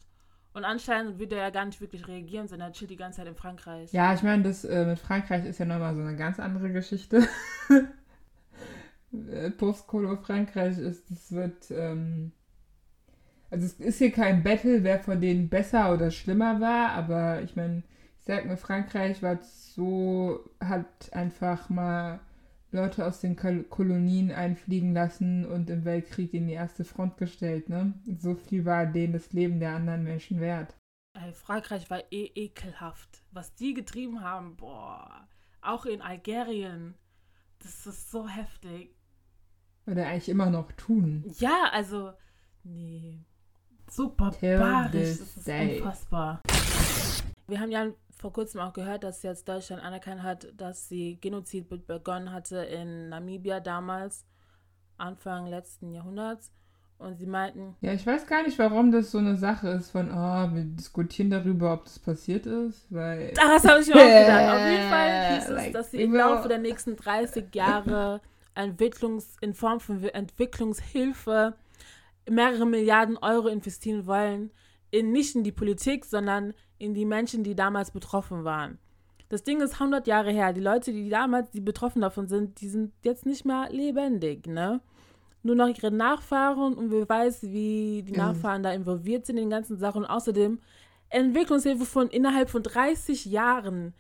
Und 0.55 0.63
anscheinend 0.63 1.19
wird 1.19 1.33
er 1.33 1.39
ja 1.39 1.49
gar 1.49 1.65
nicht 1.65 1.81
wirklich 1.81 2.07
reagieren, 2.07 2.47
sondern 2.47 2.71
chillt 2.71 2.89
die 2.89 2.95
ganze 2.95 3.17
Zeit 3.17 3.27
in 3.27 3.35
Frankreich. 3.35 3.91
Ja, 3.91 4.13
ich 4.13 4.23
meine, 4.23 4.41
das 4.43 4.63
äh, 4.63 4.85
mit 4.85 4.97
Frankreich 4.97 5.43
ist 5.45 5.59
ja 5.59 5.65
nochmal 5.65 5.93
so 5.93 6.01
eine 6.01 6.15
ganz 6.15 6.39
andere 6.39 6.71
Geschichte. 6.71 7.27
Äh, 9.31 9.49
Postkolo 9.51 10.17
Frankreich 10.17 10.77
ist, 10.77 11.09
das 11.09 11.31
wird, 11.31 11.71
ähm, 11.71 12.33
also 13.49 13.65
es 13.65 13.79
ist 13.79 13.99
hier 13.99 14.11
kein 14.11 14.43
Battle, 14.43 14.83
wer 14.83 14.99
von 14.99 15.21
denen 15.21 15.47
besser 15.47 15.93
oder 15.93 16.11
schlimmer 16.11 16.59
war, 16.59 16.89
aber 16.89 17.41
ich 17.41 17.55
meine, 17.55 17.83
ich 18.19 18.25
sag 18.25 18.45
mal, 18.45 18.57
Frankreich 18.57 19.23
war 19.23 19.39
so, 19.41 20.49
hat 20.59 21.13
einfach 21.13 21.69
mal 21.69 22.19
Leute 22.75 23.05
aus 23.05 23.21
den 23.21 23.35
Kol 23.35 23.63
Kolonien 23.63 24.31
einfliegen 24.31 24.93
lassen 24.93 25.45
und 25.45 25.69
im 25.69 25.85
Weltkrieg 25.85 26.33
in 26.33 26.47
die 26.47 26.53
erste 26.53 26.83
Front 26.83 27.17
gestellt, 27.17 27.69
ne? 27.69 27.93
So 28.19 28.35
viel 28.35 28.65
war 28.65 28.85
denen 28.85 29.13
das 29.13 29.31
Leben 29.31 29.59
der 29.59 29.75
anderen 29.75 30.03
Menschen 30.03 30.39
wert. 30.39 30.75
Ey, 31.13 31.31
Frankreich 31.31 31.89
war 31.89 32.03
eh 32.11 32.25
ekelhaft. 32.35 33.23
Was 33.31 33.55
die 33.55 33.73
getrieben 33.73 34.21
haben, 34.21 34.57
boah. 34.57 35.27
Auch 35.61 35.85
in 35.85 36.01
Algerien. 36.01 36.95
Das 37.59 37.87
ist 37.87 38.11
so 38.11 38.27
heftig. 38.27 38.93
Oder 39.87 40.07
eigentlich 40.07 40.29
immer 40.29 40.49
noch 40.49 40.71
tun. 40.73 41.23
Ja, 41.39 41.69
also, 41.71 42.11
nee. 42.63 43.23
Super 43.89 44.31
Till 44.31 44.57
barbarisch. 44.57 45.19
Das 45.19 45.37
ist 45.37 45.47
unfassbar. 45.47 46.41
Wir 47.47 47.59
haben 47.59 47.71
ja 47.71 47.87
vor 48.17 48.31
kurzem 48.33 48.61
auch 48.61 48.73
gehört, 48.73 49.03
dass 49.03 49.23
jetzt 49.23 49.47
Deutschland 49.47 49.83
anerkannt 49.83 50.23
hat, 50.23 50.47
dass 50.57 50.87
sie 50.87 51.17
Genozid 51.19 51.67
be- 51.69 51.77
begonnen 51.77 52.31
hatte 52.31 52.57
in 52.57 53.09
Namibia 53.09 53.59
damals, 53.59 54.25
Anfang 54.97 55.47
letzten 55.47 55.91
Jahrhunderts. 55.91 56.51
Und 56.97 57.17
sie 57.17 57.25
meinten, 57.25 57.75
Ja, 57.81 57.91
ich 57.91 58.07
weiß 58.07 58.25
gar 58.25 58.43
nicht, 58.43 58.57
warum 58.57 58.89
das 58.89 59.11
so 59.11 59.17
eine 59.17 59.35
Sache 59.35 59.67
ist 59.67 59.91
von, 59.91 60.09
oh, 60.09 60.53
wir 60.55 60.63
diskutieren 60.63 61.29
darüber, 61.29 61.73
ob 61.73 61.83
das 61.83 61.99
passiert 61.99 62.45
ist, 62.45 62.87
weil. 62.89 63.33
das 63.35 63.65
habe 63.65 63.81
ich 63.81 63.87
mir 63.87 63.95
auch 63.95 64.05
gedacht. 64.05 64.53
Auf 64.53 64.69
jeden 64.71 64.89
Fall 64.89 65.35
hieß 65.35 65.43
es, 65.43 65.49
Like, 65.49 65.73
dass 65.73 65.91
sie 65.91 66.01
im 66.01 66.13
Laufe 66.15 66.47
der 66.47 66.59
nächsten 66.59 66.95
30 66.95 67.53
Jahre 67.53 68.21
Entwicklungs, 68.53 69.35
in 69.41 69.53
Form 69.53 69.81
von 69.81 70.01
Entwicklungshilfe 70.05 71.55
mehrere 72.29 72.65
Milliarden 72.65 73.17
Euro 73.17 73.49
investieren 73.49 74.07
wollen, 74.07 74.51
in 74.89 75.11
nicht 75.11 75.35
in 75.35 75.43
die 75.43 75.51
Politik, 75.51 76.05
sondern 76.05 76.53
in 76.77 76.93
die 76.93 77.05
Menschen, 77.05 77.43
die 77.43 77.55
damals 77.55 77.91
betroffen 77.91 78.43
waren. 78.43 78.79
Das 79.29 79.43
Ding 79.43 79.61
ist 79.61 79.73
100 79.73 80.05
Jahre 80.07 80.31
her. 80.31 80.53
Die 80.53 80.61
Leute, 80.61 80.91
die 80.91 81.09
damals, 81.09 81.49
die 81.51 81.61
betroffen 81.61 82.01
davon 82.01 82.27
sind, 82.27 82.61
die 82.61 82.69
sind 82.69 82.93
jetzt 83.03 83.25
nicht 83.25 83.45
mehr 83.45 83.69
lebendig, 83.71 84.47
ne? 84.47 84.81
Nur 85.41 85.55
noch 85.55 85.67
ihre 85.67 85.91
Nachfahren 85.91 86.73
und 86.73 86.91
wer 86.91 87.07
weiß, 87.07 87.43
wie 87.43 88.03
die. 88.03 88.13
Nachfahren 88.13 88.63
da 88.63 88.71
involviert 88.71 89.25
sind 89.25 89.37
in 89.37 89.43
den 89.43 89.49
ganzen 89.51 89.77
Sachen. 89.77 90.03
Und 90.03 90.09
außerdem 90.09 90.59
Entwicklungshilfe 91.09 91.85
von 91.85 92.09
innerhalb 92.09 92.49
von 92.49 92.63
30 92.63 93.25
Jahren. 93.25 93.93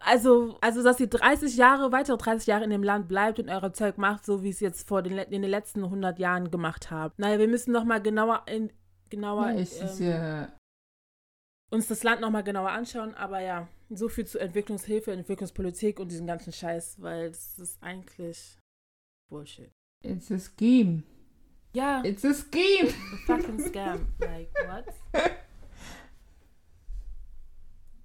also, 0.00 0.56
also, 0.60 0.82
dass 0.82 1.00
ihr 1.00 1.08
30 1.08 1.56
Jahre, 1.56 1.92
weitere 1.92 2.16
30 2.16 2.46
Jahre 2.46 2.64
in 2.64 2.70
dem 2.70 2.82
Land 2.82 3.08
bleibt 3.08 3.38
und 3.38 3.48
euer 3.48 3.72
Zeug 3.72 3.98
macht, 3.98 4.26
so 4.26 4.42
wie 4.42 4.50
es 4.50 4.60
jetzt 4.60 4.86
vor 4.86 5.02
den, 5.02 5.16
in 5.16 5.42
den 5.42 5.50
letzten 5.50 5.84
100 5.84 6.18
Jahren 6.18 6.50
gemacht 6.50 6.90
habt. 6.90 7.18
Naja, 7.18 7.38
wir 7.38 7.48
müssen 7.48 7.72
nochmal 7.72 8.02
genauer, 8.02 8.42
in, 8.46 8.70
genauer 9.08 9.48
Ja, 9.48 9.54
es 9.54 9.80
ist 9.80 10.00
ähm, 10.00 10.08
ja, 10.08 10.48
uns 11.70 11.86
das 11.88 12.02
Land 12.02 12.20
nochmal 12.20 12.44
genauer 12.44 12.70
anschauen. 12.70 13.14
Aber 13.14 13.40
ja, 13.40 13.68
so 13.90 14.08
viel 14.08 14.26
zu 14.26 14.38
Entwicklungshilfe, 14.38 15.12
Entwicklungspolitik 15.12 15.98
und 16.00 16.10
diesem 16.10 16.26
ganzen 16.26 16.52
Scheiß, 16.52 17.00
weil 17.02 17.28
das 17.30 17.58
ist 17.58 17.82
eigentlich 17.82 18.58
Bullshit. 19.28 19.70
it's 20.02 20.30
a 20.30 20.38
scheme. 20.38 21.02
Ja, 21.74 22.02
It's 22.04 22.24
a 22.24 22.32
scheme. 22.32 22.88
a 22.88 23.16
fucking 23.26 23.58
scam. 23.60 24.06
Like, 24.18 24.48
what? 24.66 24.84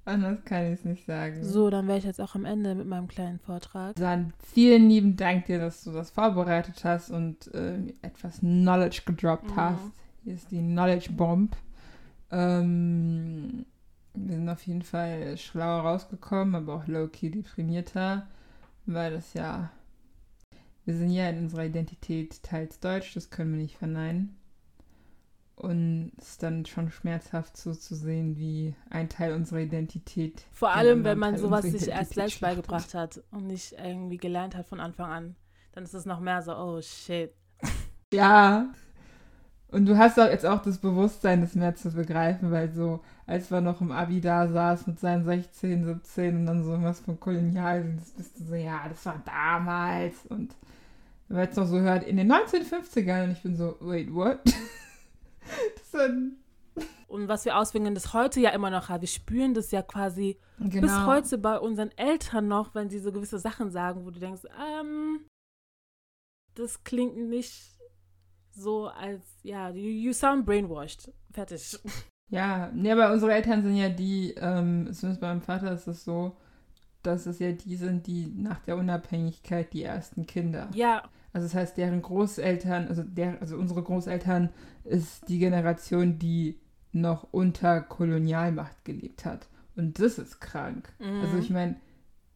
Anders 0.03 0.43
kann 0.45 0.66
ich 0.74 0.80
es 0.80 0.86
nicht 0.86 1.05
sagen. 1.05 1.43
So, 1.43 1.70
dann 1.70 1.88
wäre 1.88 1.99
ich 1.99 2.03
jetzt 2.03 2.20
auch 2.20 2.34
am 2.34 2.43
Ende 2.43 2.74
mit 2.74 2.88
meinem 2.88 3.07
kleinen 3.07 3.39
Vortrag. 3.39 3.95
Dann 3.95 4.34
vielen 4.51 4.89
lieben 4.89 5.16
Dank 5.16 5.45
dir, 5.45 5.59
dass 5.59 5.84
du 5.84 5.91
das 5.91 6.09
vorbereitet 6.09 6.84
hast 6.84 7.12
und 7.12 7.53
äh, 7.53 7.78
etwas 8.01 8.39
Knowledge 8.39 9.03
gedroppt 9.05 9.51
Mhm. 9.51 9.55
hast. 9.55 9.91
Hier 10.24 10.34
ist 10.34 10.49
die 10.51 10.59
Knowledge 10.59 11.12
Bomb. 11.12 11.55
Ähm, 12.32 13.65
wir 14.13 14.36
sind 14.36 14.49
auf 14.49 14.65
jeden 14.65 14.82
Fall 14.82 15.38
schlauer 15.38 15.82
rausgekommen, 15.82 16.55
aber 16.55 16.75
auch 16.75 16.88
low-key 16.88 17.29
deprimierter, 17.29 18.27
weil 18.86 19.11
das 19.11 19.34
ja. 19.34 19.71
Wir 20.86 20.95
sind 20.95 21.11
ja 21.11 21.29
in 21.29 21.39
unserer 21.39 21.65
Identität 21.65 22.41
teils 22.41 22.79
deutsch, 22.79 23.13
das 23.13 23.29
können 23.29 23.53
wir 23.53 23.61
nicht 23.61 23.77
verneinen. 23.77 24.36
Und 25.55 26.11
es 26.17 26.29
ist 26.29 26.43
dann 26.43 26.65
schon 26.65 26.89
schmerzhaft 26.89 27.55
so 27.55 27.75
zu 27.75 27.93
sehen, 27.93 28.36
wie 28.36 28.73
ein 28.89 29.09
Teil 29.09 29.34
unserer 29.34 29.59
Identität. 29.59 30.43
Vor 30.51 30.71
allem, 30.71 31.03
wenn 31.03 31.19
man 31.19 31.36
Teil 31.36 31.43
sowas 31.43 31.65
sich 31.65 31.88
erst 31.88 32.15
selbst 32.15 32.41
beigebracht 32.41 32.95
hat 32.95 33.21
und 33.29 33.45
nicht 33.45 33.73
irgendwie 33.73 34.17
gelernt 34.17 34.55
hat 34.55 34.65
von 34.65 34.79
Anfang 34.79 35.11
an. 35.11 35.36
Dann 35.73 35.84
ist 35.84 35.93
es 35.93 36.05
noch 36.05 36.19
mehr 36.19 36.41
so, 36.41 36.55
oh 36.55 36.82
shit. 36.82 37.32
Ja. 38.11 38.73
Und 39.72 39.86
du 39.86 39.97
hast 39.97 40.19
auch 40.19 40.30
jetzt 40.30 40.45
auch 40.45 40.61
das 40.61 40.80
Bewusstsein, 40.80 41.39
das 41.39 41.55
mehr 41.55 41.76
zu 41.76 41.91
begreifen, 41.91 42.51
weil 42.51 42.74
so, 42.74 42.99
als 43.26 43.49
wir 43.51 43.61
noch 43.61 43.80
im 43.80 43.91
Abi 43.91 44.19
da 44.19 44.47
saß 44.49 44.86
mit 44.88 44.99
seinen 44.99 45.24
16, 45.24 45.86
17 45.86 46.36
und 46.36 46.45
dann 46.45 46.63
so 46.63 46.72
irgendwas 46.72 46.99
von 46.99 47.19
Kolonial, 47.19 47.95
das 47.97 48.11
bist 48.11 48.39
du 48.39 48.43
so, 48.43 48.55
ja, 48.55 48.82
das 48.89 49.05
war 49.05 49.22
damals. 49.26 50.26
Und 50.28 50.53
wenn 51.30 51.38
man 51.38 51.45
jetzt 51.45 51.55
noch 51.55 51.67
so 51.67 51.80
hört, 51.80 52.03
in 52.03 52.17
den 52.17 52.32
1950ern 52.32 53.24
und 53.24 53.32
ich 53.32 53.43
bin 53.43 53.55
so, 53.55 53.78
wait, 53.80 54.13
what? 54.13 54.39
das 54.43 55.91
dann, 55.93 56.34
Und 57.07 57.30
was 57.30 57.45
wir 57.45 57.55
auswählen, 57.57 57.95
das 57.95 58.13
heute 58.13 58.41
ja 58.41 58.49
immer 58.49 58.72
noch 58.72 58.89
haben. 58.89 58.99
Wir 58.99 59.07
spüren 59.07 59.53
das 59.53 59.72
ja 59.72 59.82
quasi 59.82 60.38
genau. 60.59 60.82
bis 60.82 61.05
heute 61.05 61.38
bei 61.38 61.57
unseren 61.57 61.91
Eltern 61.95 62.49
noch, 62.49 62.76
wenn 62.76 62.89
sie 62.89 62.99
so 62.99 63.13
gewisse 63.13 63.39
Sachen 63.39 63.72
sagen, 63.72 64.05
wo 64.05 64.11
du 64.11 64.19
denkst, 64.19 64.41
ähm, 64.61 65.22
das 66.55 66.84
klingt 66.84 67.15
nicht 67.15 67.80
so 68.56 68.88
als, 68.88 69.22
ja, 69.43 69.70
you, 69.70 69.89
you 69.89 70.14
sound 70.14 70.45
brainwashed. 70.45 71.12
Fertig. 71.32 71.80
Ja, 72.30 72.72
nee, 72.74 72.91
aber 72.91 73.12
unsere 73.12 73.34
Eltern 73.34 73.62
sind 73.62 73.76
ja 73.76 73.89
die, 73.89 74.34
ähm, 74.38 74.88
zumindest 74.93 75.20
bei 75.20 75.28
meinem 75.28 75.41
Vater 75.41 75.74
ist 75.74 75.88
es 75.88 76.06
so, 76.06 76.38
dass 77.04 77.26
es 77.26 77.39
ja 77.39 77.52
die 77.52 77.76
sind, 77.76 78.08
die 78.08 78.28
nach 78.28 78.60
der 78.60 78.78
Unabhängigkeit 78.78 79.74
die 79.74 79.84
ersten 79.84 80.26
Kinder. 80.28 80.70
Ja, 80.74 81.10
Also 81.34 81.47
das 81.47 81.56
heißt, 81.56 81.78
deren 81.78 82.02
Großeltern, 82.02 82.88
also 82.88 83.04
der, 83.04 83.41
also 83.41 83.58
unsere 83.58 83.84
Großeltern 83.84 84.49
ist 84.84 85.28
die 85.30 85.39
Generation, 85.39 86.20
die 86.20 86.60
noch 86.91 87.28
unter 87.32 87.82
Kolonialmacht 87.82 88.84
gelebt 88.84 89.26
hat. 89.26 89.47
Und 89.76 89.99
das 89.99 90.18
ist 90.20 90.41
krank. 90.41 90.93
Mhm. 90.99 91.22
Also 91.22 91.38
ich 91.38 91.49
meine, 91.49 91.78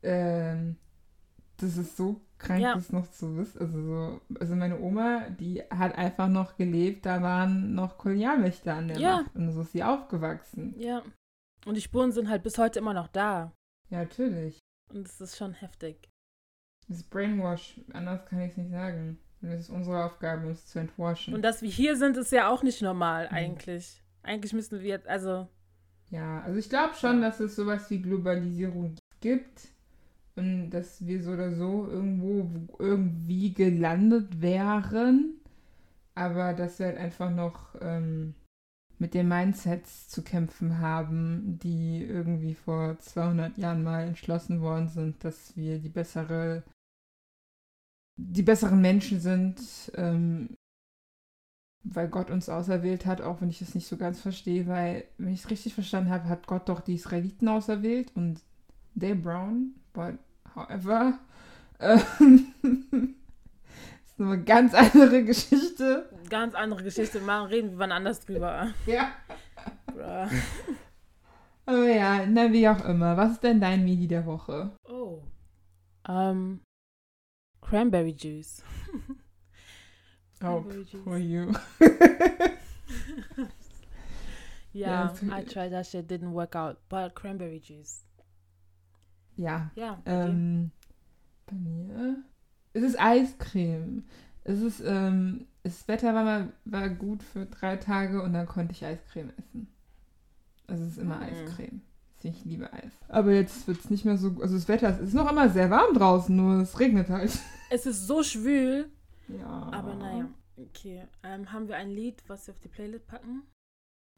ähm, 0.02 0.78
das 1.58 1.78
ist 1.78 1.98
so 1.98 2.22
krank, 2.38 2.62
Ja. 2.62 2.76
das 2.76 2.92
noch 2.92 3.10
zu 3.10 3.38
wissen. 3.38 3.60
Also 3.60 3.82
so, 3.82 4.22
also 4.40 4.56
meine 4.56 4.80
Oma, 4.80 5.30
die 5.30 5.62
hat 5.70 5.96
einfach 5.98 6.28
noch 6.28 6.56
gelebt, 6.58 7.06
da 7.06 7.22
waren 7.22 7.74
noch 7.76 7.98
Kolonialmächte 7.98 8.74
an 8.74 8.88
der 8.90 9.00
Ja. 9.00 9.22
Macht. 9.22 9.36
Und 9.36 9.52
so 9.52 9.62
ist 9.62 9.72
sie 9.72 9.84
aufgewachsen. 9.84 10.76
ja. 10.80 11.02
Und 11.66 11.76
die 11.78 11.82
Spuren 11.82 12.12
sind 12.12 12.30
halt 12.30 12.44
bis 12.44 12.60
heute 12.60 12.78
immer 12.78 12.94
noch 12.94 13.08
da. 13.08 13.52
Ja, 13.90 14.00
natürlich. 14.00 14.60
Und 14.94 15.08
es 15.08 15.20
ist 15.20 15.36
schon 15.36 15.54
heftig. 15.54 16.10
Das 16.88 16.98
ist 16.98 17.10
Brainwash, 17.10 17.82
anders 17.92 18.24
kann 18.28 18.40
ich 18.42 18.52
es 18.52 18.58
nicht 18.58 18.70
sagen. 18.70 19.18
Und 19.42 19.50
es 19.50 19.62
ist 19.62 19.70
unsere 19.72 20.06
Aufgabe, 20.06 20.48
uns 20.48 20.68
zu 20.68 20.78
entwaschen. 20.78 21.34
Und 21.34 21.42
dass 21.42 21.64
wir 21.64 21.70
hier 21.70 21.96
sind, 21.98 22.18
ist 22.18 22.32
ja 22.32 22.50
auch 22.50 22.62
nicht 22.62 22.84
normal 22.84 23.26
Mhm. 23.30 23.34
eigentlich. 23.36 24.04
Eigentlich 24.22 24.54
müssten 24.54 24.80
wir 24.80 24.88
jetzt, 24.88 25.08
also, 25.08 25.48
Ja, 26.12 26.42
also 26.42 26.60
ich 26.60 26.70
glaube 26.70 26.94
schon, 26.94 27.22
dass 27.22 27.40
es 27.40 27.56
sowas 27.56 27.90
wie 27.90 28.00
Globalisierung 28.00 28.96
gibt 29.22 29.70
dass 30.36 31.06
wir 31.06 31.24
so 31.24 31.32
oder 31.32 31.54
so 31.54 31.88
irgendwo 31.88 32.50
irgendwie 32.78 33.54
gelandet 33.54 34.42
wären, 34.42 35.36
aber 36.14 36.54
dass 36.54 36.80
wir 36.80 36.88
halt 36.88 36.98
einfach 36.98 37.32
noch 37.32 37.76
ähm, 37.82 38.36
mit 39.00 39.14
den 39.14 39.28
Mindsets 39.28 40.10
zu 40.10 40.24
kämpfen 40.24 40.80
haben, 40.80 41.60
die 41.60 42.04
irgendwie 42.04 42.54
vor 42.54 42.98
200 43.00 43.58
Jahren 43.58 43.84
mal 43.84 44.08
entschlossen 44.08 44.62
worden 44.62 44.90
sind, 44.90 45.24
dass 45.24 45.56
wir 45.56 45.80
die 45.80 45.90
bessere, 45.90 46.64
die 48.18 48.44
besseren 48.44 48.82
Menschen 48.82 49.20
sind, 49.20 49.92
ähm, 49.96 50.56
weil 51.84 52.10
Gott 52.10 52.32
uns 52.32 52.50
auserwählt 52.50 53.06
hat, 53.06 53.22
auch 53.22 53.42
wenn 53.42 53.50
ich 53.50 53.60
das 53.60 53.76
nicht 53.76 53.88
so 53.88 53.96
ganz 53.96 54.20
verstehe, 54.20 54.68
weil, 54.68 55.06
wenn 55.18 55.34
ich 55.34 55.44
es 55.44 55.50
richtig 55.50 55.74
verstanden 55.74 56.10
habe, 56.10 56.28
hat 56.28 56.48
Gott 56.48 56.68
doch 56.68 56.82
die 56.82 56.96
Israeliten 56.96 57.48
auserwählt 57.48 58.12
und 58.16 58.42
Dale 58.96 59.16
Brown, 59.16 59.76
but 59.96 60.16
however, 60.56 61.18
ähm, 61.80 62.54
ist 64.06 64.20
eine 64.20 64.44
ganz 64.44 64.74
andere 64.74 65.24
Geschichte. 65.24 66.10
ganz 66.30 66.54
andere 66.56 66.84
Geschichte. 66.84 67.20
Machen, 67.22 67.48
reden 67.48 67.72
wir 67.72 67.80
wann 67.80 67.92
anders 67.92 68.20
drüber. 68.26 68.74
Ja. 68.86 69.12
Bruh. 69.88 70.28
Aber 71.68 71.88
ja, 71.90 72.26
na 72.28 72.52
wie 72.52 72.68
auch 72.70 72.84
immer. 72.86 73.18
Was 73.18 73.32
ist 73.34 73.44
denn 73.44 73.60
dein 73.60 73.84
Medi 73.84 74.08
der 74.08 74.26
Woche? 74.26 74.72
Oh. 74.88 75.24
Ähm, 76.08 76.62
Cranberry 77.62 78.16
Juice. 78.18 78.62
Oh, 80.44 80.64
for 81.06 81.18
you. 81.18 81.52
Yeah, 84.74 85.06
it's- 85.12 85.24
I 85.32 85.42
tried 85.44 85.72
that 85.72 85.86
shit, 85.88 86.06
didn't 86.08 86.34
work 86.34 86.56
out. 86.56 86.78
But 86.90 87.16
cranberry 87.16 87.60
juice. 87.62 88.04
Ja, 89.38 89.72
Ja. 89.76 90.02
ähm, 90.06 90.72
bei 91.46 91.56
mir. 91.56 92.18
Es 92.74 92.84
ist 92.84 93.00
Eiscreme. 93.00 94.04
Es 94.44 94.60
ist, 94.62 94.82
ähm, 94.86 95.48
das 95.64 95.88
Wetter 95.88 96.14
war 96.14 96.24
mal 96.24 96.54
war 96.66 96.90
gut 96.90 97.24
für 97.24 97.46
drei 97.46 97.78
Tage 97.78 98.22
und 98.22 98.34
dann 98.34 98.46
konnte 98.46 98.74
ich 98.74 98.86
Eiscreme 98.86 99.32
essen. 99.38 99.68
Also 100.68 100.84
es 100.84 100.92
ist 100.92 100.98
immer 101.00 101.18
Mhm. 101.18 101.24
Eiscreme. 101.24 101.82
Ich 102.24 102.44
liebe 102.44 102.72
Eis. 102.74 102.92
Aber 103.08 103.32
jetzt 103.34 103.68
wird 103.68 103.80
es 103.80 103.90
nicht 103.92 104.04
mehr 104.04 104.18
so. 104.18 104.30
Also 104.42 104.56
das 104.56 104.68
Wetter 104.68 104.90
es 104.90 105.00
ist 105.00 105.14
noch 105.14 105.30
immer 105.32 105.48
sehr 105.50 105.70
warm 105.70 105.94
draußen, 105.94 106.36
nur 106.36 106.62
es 106.62 106.80
regnet 106.80 107.10
halt. 107.10 107.32
Es 107.72 107.86
ist 107.86 108.06
so 108.08 108.22
schwül, 108.24 108.90
Ja. 109.28 109.70
aber 109.72 109.96
naja. 109.96 110.28
Okay. 110.58 111.04
Ähm, 111.24 111.52
haben 111.52 111.68
wir 111.68 111.76
ein 111.78 111.90
Lied, 111.90 112.24
was 112.28 112.48
wir 112.48 112.54
auf 112.54 112.60
die 112.60 112.68
Playlist 112.68 113.08
packen? 113.08 113.42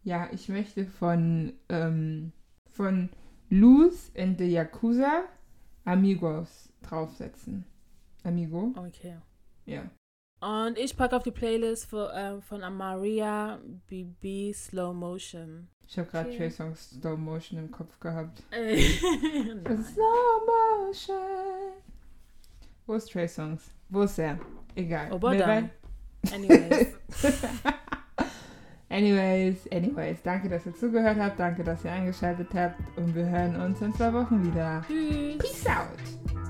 Ja, 0.03 0.27
ich 0.31 0.47
möchte 0.49 0.85
von, 0.85 1.53
ähm, 1.69 2.31
von 2.69 3.09
Luz 3.49 4.11
and 4.17 4.37
the 4.37 4.45
Yakuza 4.55 5.23
Amigos 5.85 6.69
draufsetzen. 6.81 7.63
Amigo? 8.23 8.73
Okay. 8.75 9.15
Ja. 9.65 9.83
Und 10.39 10.77
ich 10.77 10.95
packe 10.95 11.15
auf 11.15 11.23
die 11.23 11.31
Playlist 11.31 11.85
für, 11.89 12.11
ähm, 12.13 12.41
von 12.41 12.61
Amaria 12.63 13.59
BB 13.87 14.53
Slow 14.53 14.93
Motion. 14.93 15.67
Ich 15.87 15.97
habe 15.97 16.09
gerade 16.09 16.29
Okay. 16.29 16.37
Trey 16.37 16.51
Songs 16.51 16.89
Slow 16.91 17.17
Motion 17.17 17.59
im 17.59 17.71
Kopf 17.71 17.97
gehabt. 17.99 18.43
Äh. 18.51 18.77
Slow 18.77 20.41
Motion. 20.45 21.73
Wo 22.85 22.93
ist 22.95 23.11
Trey 23.11 23.27
Songs? 23.27 23.71
Wo 23.89 24.01
ist 24.03 24.19
er? 24.19 24.37
Egal. 24.75 25.11
Oh, 25.11 25.21
werden- 25.21 25.69
Anyways. 26.31 26.95
anyways, 28.89 29.67
anyways. 29.71 30.21
Danke, 30.23 30.49
dass 30.49 30.65
ihr 30.65 30.75
zugehört 30.75 31.17
habt. 31.19 31.39
Danke, 31.39 31.63
dass 31.63 31.83
ihr 31.83 31.91
eingeschaltet 31.91 32.49
habt. 32.53 32.79
Und 32.97 33.15
wir 33.15 33.25
hören 33.25 33.55
uns 33.61 33.81
in 33.81 33.93
zwei 33.93 34.13
Wochen 34.13 34.43
wieder. 34.45 34.83
Tschüss. 34.87 35.37
Peace 35.37 35.67
out. 35.67 36.46